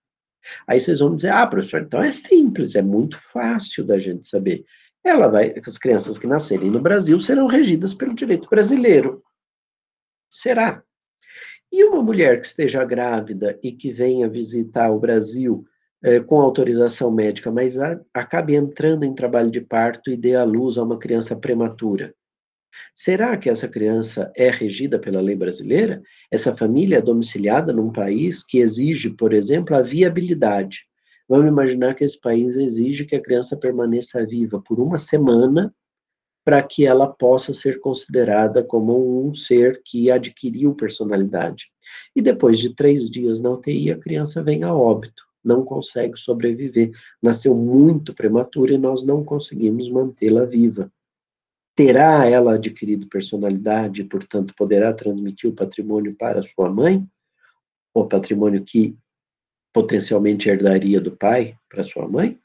Aí 0.65 0.79
vocês 0.79 0.99
vão 0.99 1.15
dizer, 1.15 1.31
ah, 1.31 1.45
professor, 1.45 1.81
então 1.81 2.01
é 2.01 2.11
simples, 2.11 2.75
é 2.75 2.81
muito 2.81 3.17
fácil 3.17 3.85
da 3.85 3.99
gente 3.99 4.27
saber. 4.27 4.65
Ela 5.03 5.27
vai, 5.27 5.53
as 5.65 5.77
crianças 5.77 6.17
que 6.17 6.27
nascerem 6.27 6.69
no 6.69 6.81
Brasil 6.81 7.19
serão 7.19 7.47
regidas 7.47 7.93
pelo 7.93 8.13
direito 8.13 8.49
brasileiro. 8.49 9.23
Será? 10.29 10.83
E 11.71 11.83
uma 11.83 12.01
mulher 12.01 12.39
que 12.39 12.47
esteja 12.47 12.83
grávida 12.83 13.59
e 13.61 13.71
que 13.71 13.91
venha 13.91 14.29
visitar 14.29 14.89
o 14.89 14.99
Brasil 14.99 15.65
é, 16.01 16.19
com 16.19 16.39
autorização 16.39 17.11
médica, 17.11 17.51
mas 17.51 17.77
a, 17.77 17.99
acabe 18.13 18.55
entrando 18.55 19.03
em 19.03 19.13
trabalho 19.13 19.51
de 19.51 19.61
parto 19.61 20.09
e 20.09 20.17
dê 20.17 20.35
à 20.35 20.43
luz 20.43 20.77
a 20.77 20.83
uma 20.83 20.97
criança 20.97 21.35
prematura. 21.35 22.13
Será 22.95 23.35
que 23.35 23.49
essa 23.49 23.67
criança 23.67 24.31
é 24.35 24.49
regida 24.49 24.99
pela 24.99 25.19
lei 25.19 25.35
brasileira? 25.35 26.01
Essa 26.31 26.55
família 26.55 26.97
é 26.97 27.01
domiciliada 27.01 27.73
num 27.73 27.91
país 27.91 28.43
que 28.43 28.59
exige, 28.59 29.09
por 29.09 29.33
exemplo, 29.33 29.75
a 29.75 29.81
viabilidade. 29.81 30.85
Vamos 31.27 31.47
imaginar 31.47 31.93
que 31.93 32.03
esse 32.03 32.19
país 32.19 32.55
exige 32.55 33.05
que 33.05 33.15
a 33.15 33.21
criança 33.21 33.57
permaneça 33.57 34.25
viva 34.25 34.61
por 34.61 34.79
uma 34.79 34.97
semana 34.97 35.73
para 36.45 36.63
que 36.63 36.85
ela 36.85 37.07
possa 37.07 37.53
ser 37.53 37.79
considerada 37.79 38.63
como 38.63 39.27
um 39.27 39.33
ser 39.33 39.81
que 39.85 40.09
adquiriu 40.09 40.73
personalidade. 40.73 41.65
E 42.15 42.21
depois 42.21 42.57
de 42.57 42.73
três 42.73 43.09
dias 43.09 43.39
na 43.39 43.51
UTI, 43.51 43.91
a 43.91 43.99
criança 43.99 44.41
vem 44.41 44.63
a 44.63 44.73
óbito 44.73 45.28
não 45.43 45.63
consegue 45.63 46.17
sobreviver. 46.17 46.91
Nasceu 47.21 47.55
muito 47.55 48.13
prematura 48.13 48.73
e 48.73 48.77
nós 48.77 49.03
não 49.03 49.23
conseguimos 49.23 49.89
mantê-la 49.89 50.45
viva. 50.45 50.91
Terá 51.75 52.25
ela 52.25 52.55
adquirido 52.55 53.07
personalidade 53.07 54.01
e, 54.01 54.05
portanto, 54.05 54.53
poderá 54.57 54.93
transmitir 54.93 55.49
o 55.49 55.55
patrimônio 55.55 56.13
para 56.15 56.43
sua 56.43 56.69
mãe? 56.69 57.07
O 57.93 58.05
patrimônio 58.05 58.63
que 58.63 58.97
potencialmente 59.73 60.49
herdaria 60.49 60.99
do 60.99 61.15
pai 61.15 61.55
para 61.69 61.83
sua 61.83 62.07
mãe? 62.07 62.37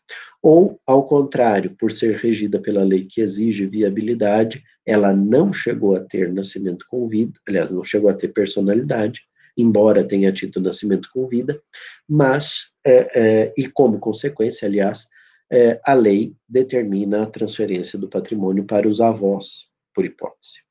Ou, 0.42 0.78
ao 0.86 1.04
contrário, 1.04 1.74
por 1.74 1.90
ser 1.90 2.16
regida 2.18 2.60
pela 2.60 2.84
lei 2.84 3.06
que 3.06 3.20
exige 3.20 3.66
viabilidade, 3.66 4.62
ela 4.86 5.14
não 5.14 5.52
chegou 5.52 5.96
a 5.96 6.00
ter 6.00 6.32
nascimento 6.32 6.84
com 6.88 7.06
vida, 7.08 7.32
aliás, 7.48 7.70
não 7.70 7.82
chegou 7.82 8.10
a 8.10 8.14
ter 8.14 8.28
personalidade, 8.28 9.22
embora 9.56 10.06
tenha 10.06 10.32
tido 10.32 10.60
nascimento 10.60 11.08
com 11.12 11.26
vida, 11.26 11.60
mas, 12.08 12.72
é, 12.84 13.10
é, 13.14 13.54
e 13.56 13.68
como 13.68 13.98
consequência, 13.98 14.66
aliás, 14.66 15.08
é, 15.50 15.80
a 15.84 15.94
lei 15.94 16.34
determina 16.48 17.22
a 17.22 17.30
transferência 17.30 17.98
do 17.98 18.08
patrimônio 18.08 18.64
para 18.64 18.88
os 18.88 19.00
avós, 19.00 19.68
por 19.94 20.04
hipótese. 20.04 20.62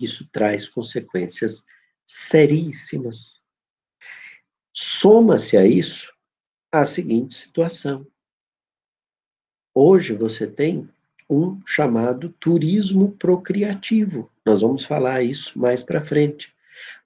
Isso 0.00 0.28
traz 0.32 0.68
consequências 0.68 1.62
seríssimas. 2.04 3.42
Soma-se 4.72 5.56
a 5.56 5.66
isso 5.66 6.12
a 6.72 6.84
seguinte 6.84 7.34
situação. 7.34 8.06
Hoje 9.74 10.12
você 10.14 10.46
tem 10.46 10.88
um 11.28 11.60
chamado 11.66 12.30
turismo 12.40 13.12
procriativo. 13.12 14.30
Nós 14.44 14.60
vamos 14.60 14.84
falar 14.84 15.22
isso 15.22 15.58
mais 15.58 15.82
para 15.82 16.04
frente. 16.04 16.53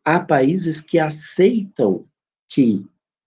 Há 0.05 0.20
países 0.20 0.80
que 0.80 0.99
aceitam 0.99 2.07
que 2.49 2.84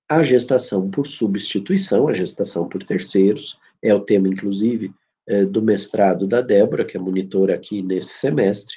a 0.09 0.23
gestação 0.23 0.89
por 0.89 1.07
substituição, 1.07 2.07
a 2.07 2.13
gestação 2.13 2.67
por 2.67 2.83
terceiros, 2.83 3.57
é 3.81 3.93
o 3.93 3.99
tema, 3.99 4.27
inclusive, 4.27 4.93
é, 5.27 5.45
do 5.45 5.61
mestrado 5.61 6.27
da 6.27 6.41
Débora, 6.41 6.83
que 6.83 6.97
é 6.97 6.99
monitora 6.99 7.55
aqui 7.55 7.81
nesse 7.81 8.09
semestre, 8.09 8.75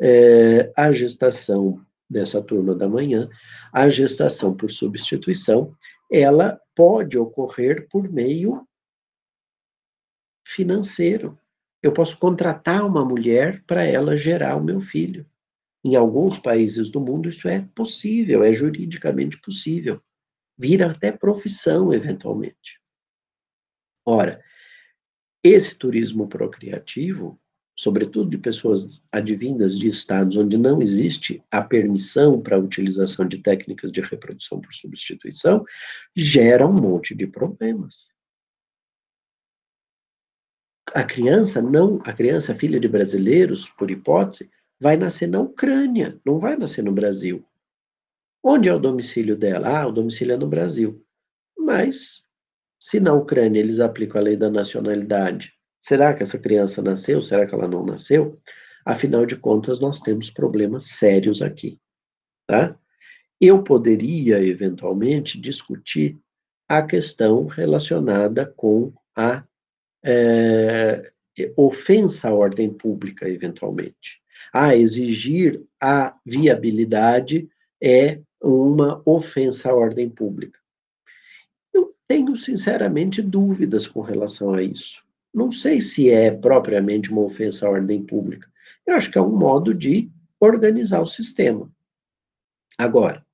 é, 0.00 0.72
a 0.76 0.90
gestação 0.90 1.84
dessa 2.08 2.42
turma 2.42 2.74
da 2.74 2.88
manhã, 2.88 3.28
a 3.72 3.88
gestação 3.88 4.54
por 4.54 4.70
substituição, 4.70 5.74
ela 6.10 6.60
pode 6.74 7.18
ocorrer 7.18 7.88
por 7.88 8.08
meio 8.10 8.66
financeiro. 10.46 11.38
Eu 11.82 11.92
posso 11.92 12.18
contratar 12.18 12.84
uma 12.84 13.04
mulher 13.04 13.62
para 13.66 13.84
ela 13.84 14.16
gerar 14.16 14.56
o 14.56 14.64
meu 14.64 14.80
filho. 14.80 15.26
Em 15.84 15.96
alguns 15.96 16.38
países 16.38 16.90
do 16.90 16.98
mundo 16.98 17.28
isso 17.28 17.46
é 17.46 17.60
possível, 17.74 18.42
é 18.42 18.52
juridicamente 18.52 19.38
possível. 19.38 20.00
Vira 20.56 20.90
até 20.90 21.12
profissão, 21.12 21.92
eventualmente. 21.92 22.80
Ora, 24.06 24.42
esse 25.42 25.74
turismo 25.74 26.26
procriativo, 26.26 27.38
sobretudo 27.76 28.30
de 28.30 28.38
pessoas 28.38 29.04
advindas 29.12 29.78
de 29.78 29.88
estados 29.88 30.36
onde 30.38 30.56
não 30.56 30.80
existe 30.80 31.44
a 31.50 31.60
permissão 31.60 32.40
para 32.40 32.56
a 32.56 32.60
utilização 32.60 33.26
de 33.26 33.38
técnicas 33.38 33.92
de 33.92 34.00
reprodução 34.00 34.60
por 34.60 34.72
substituição, 34.72 35.66
gera 36.16 36.66
um 36.66 36.72
monte 36.72 37.14
de 37.14 37.26
problemas. 37.26 38.10
A 40.94 41.02
criança 41.02 41.60
não, 41.60 42.00
a 42.04 42.12
criança 42.12 42.54
filha 42.54 42.78
de 42.78 42.88
brasileiros, 42.88 43.68
por 43.70 43.90
hipótese, 43.90 44.50
vai 44.84 44.98
nascer 44.98 45.26
na 45.26 45.40
Ucrânia, 45.40 46.20
não 46.26 46.38
vai 46.38 46.58
nascer 46.58 46.84
no 46.84 46.92
Brasil. 46.92 47.42
Onde 48.42 48.68
é 48.68 48.74
o 48.74 48.78
domicílio 48.78 49.34
dela? 49.34 49.80
Ah, 49.80 49.86
o 49.86 49.92
domicílio 49.92 50.34
é 50.34 50.36
no 50.36 50.46
Brasil. 50.46 51.02
Mas, 51.56 52.22
se 52.78 53.00
na 53.00 53.14
Ucrânia 53.14 53.60
eles 53.60 53.80
aplicam 53.80 54.20
a 54.20 54.24
lei 54.24 54.36
da 54.36 54.50
nacionalidade, 54.50 55.54
será 55.80 56.12
que 56.12 56.22
essa 56.22 56.38
criança 56.38 56.82
nasceu? 56.82 57.22
Será 57.22 57.46
que 57.46 57.54
ela 57.54 57.66
não 57.66 57.82
nasceu? 57.82 58.38
Afinal 58.84 59.24
de 59.24 59.36
contas, 59.36 59.80
nós 59.80 60.00
temos 60.00 60.28
problemas 60.28 60.84
sérios 60.84 61.40
aqui, 61.40 61.80
tá? 62.46 62.78
Eu 63.40 63.62
poderia, 63.62 64.44
eventualmente, 64.44 65.40
discutir 65.40 66.18
a 66.68 66.82
questão 66.82 67.46
relacionada 67.46 68.52
com 68.54 68.92
a 69.16 69.44
é, 70.04 71.10
ofensa 71.56 72.28
à 72.28 72.34
ordem 72.34 72.70
pública, 72.70 73.26
eventualmente 73.26 74.22
a 74.54 74.76
exigir 74.76 75.60
a 75.80 76.14
viabilidade 76.24 77.48
é 77.82 78.20
uma 78.40 79.02
ofensa 79.04 79.68
à 79.70 79.74
ordem 79.74 80.08
pública. 80.08 80.60
Eu 81.74 81.92
tenho, 82.06 82.36
sinceramente, 82.36 83.20
dúvidas 83.20 83.84
com 83.88 84.00
relação 84.00 84.54
a 84.54 84.62
isso. 84.62 85.02
Não 85.34 85.50
sei 85.50 85.80
se 85.80 86.08
é 86.08 86.30
propriamente 86.30 87.10
uma 87.10 87.22
ofensa 87.22 87.66
à 87.66 87.70
ordem 87.70 88.00
pública. 88.04 88.48
Eu 88.86 88.94
acho 88.94 89.10
que 89.10 89.18
é 89.18 89.20
um 89.20 89.36
modo 89.36 89.74
de 89.74 90.08
organizar 90.38 91.00
o 91.00 91.06
sistema. 91.06 91.68
Agora, 92.78 93.26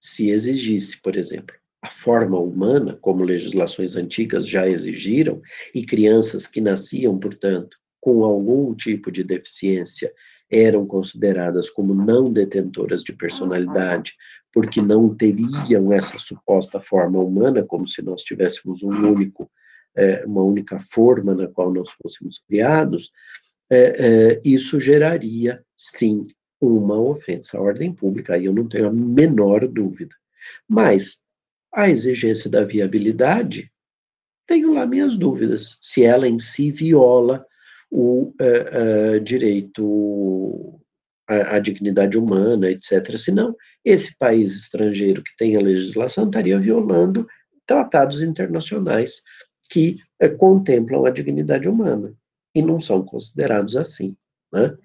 se 0.00 0.28
exigisse, 0.28 1.00
por 1.00 1.14
exemplo, 1.14 1.54
a 1.82 1.88
forma 1.88 2.38
humana, 2.38 2.98
como 3.00 3.22
legislações 3.22 3.94
antigas 3.94 4.48
já 4.48 4.68
exigiram, 4.68 5.40
e 5.72 5.86
crianças 5.86 6.48
que 6.48 6.60
nasciam, 6.60 7.16
portanto, 7.16 7.78
com 8.00 8.24
algum 8.24 8.74
tipo 8.74 9.12
de 9.12 9.22
deficiência 9.22 10.12
eram 10.50 10.86
consideradas 10.86 11.70
como 11.70 11.94
não 11.94 12.32
detentoras 12.32 13.02
de 13.02 13.12
personalidade, 13.12 14.14
porque 14.52 14.80
não 14.80 15.14
teriam 15.14 15.92
essa 15.92 16.18
suposta 16.18 16.80
forma 16.80 17.18
humana, 17.18 17.64
como 17.64 17.86
se 17.86 18.02
nós 18.02 18.22
tivéssemos 18.22 18.82
um 18.82 18.90
único, 18.90 19.50
é, 19.96 20.24
uma 20.24 20.42
única 20.42 20.78
forma 20.78 21.34
na 21.34 21.48
qual 21.48 21.72
nós 21.72 21.90
fôssemos 21.90 22.38
criados, 22.38 23.10
é, 23.68 23.78
é, 23.78 24.40
isso 24.44 24.78
geraria, 24.78 25.64
sim, 25.76 26.26
uma 26.60 26.98
ofensa 26.98 27.58
à 27.58 27.60
ordem 27.60 27.92
pública, 27.92 28.34
aí 28.34 28.44
eu 28.44 28.52
não 28.52 28.68
tenho 28.68 28.88
a 28.88 28.92
menor 28.92 29.66
dúvida. 29.66 30.14
Mas 30.68 31.18
a 31.72 31.90
exigência 31.90 32.48
da 32.48 32.64
viabilidade, 32.64 33.70
tenho 34.46 34.72
lá 34.74 34.86
minhas 34.86 35.16
dúvidas, 35.16 35.76
se 35.80 36.04
ela 36.04 36.28
em 36.28 36.38
si 36.38 36.70
viola 36.70 37.44
o 37.96 38.22
uh, 38.22 39.16
uh, 39.16 39.20
direito 39.20 40.80
a, 41.28 41.56
a, 41.56 41.58
dignidade 41.60 42.18
humana, 42.18 42.68
etc. 42.68 43.16
Senão, 43.16 43.54
esse 43.84 44.18
país 44.18 44.56
estrangeiro 44.56 45.22
que 45.22 45.30
tem 45.38 45.56
a 45.56 45.60
legislação 45.60 46.24
estaria 46.24 46.58
violando 46.58 47.24
tratados 47.64 48.20
internacionais 48.20 49.22
que 49.70 49.98
é, 50.20 50.28
contemplam 50.28 51.06
a 51.06 51.10
dignidade 51.10 51.68
humana 51.68 52.12
e 52.52 52.60
não 52.60 52.80
são 52.80 53.00
considerados 53.00 53.76
assim. 53.76 54.16
Né? 54.52 54.76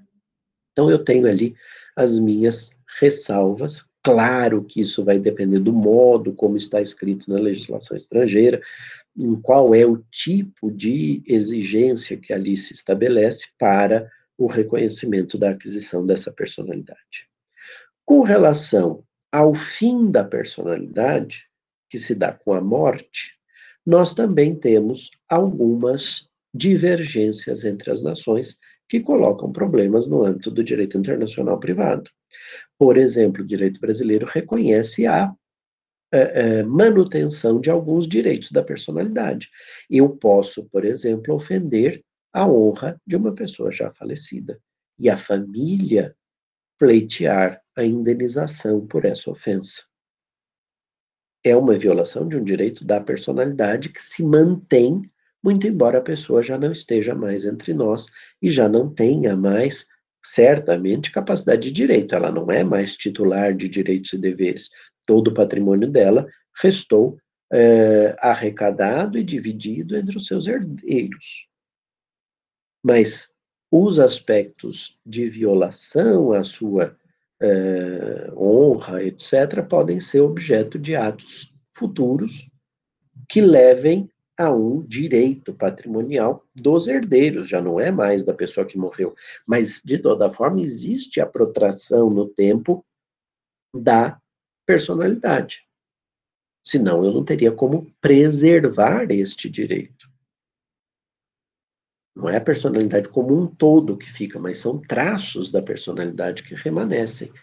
Então, 0.71 0.87
eu 0.87 1.03
tenho 1.03 1.27
ali 1.27 1.55
as 1.95 2.19
minhas 2.19 2.69
ressalvas. 2.99 3.83
Claro 4.03 4.63
que 4.63 4.81
isso 4.81 5.03
vai 5.03 5.17
depender 5.17 5.59
do 5.59 5.73
modo 5.73 6.31
como 6.33 6.57
está 6.57 6.79
escrito 6.79 7.27
na 7.27 7.39
legislação 7.39 7.97
estrangeira, 7.97 8.61
em 9.17 9.35
qual 9.35 9.75
é 9.75 9.85
o 9.85 9.97
tipo 10.11 10.71
de 10.71 11.21
exigência 11.25 12.17
que 12.17 12.33
ali 12.33 12.55
se 12.55 12.73
estabelece 12.73 13.47
para 13.57 14.09
o 14.37 14.47
reconhecimento 14.47 15.37
da 15.37 15.49
aquisição 15.49 16.05
dessa 16.05 16.31
personalidade. 16.31 17.27
Com 18.05 18.21
relação 18.21 19.03
ao 19.31 19.53
fim 19.53 20.09
da 20.09 20.23
personalidade, 20.23 21.45
que 21.89 21.99
se 21.99 22.15
dá 22.15 22.31
com 22.31 22.53
a 22.53 22.61
morte, 22.61 23.35
nós 23.85 24.13
também 24.13 24.55
temos 24.55 25.11
algumas 25.27 26.29
divergências 26.53 27.65
entre 27.65 27.91
as 27.91 28.01
nações 28.01 28.57
que 28.87 28.99
colocam 28.99 29.51
problemas 29.51 30.07
no 30.07 30.23
âmbito 30.23 30.49
do 30.49 30.63
direito 30.63 30.97
internacional 30.97 31.59
privado. 31.59 32.09
Por 32.77 32.97
exemplo, 32.97 33.43
o 33.43 33.47
direito 33.47 33.79
brasileiro 33.79 34.25
reconhece 34.25 35.05
a 35.05 35.33
é, 36.11 36.59
é, 36.59 36.63
manutenção 36.63 37.59
de 37.59 37.69
alguns 37.69 38.07
direitos 38.07 38.51
da 38.51 38.63
personalidade. 38.63 39.49
Eu 39.89 40.09
posso, 40.09 40.65
por 40.65 40.83
exemplo, 40.85 41.35
ofender 41.35 42.03
a 42.33 42.47
honra 42.47 42.99
de 43.05 43.15
uma 43.15 43.33
pessoa 43.33 43.71
já 43.71 43.91
falecida 43.91 44.59
e 44.97 45.09
a 45.09 45.17
família 45.17 46.15
pleitear 46.77 47.61
a 47.75 47.83
indenização 47.83 48.85
por 48.87 49.05
essa 49.05 49.29
ofensa. 49.29 49.83
É 51.43 51.55
uma 51.55 51.77
violação 51.77 52.27
de 52.27 52.37
um 52.37 52.43
direito 52.43 52.85
da 52.85 52.99
personalidade 52.99 53.89
que 53.89 54.01
se 54.01 54.23
mantém, 54.23 55.01
muito 55.43 55.67
embora 55.67 55.99
a 55.99 56.01
pessoa 56.01 56.43
já 56.43 56.57
não 56.57 56.71
esteja 56.71 57.15
mais 57.15 57.45
entre 57.45 57.73
nós 57.73 58.07
e 58.41 58.51
já 58.51 58.67
não 58.67 58.93
tenha 58.93 59.37
mais, 59.37 59.85
certamente, 60.23 61.11
capacidade 61.11 61.61
de 61.61 61.71
direito. 61.71 62.13
Ela 62.13 62.31
não 62.31 62.51
é 62.51 62.63
mais 62.63 62.97
titular 62.97 63.53
de 63.53 63.69
direitos 63.69 64.11
e 64.11 64.17
deveres. 64.17 64.69
Todo 65.09 65.29
o 65.29 65.33
patrimônio 65.33 65.89
dela 65.89 66.27
restou 66.61 67.17
é, 67.51 68.15
arrecadado 68.19 69.17
e 69.17 69.23
dividido 69.23 69.97
entre 69.97 70.15
os 70.15 70.27
seus 70.27 70.45
herdeiros. 70.45 71.47
Mas 72.83 73.27
os 73.71 73.97
aspectos 73.97 74.99
de 75.03 75.27
violação 75.27 76.31
à 76.31 76.43
sua 76.43 76.95
eh, 77.41 78.31
honra, 78.35 79.03
etc., 79.03 79.63
podem 79.67 79.99
ser 79.99 80.19
objeto 80.19 80.77
de 80.77 80.95
atos 80.95 81.51
futuros 81.71 82.47
que 83.27 83.41
levem 83.41 84.11
a 84.37 84.51
um 84.51 84.85
direito 84.85 85.51
patrimonial 85.55 86.45
dos 86.55 86.87
herdeiros, 86.87 87.49
já 87.49 87.59
não 87.59 87.79
é 87.79 87.89
mais 87.89 88.23
da 88.23 88.33
pessoa 88.33 88.65
que 88.65 88.77
morreu. 88.77 89.15
Mas, 89.47 89.81
de 89.83 89.97
toda 89.97 90.31
forma, 90.31 90.61
existe 90.61 91.19
a 91.19 91.25
protração 91.25 92.11
no 92.11 92.27
tempo 92.27 92.85
da 93.73 94.19
personalidade. 94.69 95.63
Senão, 96.63 97.03
eu 97.03 97.11
não 97.11 97.25
teria 97.25 97.51
como 97.51 97.91
preservar 97.99 99.09
este 99.09 99.49
direito. 99.49 100.07
Não 102.15 102.29
é 102.29 102.37
a 102.37 102.41
personalidade 102.41 103.09
como 103.09 103.35
um 103.35 103.47
todo 103.47 103.97
que 103.97 104.11
fica, 104.11 104.37
mas 104.37 104.59
são 104.59 104.79
traços 104.79 105.51
da 105.51 105.59
personalidade 105.59 106.43
que 106.43 106.53
remanescem. 106.53 107.33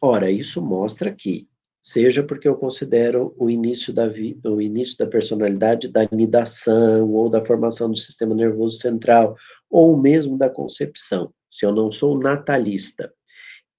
Ora, 0.00 0.30
isso 0.30 0.62
mostra 0.62 1.12
que, 1.12 1.48
seja 1.82 2.22
porque 2.22 2.46
eu 2.46 2.54
considero 2.54 3.34
o 3.36 3.50
início 3.50 3.92
da 3.92 4.04
o 4.44 4.60
início 4.60 4.96
da 4.96 5.08
personalidade 5.08 5.88
da 5.88 6.08
nidação 6.12 7.10
ou 7.10 7.28
da 7.28 7.44
formação 7.44 7.90
do 7.90 7.96
sistema 7.96 8.32
nervoso 8.32 8.78
central, 8.78 9.34
ou 9.68 9.96
mesmo 9.96 10.38
da 10.38 10.48
concepção, 10.48 11.34
se 11.50 11.66
eu 11.66 11.72
não 11.72 11.90
sou 11.90 12.16
natalista, 12.16 13.12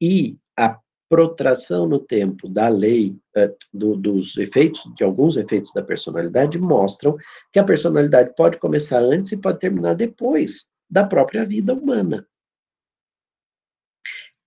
e 0.01 0.37
protração 1.11 1.85
no 1.85 1.99
tempo 1.99 2.47
da 2.47 2.69
lei, 2.69 3.17
eh, 3.35 3.53
do, 3.73 3.97
dos 3.97 4.37
efeitos, 4.37 4.81
de 4.95 5.03
alguns 5.03 5.35
efeitos 5.35 5.73
da 5.73 5.83
personalidade, 5.83 6.57
mostram 6.57 7.17
que 7.51 7.59
a 7.59 7.65
personalidade 7.65 8.33
pode 8.33 8.57
começar 8.57 8.99
antes 8.99 9.33
e 9.33 9.37
pode 9.37 9.59
terminar 9.59 9.93
depois 9.93 10.69
da 10.89 11.03
própria 11.03 11.45
vida 11.45 11.73
humana. 11.73 12.25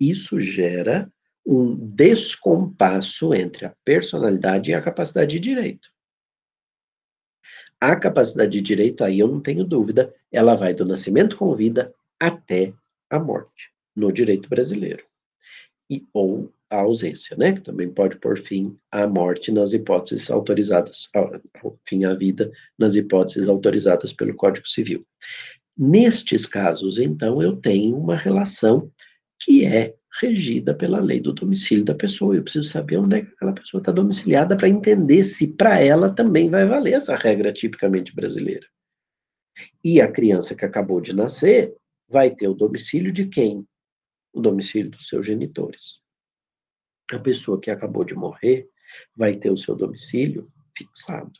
Isso 0.01 0.41
gera 0.41 1.12
um 1.45 1.77
descompasso 1.77 3.35
entre 3.35 3.67
a 3.67 3.75
personalidade 3.85 4.71
e 4.71 4.75
a 4.75 4.81
capacidade 4.81 5.33
de 5.33 5.41
direito. 5.41 5.91
A 7.79 7.95
capacidade 7.95 8.53
de 8.53 8.62
direito, 8.62 9.05
aí 9.05 9.19
eu 9.19 9.29
não 9.29 9.43
tenho 9.43 9.65
dúvida, 9.65 10.15
ela 10.33 10.55
vai 10.55 10.73
do 10.73 10.87
nascimento 10.87 11.37
com 11.37 11.55
vida 11.55 11.95
até 12.19 12.73
a 13.11 13.19
morte, 13.19 13.71
no 13.95 14.11
direito 14.11 14.49
brasileiro 14.49 15.05
e 15.95 16.07
ou 16.12 16.53
a 16.70 16.80
ausência, 16.80 17.36
né? 17.36 17.53
Que 17.53 17.61
também 17.61 17.90
pode 17.90 18.16
pôr 18.16 18.38
fim 18.38 18.76
à 18.90 19.07
morte 19.07 19.53
nas 19.53 19.72
hipóteses 19.72 20.30
autorizadas, 20.30 21.09
ao 21.14 21.78
fim 21.86 22.05
à 22.05 22.14
vida 22.14 22.51
nas 22.78 22.97
hipóteses 22.97 23.49
autorizadas 23.49 24.12
pelo 24.12 24.34
Código 24.34 24.66
Civil. 24.66 25.07
Nestes 25.76 26.47
casos, 26.47 26.99
então, 26.99 27.42
eu 27.42 27.57
tenho 27.57 27.97
uma 27.97 28.16
relação 28.16 28.90
que 29.40 29.64
é 29.64 29.95
regida 30.20 30.74
pela 30.74 31.01
lei 31.01 31.20
do 31.20 31.32
domicílio 31.32 31.84
da 31.84 31.95
pessoa. 31.95 32.36
Eu 32.36 32.42
preciso 32.42 32.68
saber 32.68 32.99
onde 32.99 33.16
é 33.16 33.22
que 33.22 33.32
aquela 33.32 33.53
pessoa 33.53 33.80
está 33.80 33.90
domiciliada 33.90 34.57
para 34.57 34.68
entender 34.68 35.24
se 35.24 35.49
para 35.49 35.80
ela 35.80 36.11
também 36.11 36.49
vai 36.49 36.64
valer 36.66 36.95
essa 36.95 37.16
regra 37.16 37.53
tipicamente 37.53 38.14
brasileira. 38.14 38.66
E 39.82 40.01
a 40.01 40.11
criança 40.11 40.55
que 40.55 40.64
acabou 40.64 41.01
de 41.01 41.14
nascer 41.14 41.74
vai 42.09 42.30
ter 42.30 42.49
o 42.49 42.55
domicílio 42.55 43.12
de 43.12 43.26
quem? 43.26 43.66
O 44.35 44.41
domicílio 44.41 44.91
dos 44.91 45.09
seus 45.09 45.26
genitores. 45.26 46.01
A 47.12 47.18
pessoa 47.18 47.61
que 47.61 47.70
acabou 47.70 48.05
de 48.05 48.14
morrer 48.14 48.68
vai 49.16 49.35
ter 49.35 49.51
o 49.51 49.57
seu 49.57 49.74
domicílio 49.74 50.51
fixado. 50.76 51.32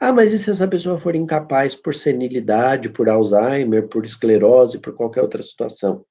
Ah, 0.00 0.12
mas 0.12 0.32
e 0.32 0.38
se 0.38 0.50
essa 0.50 0.68
pessoa 0.68 0.98
for 0.98 1.14
incapaz 1.14 1.74
por 1.74 1.94
senilidade, 1.94 2.88
por 2.88 3.08
Alzheimer, 3.08 3.88
por 3.88 4.04
esclerose, 4.04 4.78
por 4.78 4.94
qualquer 4.94 5.22
outra 5.22 5.42
situação? 5.42 6.06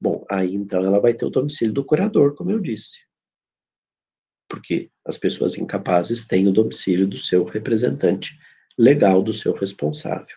Bom, 0.00 0.24
aí 0.30 0.54
então 0.54 0.84
ela 0.84 1.00
vai 1.00 1.14
ter 1.14 1.24
o 1.24 1.30
domicílio 1.30 1.72
do 1.72 1.84
curador, 1.84 2.34
como 2.34 2.50
eu 2.50 2.60
disse. 2.60 2.98
Porque 4.48 4.90
as 5.04 5.16
pessoas 5.16 5.56
incapazes 5.56 6.26
têm 6.26 6.46
o 6.46 6.52
domicílio 6.52 7.06
do 7.06 7.18
seu 7.18 7.44
representante 7.44 8.38
legal, 8.76 9.22
do 9.22 9.32
seu 9.32 9.54
responsável. 9.54 10.36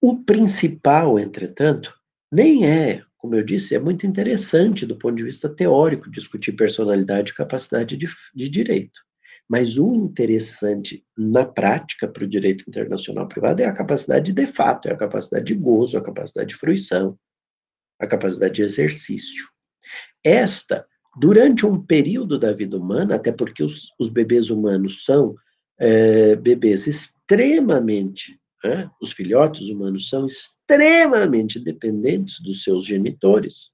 O 0.00 0.24
principal, 0.24 1.18
entretanto, 1.18 1.94
nem 2.32 2.66
é 2.66 3.04
como 3.18 3.34
eu 3.34 3.42
disse, 3.42 3.74
é 3.74 3.78
muito 3.78 4.06
interessante 4.06 4.86
do 4.86 4.96
ponto 4.96 5.16
de 5.16 5.24
vista 5.24 5.48
teórico 5.48 6.10
discutir 6.10 6.52
personalidade 6.52 7.32
e 7.32 7.34
capacidade 7.34 7.96
de, 7.96 8.08
de 8.34 8.48
direito. 8.48 9.00
Mas 9.48 9.76
o 9.76 9.92
interessante 9.94 11.04
na 11.16 11.44
prática 11.44 12.06
para 12.06 12.24
o 12.24 12.28
direito 12.28 12.64
internacional 12.68 13.26
privado 13.26 13.60
é 13.60 13.66
a 13.66 13.72
capacidade 13.72 14.32
de 14.32 14.46
fato, 14.46 14.88
é 14.88 14.92
a 14.92 14.96
capacidade 14.96 15.46
de 15.46 15.54
gozo, 15.54 15.98
a 15.98 16.02
capacidade 16.02 16.50
de 16.50 16.54
fruição, 16.54 17.18
a 17.98 18.06
capacidade 18.06 18.54
de 18.54 18.62
exercício. 18.62 19.48
Esta, 20.22 20.86
durante 21.18 21.66
um 21.66 21.80
período 21.80 22.38
da 22.38 22.52
vida 22.52 22.76
humana, 22.76 23.16
até 23.16 23.32
porque 23.32 23.62
os, 23.64 23.88
os 23.98 24.08
bebês 24.08 24.50
humanos 24.50 25.04
são 25.04 25.34
é, 25.78 26.36
bebês 26.36 26.86
extremamente 26.86 28.38
né? 28.64 28.90
Os 29.00 29.12
filhotes 29.12 29.68
humanos 29.68 30.08
são 30.08 30.26
extremamente 30.26 31.58
dependentes 31.60 32.40
dos 32.40 32.62
seus 32.62 32.84
genitores. 32.84 33.70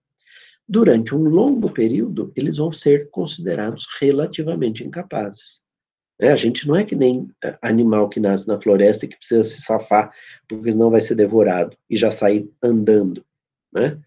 Durante 0.66 1.14
um 1.14 1.24
longo 1.24 1.70
período, 1.70 2.32
eles 2.34 2.56
vão 2.56 2.72
ser 2.72 3.10
considerados 3.10 3.86
relativamente 4.00 4.84
incapazes. 4.84 5.62
É, 6.20 6.30
a 6.30 6.36
gente 6.36 6.66
não 6.66 6.76
é 6.76 6.84
que 6.84 6.94
nem 6.94 7.28
é, 7.42 7.58
animal 7.60 8.08
que 8.08 8.20
nasce 8.20 8.46
na 8.46 8.58
floresta 8.58 9.04
e 9.04 9.08
que 9.08 9.16
precisa 9.16 9.44
se 9.44 9.62
safar, 9.62 10.12
porque 10.48 10.70
senão 10.70 10.90
vai 10.90 11.00
ser 11.00 11.16
devorado 11.16 11.76
e 11.90 11.96
já 11.96 12.10
sair 12.10 12.48
andando. 12.62 13.24
Né? 13.72 13.98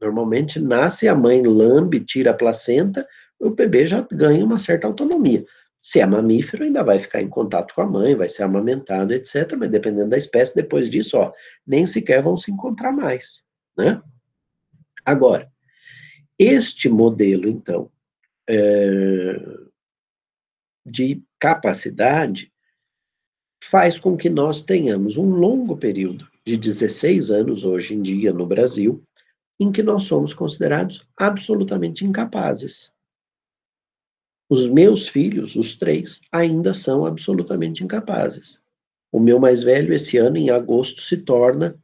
Normalmente 0.00 0.60
nasce, 0.60 1.08
a 1.08 1.14
mãe 1.14 1.42
lambe, 1.42 2.00
tira 2.00 2.30
a 2.30 2.34
placenta, 2.34 3.06
o 3.40 3.50
bebê 3.50 3.84
já 3.84 4.06
ganha 4.10 4.44
uma 4.44 4.58
certa 4.58 4.86
autonomia. 4.86 5.44
Se 5.82 5.98
é 5.98 6.06
mamífero, 6.06 6.62
ainda 6.62 6.84
vai 6.84 7.00
ficar 7.00 7.20
em 7.20 7.28
contato 7.28 7.74
com 7.74 7.82
a 7.82 7.86
mãe, 7.86 8.14
vai 8.14 8.28
ser 8.28 8.44
amamentado, 8.44 9.12
etc. 9.12 9.56
Mas 9.58 9.68
dependendo 9.68 10.10
da 10.10 10.16
espécie, 10.16 10.54
depois 10.54 10.88
disso, 10.88 11.18
ó, 11.18 11.32
nem 11.66 11.86
sequer 11.86 12.22
vão 12.22 12.38
se 12.38 12.52
encontrar 12.52 12.92
mais, 12.92 13.44
né? 13.76 14.00
Agora, 15.04 15.50
este 16.38 16.88
modelo, 16.88 17.48
então, 17.48 17.90
é, 18.48 19.36
de 20.86 21.20
capacidade 21.40 22.52
faz 23.64 23.98
com 23.98 24.16
que 24.16 24.30
nós 24.30 24.62
tenhamos 24.62 25.16
um 25.16 25.30
longo 25.30 25.76
período 25.76 26.28
de 26.44 26.56
16 26.56 27.30
anos 27.30 27.64
hoje 27.64 27.94
em 27.94 28.02
dia 28.02 28.32
no 28.32 28.46
Brasil, 28.46 29.02
em 29.58 29.72
que 29.72 29.82
nós 29.82 30.04
somos 30.04 30.32
considerados 30.32 31.08
absolutamente 31.16 32.04
incapazes. 32.04 32.91
Os 34.52 34.66
meus 34.66 35.08
filhos, 35.08 35.56
os 35.56 35.74
três, 35.76 36.20
ainda 36.30 36.74
são 36.74 37.06
absolutamente 37.06 37.82
incapazes. 37.82 38.60
O 39.10 39.18
meu 39.18 39.40
mais 39.40 39.62
velho, 39.62 39.94
esse 39.94 40.18
ano, 40.18 40.36
em 40.36 40.50
agosto, 40.50 41.00
se 41.00 41.16
torna 41.16 41.74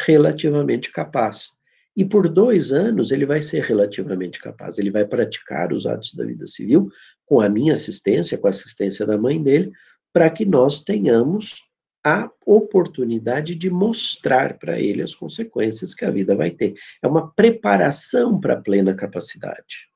relativamente 0.00 0.92
capaz. 0.92 1.48
E 1.96 2.04
por 2.04 2.28
dois 2.28 2.70
anos 2.70 3.12
ele 3.12 3.24
vai 3.24 3.40
ser 3.40 3.62
relativamente 3.62 4.38
capaz. 4.38 4.76
Ele 4.76 4.90
vai 4.90 5.06
praticar 5.06 5.72
os 5.72 5.86
atos 5.86 6.12
da 6.12 6.22
vida 6.22 6.46
civil 6.46 6.90
com 7.24 7.40
a 7.40 7.48
minha 7.48 7.72
assistência, 7.72 8.36
com 8.36 8.46
a 8.46 8.50
assistência 8.50 9.06
da 9.06 9.16
mãe 9.16 9.42
dele, 9.42 9.72
para 10.12 10.28
que 10.28 10.44
nós 10.44 10.82
tenhamos 10.82 11.62
a 12.04 12.30
oportunidade 12.44 13.54
de 13.54 13.70
mostrar 13.70 14.58
para 14.58 14.78
ele 14.78 15.00
as 15.00 15.14
consequências 15.14 15.94
que 15.94 16.04
a 16.04 16.10
vida 16.10 16.36
vai 16.36 16.50
ter. 16.50 16.74
É 17.02 17.08
uma 17.08 17.32
preparação 17.32 18.38
para 18.38 18.52
a 18.52 18.60
plena 18.60 18.94
capacidade. 18.94 19.88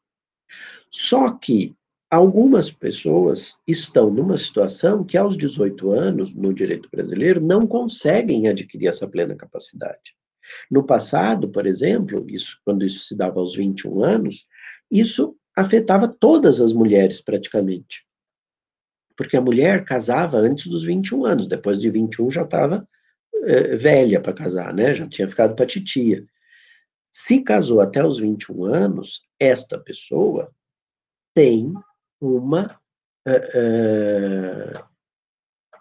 Só 0.91 1.31
que 1.31 1.77
algumas 2.13 2.71
pessoas 2.71 3.57
estão 3.67 4.11
numa 4.11 4.37
situação 4.37 5.03
que, 5.03 5.17
aos 5.17 5.35
18 5.35 5.93
anos, 5.93 6.35
no 6.35 6.53
direito 6.53 6.87
brasileiro, 6.93 7.41
não 7.41 7.67
conseguem 7.67 8.49
adquirir 8.49 8.89
essa 8.89 9.09
plena 9.09 9.35
capacidade. 9.35 10.15
No 10.71 10.85
passado, 10.85 11.49
por 11.49 11.67
exemplo, 11.67 12.23
isso, 12.29 12.61
quando 12.67 12.85
isso 12.85 13.07
se 13.07 13.17
dava 13.17 13.41
aos 13.41 13.57
21 13.57 14.05
anos, 14.05 14.47
isso 14.91 15.35
afetava 15.57 16.07
todas 16.07 16.61
as 16.61 16.75
mulheres 16.75 17.19
praticamente. 17.23 18.05
Porque 19.17 19.39
a 19.39 19.41
mulher 19.41 19.83
casava 19.83 20.37
antes 20.37 20.67
dos 20.67 20.85
21 20.85 21.25
anos, 21.25 21.47
depois 21.47 21.81
de 21.81 21.89
21 21.89 22.31
já 22.31 22.43
estava 22.43 22.87
é, 23.45 23.75
velha 23.75 24.21
para 24.21 24.35
casar, 24.35 24.75
né? 24.75 24.93
Já 24.93 25.09
tinha 25.09 25.27
ficado 25.27 25.57
para 25.57 25.65
titia. 25.65 26.27
Se 27.11 27.41
casou 27.41 27.81
até 27.81 28.05
os 28.05 28.19
21 28.19 28.67
anos, 28.67 29.23
esta 29.41 29.79
pessoa 29.79 30.53
tem 31.35 31.73
uma 32.23 32.79
uh, 33.29 34.85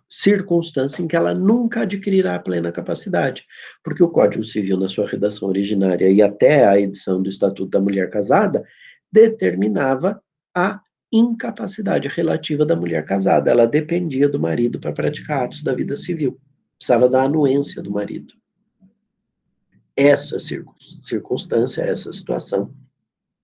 circunstância 0.09 1.03
em 1.03 1.07
que 1.07 1.15
ela 1.15 1.33
nunca 1.33 1.81
adquirirá 1.81 2.35
a 2.35 2.39
plena 2.39 2.71
capacidade, 2.71 3.45
porque 3.83 4.03
o 4.03 4.09
Código 4.09 4.43
Civil, 4.43 4.77
na 4.77 4.89
sua 4.89 5.07
redação 5.07 5.47
originária 5.47 6.09
e 6.09 6.21
até 6.21 6.65
a 6.67 6.79
edição 6.79 7.21
do 7.21 7.29
Estatuto 7.29 7.69
da 7.69 7.79
Mulher 7.79 8.09
Casada, 8.09 8.65
determinava 9.11 10.21
a 10.55 10.81
incapacidade 11.11 12.07
relativa 12.07 12.65
da 12.65 12.75
mulher 12.75 13.05
casada. 13.05 13.51
Ela 13.51 13.67
dependia 13.67 14.27
do 14.27 14.39
marido 14.39 14.79
para 14.79 14.93
praticar 14.93 15.43
atos 15.43 15.61
da 15.61 15.73
vida 15.73 15.95
civil. 15.97 16.39
Precisava 16.77 17.07
da 17.09 17.23
anuência 17.23 17.81
do 17.81 17.91
marido. 17.91 18.33
Essa 19.95 20.37
circunstância, 20.39 21.83
essa 21.83 22.11
situação, 22.13 22.73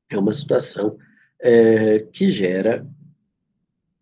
é 0.09 0.17
uma 0.17 0.33
situação 0.33 0.97
é, 1.41 1.99
que 2.11 2.29
gera 2.29 2.85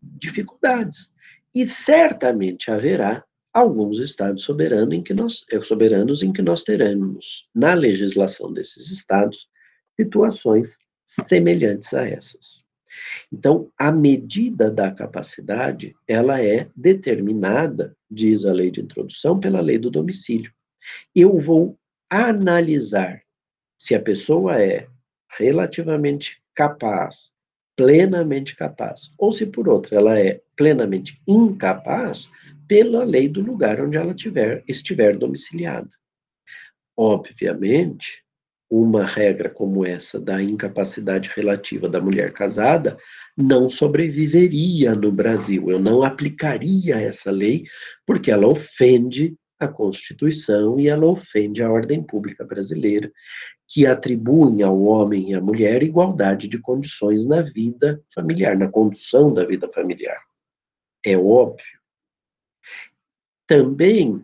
dificuldades. 0.02 1.12
E 1.54 1.66
certamente 1.68 2.70
haverá 2.70 3.24
alguns 3.54 4.00
estados 4.00 4.44
soberanos 4.44 4.94
em 4.94 5.02
que 5.02 5.14
nós, 5.14 5.46
eh, 5.50 5.62
soberanos 5.62 6.22
em 6.22 6.34
que 6.34 6.42
nós 6.42 6.64
teremos, 6.64 7.50
na 7.56 7.74
legislação 7.74 8.52
desses 8.52 8.92
estados, 8.92 9.48
situações 9.98 10.78
semelhantes 11.06 11.94
a 11.94 12.06
essas. 12.06 12.66
Então, 13.32 13.72
a 13.78 13.92
medida 13.92 14.70
da 14.70 14.92
capacidade, 14.92 15.96
ela 16.06 16.42
é 16.42 16.70
determinada, 16.76 17.96
diz 18.12 18.46
a 18.46 18.52
lei 18.52 18.72
de 18.72 18.82
introdução, 18.82 19.40
pela 19.40 19.62
lei 19.62 19.78
do 19.78 19.90
domicílio. 19.90 20.52
Eu 21.14 21.38
vou 21.38 21.78
analisar 22.10 23.22
se 23.78 23.96
a 23.96 24.02
pessoa 24.02 24.62
é 24.62 24.88
relativamente 25.38 26.42
capaz, 26.56 27.32
plenamente 27.76 28.56
capaz, 28.56 29.12
ou 29.18 29.32
se 29.32 29.46
por 29.46 29.68
outra 29.68 29.98
ela 29.98 30.20
é 30.20 30.42
plenamente 30.56 31.22
incapaz 31.28 32.30
pela 32.68 33.04
lei 33.04 33.28
do 33.28 33.42
lugar 33.42 33.82
onde 33.82 33.98
ela 33.98 34.14
tiver, 34.14 34.64
estiver 34.68 35.18
domiciliada. 35.18 35.90
Obviamente, 36.98 38.24
uma 38.70 39.06
regra 39.06 39.50
como 39.50 39.86
essa 39.86 40.20
da 40.20 40.42
incapacidade 40.42 41.32
relativa 41.36 41.88
da 41.88 42.02
mulher 42.02 42.34
casada 42.34 42.98
não 43.38 43.70
sobreviveria 43.70 44.96
no 44.96 45.12
Brasil. 45.12 45.70
Eu 45.70 45.80
não 45.80 46.04
aplicaria 46.04 46.96
essa 46.96 47.30
lei 47.30 47.66
porque 48.06 48.32
ela 48.32 48.48
ofende 48.48 49.36
a 49.60 49.68
Constituição 49.68 50.80
e 50.80 50.88
ela 50.88 51.06
ofende 51.06 51.62
a 51.62 51.70
ordem 51.70 52.02
pública 52.02 52.44
brasileira, 52.44 53.12
que 53.68 53.86
atribuem 53.86 54.62
ao 54.62 54.80
homem 54.82 55.32
e 55.32 55.34
à 55.34 55.42
mulher 55.42 55.82
igualdade 55.84 56.48
de 56.48 56.60
condições 56.60 57.26
na 57.26 57.42
vida 57.42 58.02
familiar, 58.14 58.58
na 58.58 58.68
condução 58.68 59.34
da 59.34 59.44
vida 59.46 59.68
familiar. 59.70 60.22
É 61.04 61.18
óbvio. 61.18 61.80
Também 63.48 64.24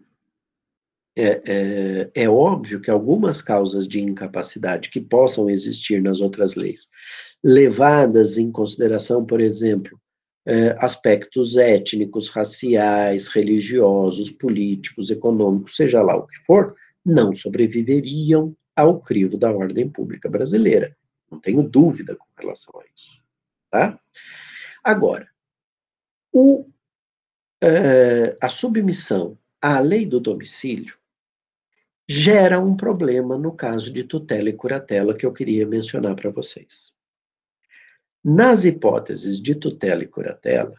é, 1.16 1.42
é, 1.46 2.12
é, 2.24 2.30
óbvio 2.30 2.80
que 2.80 2.90
algumas 2.90 3.42
causas 3.42 3.88
de 3.88 4.02
incapacidade 4.02 4.90
que 4.90 5.02
possam 5.02 5.50
existir 5.50 6.02
nas 6.02 6.22
outras 6.22 6.56
leis, 6.56 6.90
levadas 7.44 8.38
em 8.38 8.52
consideração, 8.52 9.26
por 9.26 9.42
exemplo, 9.42 10.00
é, 10.46 10.76
aspectos 10.80 11.58
étnicos, 11.58 12.30
raciais, 12.30 13.28
religiosos, 13.28 14.32
políticos, 14.32 15.12
econômicos, 15.12 15.76
seja 15.76 16.02
lá 16.02 16.16
o 16.16 16.26
que 16.26 16.40
for, 16.44 16.76
não 17.06 17.36
sobreviveriam 17.36 18.56
ao 18.76 19.00
crivo 19.00 19.38
da 19.38 19.52
ordem 19.52 19.90
pública 19.90 20.30
brasileira. 20.30 20.96
Não 21.30 21.40
tenho 21.40 21.64
dúvida 21.64 22.16
com 22.16 22.28
relação 22.38 22.74
a 22.80 22.84
isso. 22.96 23.22
Tá? 23.70 24.00
Agora, 24.84 25.28
o, 26.34 26.70
é, 27.62 28.38
a 28.42 28.50
submissão 28.50 29.38
à 29.62 29.80
lei 29.80 30.06
do 30.06 30.20
domicílio 30.20 30.96
gera 32.08 32.60
um 32.60 32.76
problema 32.76 33.38
no 33.38 33.54
caso 33.54 33.92
de 33.92 34.04
tutela 34.04 34.50
e 34.50 34.54
curatela 34.54 35.16
que 35.16 35.26
eu 35.26 35.32
queria 35.32 35.66
mencionar 35.66 36.16
para 36.16 36.30
vocês. 36.30 36.94
Nas 38.24 38.66
hipóteses 38.66 39.42
de 39.42 39.56
tutela 39.56 40.04
e 40.04 40.08
curatela, 40.08 40.76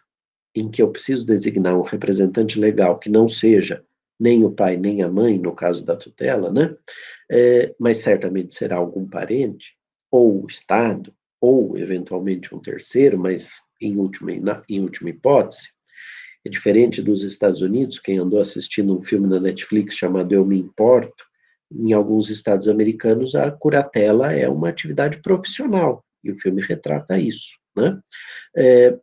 em 0.54 0.70
que 0.70 0.82
eu 0.82 0.90
preciso 0.90 1.24
designar 1.24 1.74
um 1.74 1.82
representante 1.82 2.58
legal 2.58 2.98
que 2.98 3.08
não 3.08 3.28
seja 3.28 3.84
nem 4.18 4.44
o 4.44 4.50
pai 4.50 4.76
nem 4.76 5.02
a 5.02 5.08
mãe, 5.08 5.38
no 5.38 5.54
caso 5.54 5.84
da 5.84 5.96
tutela, 5.96 6.52
né? 6.52 6.74
É, 7.30 7.74
mas 7.78 7.98
certamente 7.98 8.54
será 8.54 8.76
algum 8.76 9.06
parente, 9.06 9.74
ou 10.10 10.44
o 10.44 10.46
Estado, 10.46 11.12
ou 11.40 11.76
eventualmente 11.76 12.54
um 12.54 12.60
terceiro, 12.60 13.18
mas 13.18 13.60
em 13.80 13.96
última, 13.96 14.32
em 14.68 14.80
última 14.80 15.10
hipótese. 15.10 15.68
É 16.44 16.50
diferente 16.50 17.00
dos 17.00 17.22
Estados 17.22 17.60
Unidos, 17.60 17.98
quem 17.98 18.18
andou 18.18 18.40
assistindo 18.40 18.96
um 18.96 19.00
filme 19.00 19.26
na 19.28 19.40
Netflix 19.40 19.94
chamado 19.94 20.32
Eu 20.32 20.44
Me 20.44 20.58
Importo, 20.58 21.24
em 21.70 21.92
alguns 21.92 22.28
estados 22.28 22.68
americanos 22.68 23.34
a 23.34 23.50
curatela 23.50 24.32
é 24.32 24.48
uma 24.48 24.68
atividade 24.68 25.20
profissional, 25.22 26.04
e 26.22 26.30
o 26.30 26.38
filme 26.38 26.62
retrata 26.62 27.18
isso, 27.18 27.52
né? 27.76 27.98
É, 28.56 28.96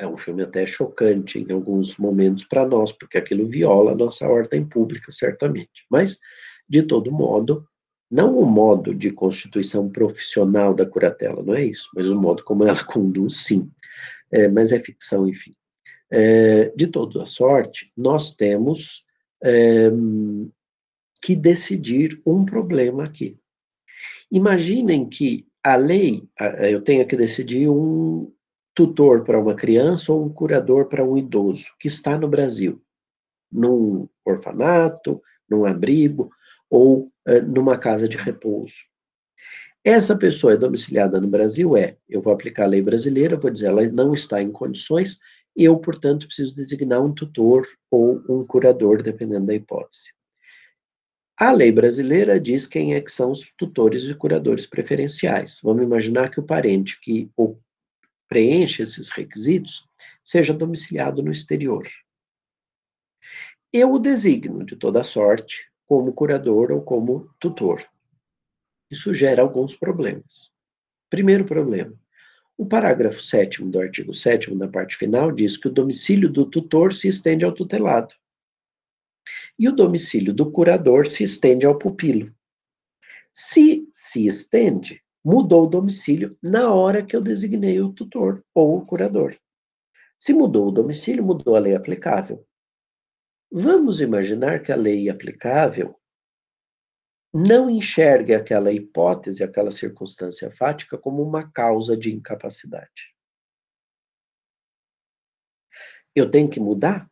é 0.00 0.06
um 0.06 0.16
filme 0.16 0.42
até 0.42 0.64
chocante 0.64 1.38
em 1.38 1.52
alguns 1.52 1.96
momentos 1.98 2.44
para 2.44 2.66
nós, 2.66 2.90
porque 2.90 3.18
aquilo 3.18 3.46
viola 3.46 3.92
a 3.92 3.94
nossa 3.94 4.26
ordem 4.26 4.64
pública, 4.64 5.12
certamente. 5.12 5.84
Mas, 5.90 6.18
de 6.66 6.82
todo 6.82 7.12
modo, 7.12 7.66
não 8.10 8.38
o 8.38 8.46
modo 8.46 8.94
de 8.94 9.10
constituição 9.10 9.90
profissional 9.90 10.74
da 10.74 10.86
curatela, 10.86 11.42
não 11.42 11.54
é 11.54 11.64
isso, 11.64 11.88
mas 11.94 12.08
o 12.08 12.18
modo 12.18 12.42
como 12.42 12.64
ela 12.64 12.82
conduz, 12.82 13.44
sim. 13.44 13.70
É, 14.32 14.48
mas 14.48 14.72
é 14.72 14.80
ficção, 14.80 15.28
enfim. 15.28 15.52
É, 16.10 16.72
de 16.74 16.86
toda 16.86 17.26
sorte, 17.26 17.92
nós 17.94 18.32
temos 18.32 19.04
é, 19.44 19.90
que 21.22 21.36
decidir 21.36 22.20
um 22.24 22.44
problema 22.44 23.04
aqui. 23.04 23.36
Imaginem 24.32 25.06
que 25.06 25.46
a 25.62 25.76
lei, 25.76 26.26
eu 26.70 26.80
tenha 26.80 27.04
que 27.04 27.14
decidir 27.14 27.68
um 27.68 28.32
tutor 28.80 29.24
para 29.24 29.38
uma 29.38 29.54
criança 29.54 30.10
ou 30.10 30.24
um 30.24 30.30
curador 30.30 30.86
para 30.86 31.04
um 31.04 31.14
idoso 31.18 31.66
que 31.78 31.86
está 31.86 32.16
no 32.16 32.26
Brasil, 32.26 32.80
num 33.52 34.08
orfanato, 34.24 35.20
num 35.46 35.66
abrigo 35.66 36.30
ou 36.70 37.12
uh, 37.28 37.42
numa 37.46 37.76
casa 37.76 38.08
de 38.08 38.16
repouso. 38.16 38.76
Essa 39.84 40.16
pessoa 40.16 40.54
é 40.54 40.56
domiciliada 40.56 41.20
no 41.20 41.28
Brasil? 41.28 41.76
É. 41.76 41.98
Eu 42.08 42.22
vou 42.22 42.32
aplicar 42.32 42.64
a 42.64 42.68
lei 42.68 42.80
brasileira, 42.80 43.36
vou 43.36 43.50
dizer, 43.50 43.66
ela 43.66 43.86
não 43.86 44.14
está 44.14 44.40
em 44.40 44.50
condições, 44.50 45.18
eu, 45.54 45.76
portanto, 45.78 46.26
preciso 46.26 46.56
designar 46.56 47.04
um 47.04 47.12
tutor 47.12 47.66
ou 47.90 48.22
um 48.30 48.46
curador, 48.46 49.02
dependendo 49.02 49.44
da 49.44 49.54
hipótese. 49.54 50.08
A 51.38 51.52
lei 51.52 51.70
brasileira 51.70 52.40
diz 52.40 52.66
quem 52.66 52.94
é 52.94 53.00
que 53.02 53.12
são 53.12 53.30
os 53.30 53.52
tutores 53.58 54.04
e 54.04 54.14
curadores 54.14 54.64
preferenciais. 54.64 55.60
Vamos 55.62 55.82
imaginar 55.82 56.30
que 56.30 56.40
o 56.40 56.42
parente 56.42 56.98
que 56.98 57.30
preenche 58.30 58.84
esses 58.84 59.10
requisitos 59.10 59.84
seja 60.22 60.54
domiciliado 60.54 61.20
no 61.20 61.32
exterior. 61.32 61.86
Eu 63.72 63.92
o 63.92 63.98
designo, 63.98 64.64
de 64.64 64.76
toda 64.76 65.02
sorte, 65.02 65.68
como 65.84 66.12
curador 66.12 66.70
ou 66.70 66.80
como 66.80 67.28
tutor. 67.40 67.84
Isso 68.88 69.12
gera 69.12 69.42
alguns 69.42 69.74
problemas. 69.74 70.48
Primeiro 71.10 71.44
problema: 71.44 71.92
o 72.56 72.64
parágrafo 72.64 73.20
7 73.20 73.64
do 73.64 73.80
artigo 73.80 74.14
7 74.14 74.54
da 74.54 74.68
parte 74.68 74.96
final 74.96 75.32
diz 75.32 75.56
que 75.56 75.66
o 75.66 75.72
domicílio 75.72 76.30
do 76.30 76.48
tutor 76.48 76.94
se 76.94 77.08
estende 77.08 77.44
ao 77.44 77.52
tutelado. 77.52 78.14
E 79.58 79.68
o 79.68 79.72
domicílio 79.72 80.32
do 80.32 80.50
curador 80.50 81.06
se 81.08 81.24
estende 81.24 81.66
ao 81.66 81.76
pupilo. 81.76 82.32
Se 83.32 83.88
se 83.92 84.26
estende, 84.26 85.02
mudou 85.24 85.64
o 85.64 85.66
domicílio 85.66 86.36
na 86.42 86.72
hora 86.72 87.04
que 87.04 87.14
eu 87.14 87.20
designei 87.20 87.80
o 87.80 87.92
tutor 87.92 88.44
ou 88.54 88.78
o 88.78 88.86
curador. 88.86 89.36
Se 90.18 90.32
mudou 90.32 90.68
o 90.68 90.72
domicílio, 90.72 91.24
mudou 91.24 91.56
a 91.56 91.58
lei 91.58 91.74
aplicável. 91.74 92.46
Vamos 93.50 94.00
imaginar 94.00 94.62
que 94.62 94.70
a 94.70 94.76
lei 94.76 95.08
aplicável 95.08 95.98
não 97.32 97.70
enxergue 97.70 98.34
aquela 98.34 98.72
hipótese, 98.72 99.42
aquela 99.42 99.70
circunstância 99.70 100.50
fática 100.50 100.98
como 100.98 101.22
uma 101.22 101.50
causa 101.50 101.96
de 101.96 102.14
incapacidade. 102.14 103.14
Eu 106.14 106.30
tenho 106.30 106.50
que 106.50 106.58
mudar 106.58 107.08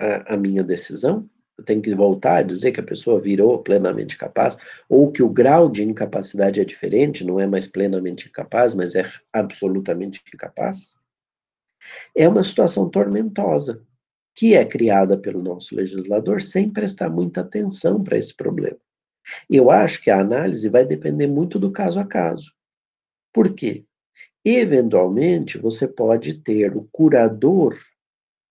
a, 0.00 0.34
a, 0.34 0.36
minha 0.36 0.62
decisão? 0.62 1.28
Eu 1.62 1.64
tenho 1.64 1.80
que 1.80 1.94
voltar 1.94 2.38
a 2.38 2.42
dizer 2.42 2.72
que 2.72 2.80
a 2.80 2.84
pessoa 2.84 3.20
virou 3.20 3.62
plenamente 3.62 4.18
capaz? 4.18 4.58
Ou 4.88 5.12
que 5.12 5.22
o 5.22 5.28
grau 5.28 5.70
de 5.70 5.84
incapacidade 5.84 6.60
é 6.60 6.64
diferente, 6.64 7.24
não 7.24 7.38
é 7.38 7.46
mais 7.46 7.68
plenamente 7.68 8.28
incapaz, 8.28 8.74
mas 8.74 8.96
é 8.96 9.04
absolutamente 9.32 10.20
incapaz? 10.34 10.92
É 12.16 12.28
uma 12.28 12.42
situação 12.42 12.90
tormentosa, 12.90 13.80
que 14.34 14.54
é 14.56 14.64
criada 14.64 15.16
pelo 15.16 15.40
nosso 15.40 15.76
legislador 15.76 16.42
sem 16.42 16.68
prestar 16.68 17.08
muita 17.08 17.42
atenção 17.42 18.02
para 18.02 18.18
esse 18.18 18.34
problema. 18.34 18.78
Eu 19.48 19.70
acho 19.70 20.02
que 20.02 20.10
a 20.10 20.20
análise 20.20 20.68
vai 20.68 20.84
depender 20.84 21.28
muito 21.28 21.60
do 21.60 21.70
caso 21.70 22.00
a 22.00 22.04
caso. 22.04 22.52
Por 23.32 23.54
quê? 23.54 23.84
Eventualmente, 24.44 25.58
você 25.58 25.86
pode 25.86 26.34
ter 26.34 26.76
o 26.76 26.88
curador 26.90 27.78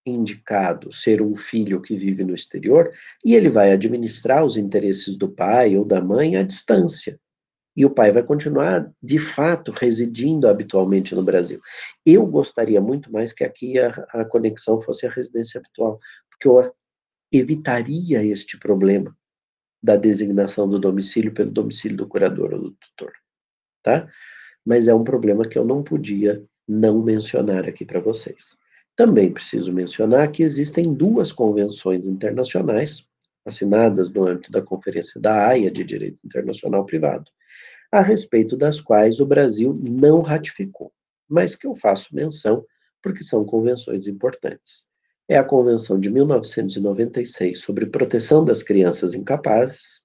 indicado 0.05 0.91
ser 0.91 1.21
um 1.21 1.35
filho 1.35 1.81
que 1.81 1.95
vive 1.95 2.23
no 2.23 2.33
exterior 2.33 2.91
e 3.23 3.35
ele 3.35 3.49
vai 3.49 3.71
administrar 3.71 4.43
os 4.43 4.57
interesses 4.57 5.15
do 5.15 5.29
pai 5.29 5.77
ou 5.77 5.85
da 5.85 6.01
mãe 6.01 6.37
à 6.37 6.43
distância. 6.43 7.19
E 7.75 7.85
o 7.85 7.89
pai 7.89 8.11
vai 8.11 8.23
continuar, 8.23 8.91
de 9.01 9.17
fato, 9.17 9.71
residindo 9.71 10.47
habitualmente 10.47 11.15
no 11.15 11.23
Brasil. 11.23 11.61
Eu 12.05 12.25
gostaria 12.25 12.81
muito 12.81 13.11
mais 13.11 13.31
que 13.31 13.43
aqui 13.43 13.79
a, 13.79 13.89
a 14.09 14.25
conexão 14.25 14.81
fosse 14.81 15.05
a 15.05 15.09
residência 15.09 15.59
habitual, 15.59 15.97
porque 16.29 16.47
eu 16.47 16.73
evitaria 17.31 18.23
este 18.23 18.57
problema 18.57 19.15
da 19.81 19.95
designação 19.95 20.69
do 20.69 20.77
domicílio 20.77 21.33
pelo 21.33 21.49
domicílio 21.49 21.97
do 21.97 22.07
curador 22.07 22.53
ou 22.53 22.59
do 22.59 22.71
tutor, 22.71 23.13
tá? 23.81 24.07
Mas 24.65 24.87
é 24.87 24.93
um 24.93 25.03
problema 25.03 25.47
que 25.47 25.57
eu 25.57 25.65
não 25.65 25.81
podia 25.81 26.43
não 26.67 27.01
mencionar 27.01 27.67
aqui 27.67 27.85
para 27.85 27.99
vocês. 27.99 28.57
Também 28.95 29.31
preciso 29.31 29.71
mencionar 29.73 30.31
que 30.31 30.43
existem 30.43 30.93
duas 30.93 31.31
convenções 31.31 32.07
internacionais 32.07 33.07
assinadas 33.45 34.09
no 34.11 34.27
âmbito 34.27 34.51
da 34.51 34.61
Conferência 34.61 35.19
da 35.19 35.47
Haia 35.47 35.71
de 35.71 35.83
Direito 35.83 36.19
Internacional 36.25 36.85
Privado, 36.85 37.29
a 37.91 38.01
respeito 38.01 38.55
das 38.55 38.79
quais 38.79 39.19
o 39.19 39.25
Brasil 39.25 39.77
não 39.81 40.21
ratificou, 40.21 40.93
mas 41.27 41.55
que 41.55 41.65
eu 41.65 41.73
faço 41.75 42.15
menção 42.15 42.63
porque 43.01 43.23
são 43.23 43.43
convenções 43.43 44.05
importantes 44.05 44.85
é 45.31 45.37
a 45.37 45.45
Convenção 45.45 45.97
de 45.97 46.09
1996 46.09 47.59
sobre 47.59 47.85
proteção 47.85 48.43
das 48.43 48.61
crianças 48.61 49.13
incapazes 49.13 50.01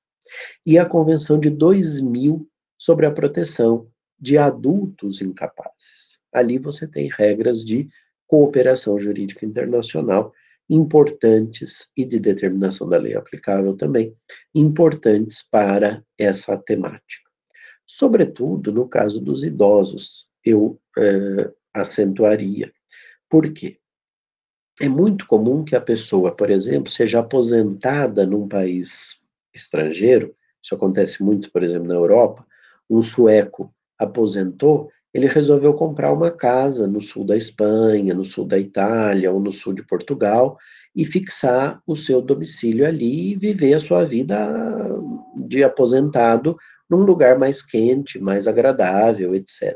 e 0.65 0.79
a 0.79 0.87
Convenção 0.87 1.37
de 1.37 1.51
2000 1.51 2.49
sobre 2.79 3.07
a 3.07 3.11
proteção 3.11 3.91
de 4.21 4.39
adultos 4.39 5.21
incapazes. 5.21 6.21
Ali 6.33 6.59
você 6.59 6.87
tem 6.87 7.11
regras 7.11 7.65
de 7.65 7.89
cooperação 8.27 8.99
jurídica 8.99 9.45
internacional 9.45 10.33
importantes 10.69 11.89
e 11.97 12.05
de 12.05 12.19
determinação 12.19 12.89
da 12.89 12.99
lei 12.99 13.15
aplicável 13.15 13.77
também, 13.77 14.17
importantes 14.55 15.43
para 15.49 16.03
essa 16.19 16.57
temática. 16.57 17.31
Sobretudo 17.87 18.73
no 18.73 18.89
caso 18.89 19.21
dos 19.21 19.45
idosos, 19.45 20.29
eu 20.45 20.81
eh, 20.99 21.53
acentuaria. 21.73 22.73
Por 23.29 23.53
quê? 23.53 23.79
é 24.81 24.89
muito 24.89 25.27
comum 25.27 25.65
que 25.65 25.75
a 25.75 25.81
pessoa, 25.81 26.35
por 26.35 26.51
exemplo, 26.51 26.91
seja 26.91 27.21
aposentada 27.21 28.27
num 28.27 28.47
país 28.47 29.21
estrangeiro, 29.55 30.35
isso 30.63 30.75
acontece 30.75 31.23
muito, 31.23 31.51
por 31.51 31.63
exemplo, 31.63 31.89
na 31.89 31.95
Europa, 31.95 32.47
um 32.89 33.01
sueco 33.01 33.73
aposentou, 33.99 34.91
ele 35.17 35.27
resolveu 35.27 35.73
comprar 35.73 36.13
uma 36.13 36.31
casa 36.31 36.87
no 36.87 37.01
sul 37.01 37.25
da 37.25 37.37
Espanha, 37.37 38.13
no 38.13 38.25
sul 38.25 38.45
da 38.45 38.59
Itália 38.59 39.33
ou 39.33 39.41
no 39.41 39.51
sul 39.51 39.73
de 39.73 39.83
Portugal 39.83 40.59
e 40.95 41.05
fixar 41.05 41.81
o 41.87 41.97
seu 41.97 42.21
domicílio 42.21 42.87
ali 42.87 43.33
e 43.33 43.37
viver 43.37 43.75
a 43.75 43.81
sua 43.81 44.05
vida 44.05 44.37
de 45.35 45.65
aposentado 45.65 46.57
num 46.89 47.01
lugar 47.01 47.39
mais 47.39 47.63
quente, 47.63 48.19
mais 48.19 48.47
agradável, 48.47 49.35
etc. 49.35 49.75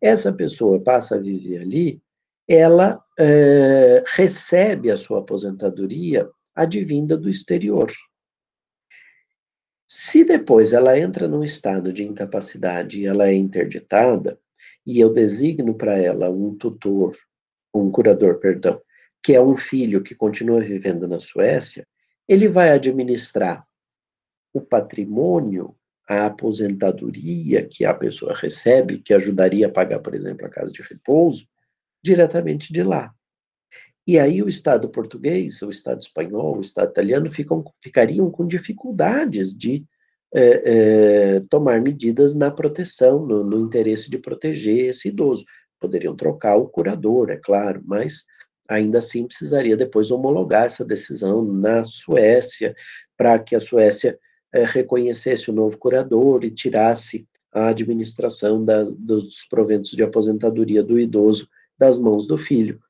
Essa 0.00 0.32
pessoa 0.32 0.78
passa 0.78 1.16
a 1.16 1.18
viver 1.18 1.62
ali 1.62 2.02
ela 2.46 3.02
é, 3.18 4.04
recebe 4.06 4.90
a 4.90 4.96
sua 4.98 5.20
aposentadoria 5.20 6.28
advinda 6.54 7.16
do 7.16 7.30
exterior. 7.30 7.90
Se 9.86 10.24
depois 10.24 10.72
ela 10.72 10.98
entra 10.98 11.28
num 11.28 11.44
estado 11.44 11.92
de 11.92 12.02
incapacidade 12.02 13.00
e 13.00 13.06
ela 13.06 13.28
é 13.28 13.34
interditada, 13.34 14.38
e 14.86 15.00
eu 15.00 15.12
designo 15.12 15.74
para 15.74 15.96
ela 15.96 16.30
um 16.30 16.54
tutor, 16.54 17.16
um 17.74 17.90
curador, 17.90 18.38
perdão, 18.38 18.80
que 19.22 19.34
é 19.34 19.40
um 19.40 19.56
filho 19.56 20.02
que 20.02 20.14
continua 20.14 20.60
vivendo 20.60 21.06
na 21.06 21.20
Suécia, 21.20 21.86
ele 22.28 22.48
vai 22.48 22.70
administrar 22.70 23.64
o 24.52 24.60
patrimônio, 24.60 25.74
a 26.08 26.26
aposentadoria 26.26 27.66
que 27.66 27.84
a 27.84 27.94
pessoa 27.94 28.34
recebe, 28.34 28.98
que 28.98 29.14
ajudaria 29.14 29.66
a 29.66 29.70
pagar, 29.70 30.00
por 30.00 30.14
exemplo, 30.14 30.44
a 30.46 30.50
casa 30.50 30.72
de 30.72 30.82
repouso, 30.82 31.46
diretamente 32.02 32.72
de 32.72 32.82
lá. 32.82 33.14
E 34.06 34.18
aí 34.18 34.42
o 34.42 34.48
Estado 34.48 34.88
português, 34.88 35.62
o 35.62 35.70
Estado 35.70 36.00
espanhol, 36.00 36.58
o 36.58 36.60
Estado 36.60 36.90
italiano 36.90 37.30
ficam, 37.30 37.64
ficariam 37.80 38.30
com 38.30 38.46
dificuldades 38.46 39.56
de 39.56 39.86
é, 40.34 40.62
é, 40.64 41.40
tomar 41.50 41.80
medidas 41.80 42.34
na 42.34 42.50
proteção, 42.50 43.26
no, 43.26 43.44
no, 43.44 43.60
interesse 43.60 44.10
de 44.10 44.18
proteger 44.18 44.90
esse 44.90 45.08
idoso. 45.08 45.44
Poderiam 45.78 46.16
trocar 46.16 46.56
o 46.56 46.68
curador, 46.68 47.30
é 47.30 47.36
claro, 47.36 47.82
mas 47.84 48.24
ainda 48.68 48.98
assim 48.98 49.26
precisaria 49.26 49.76
depois 49.76 50.10
homologar 50.10 50.64
essa 50.64 50.84
decisão 50.84 51.44
na 51.44 51.84
Suécia, 51.84 52.74
para 53.16 53.38
que 53.38 53.54
a 53.54 53.60
Suécia 53.60 54.18
é, 54.52 54.64
reconhecesse 54.64 55.50
o 55.50 55.54
novo 55.54 55.76
curador 55.76 56.44
e 56.44 56.50
tirasse 56.50 57.26
a 57.52 57.68
administração 57.68 58.64
da, 58.64 58.84
dos 58.84 59.46
proventos 59.50 59.90
de 59.90 60.02
aposentadoria 60.02 60.82
do 60.82 60.98
idoso 60.98 61.48
das 61.78 61.98
mãos 61.98 62.26
do 62.26 62.38
filho. 62.38 62.80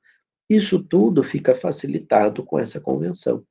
Isso 0.49 0.81
tudo 0.81 1.23
fica 1.23 1.53
facilitado 1.53 2.43
com 2.43 2.59
essa 2.59 2.79
convenção, 2.79 3.43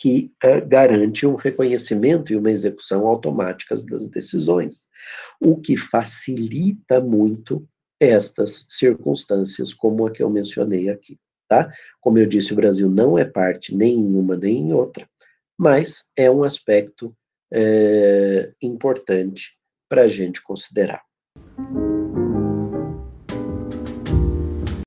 que 0.00 0.32
uh, 0.42 0.66
garante 0.66 1.26
um 1.26 1.34
reconhecimento 1.34 2.32
e 2.32 2.36
uma 2.36 2.50
execução 2.50 3.06
automáticas 3.06 3.84
das 3.84 4.08
decisões, 4.08 4.88
o 5.38 5.60
que 5.60 5.76
facilita 5.76 7.02
muito 7.02 7.68
estas 8.00 8.64
circunstâncias, 8.70 9.74
como 9.74 10.06
a 10.06 10.10
que 10.10 10.22
eu 10.22 10.30
mencionei 10.30 10.88
aqui, 10.88 11.18
tá? 11.46 11.70
Como 12.00 12.18
eu 12.18 12.24
disse, 12.24 12.54
o 12.54 12.56
Brasil 12.56 12.88
não 12.88 13.18
é 13.18 13.26
parte 13.26 13.74
nem 13.74 13.94
em 13.94 14.16
uma 14.16 14.38
nem 14.38 14.68
em 14.68 14.72
outra, 14.72 15.06
mas 15.58 16.06
é 16.16 16.30
um 16.30 16.44
aspecto 16.44 17.14
é, 17.52 18.54
importante 18.62 19.54
para 19.86 20.04
a 20.04 20.08
gente 20.08 20.40
considerar. 20.40 21.02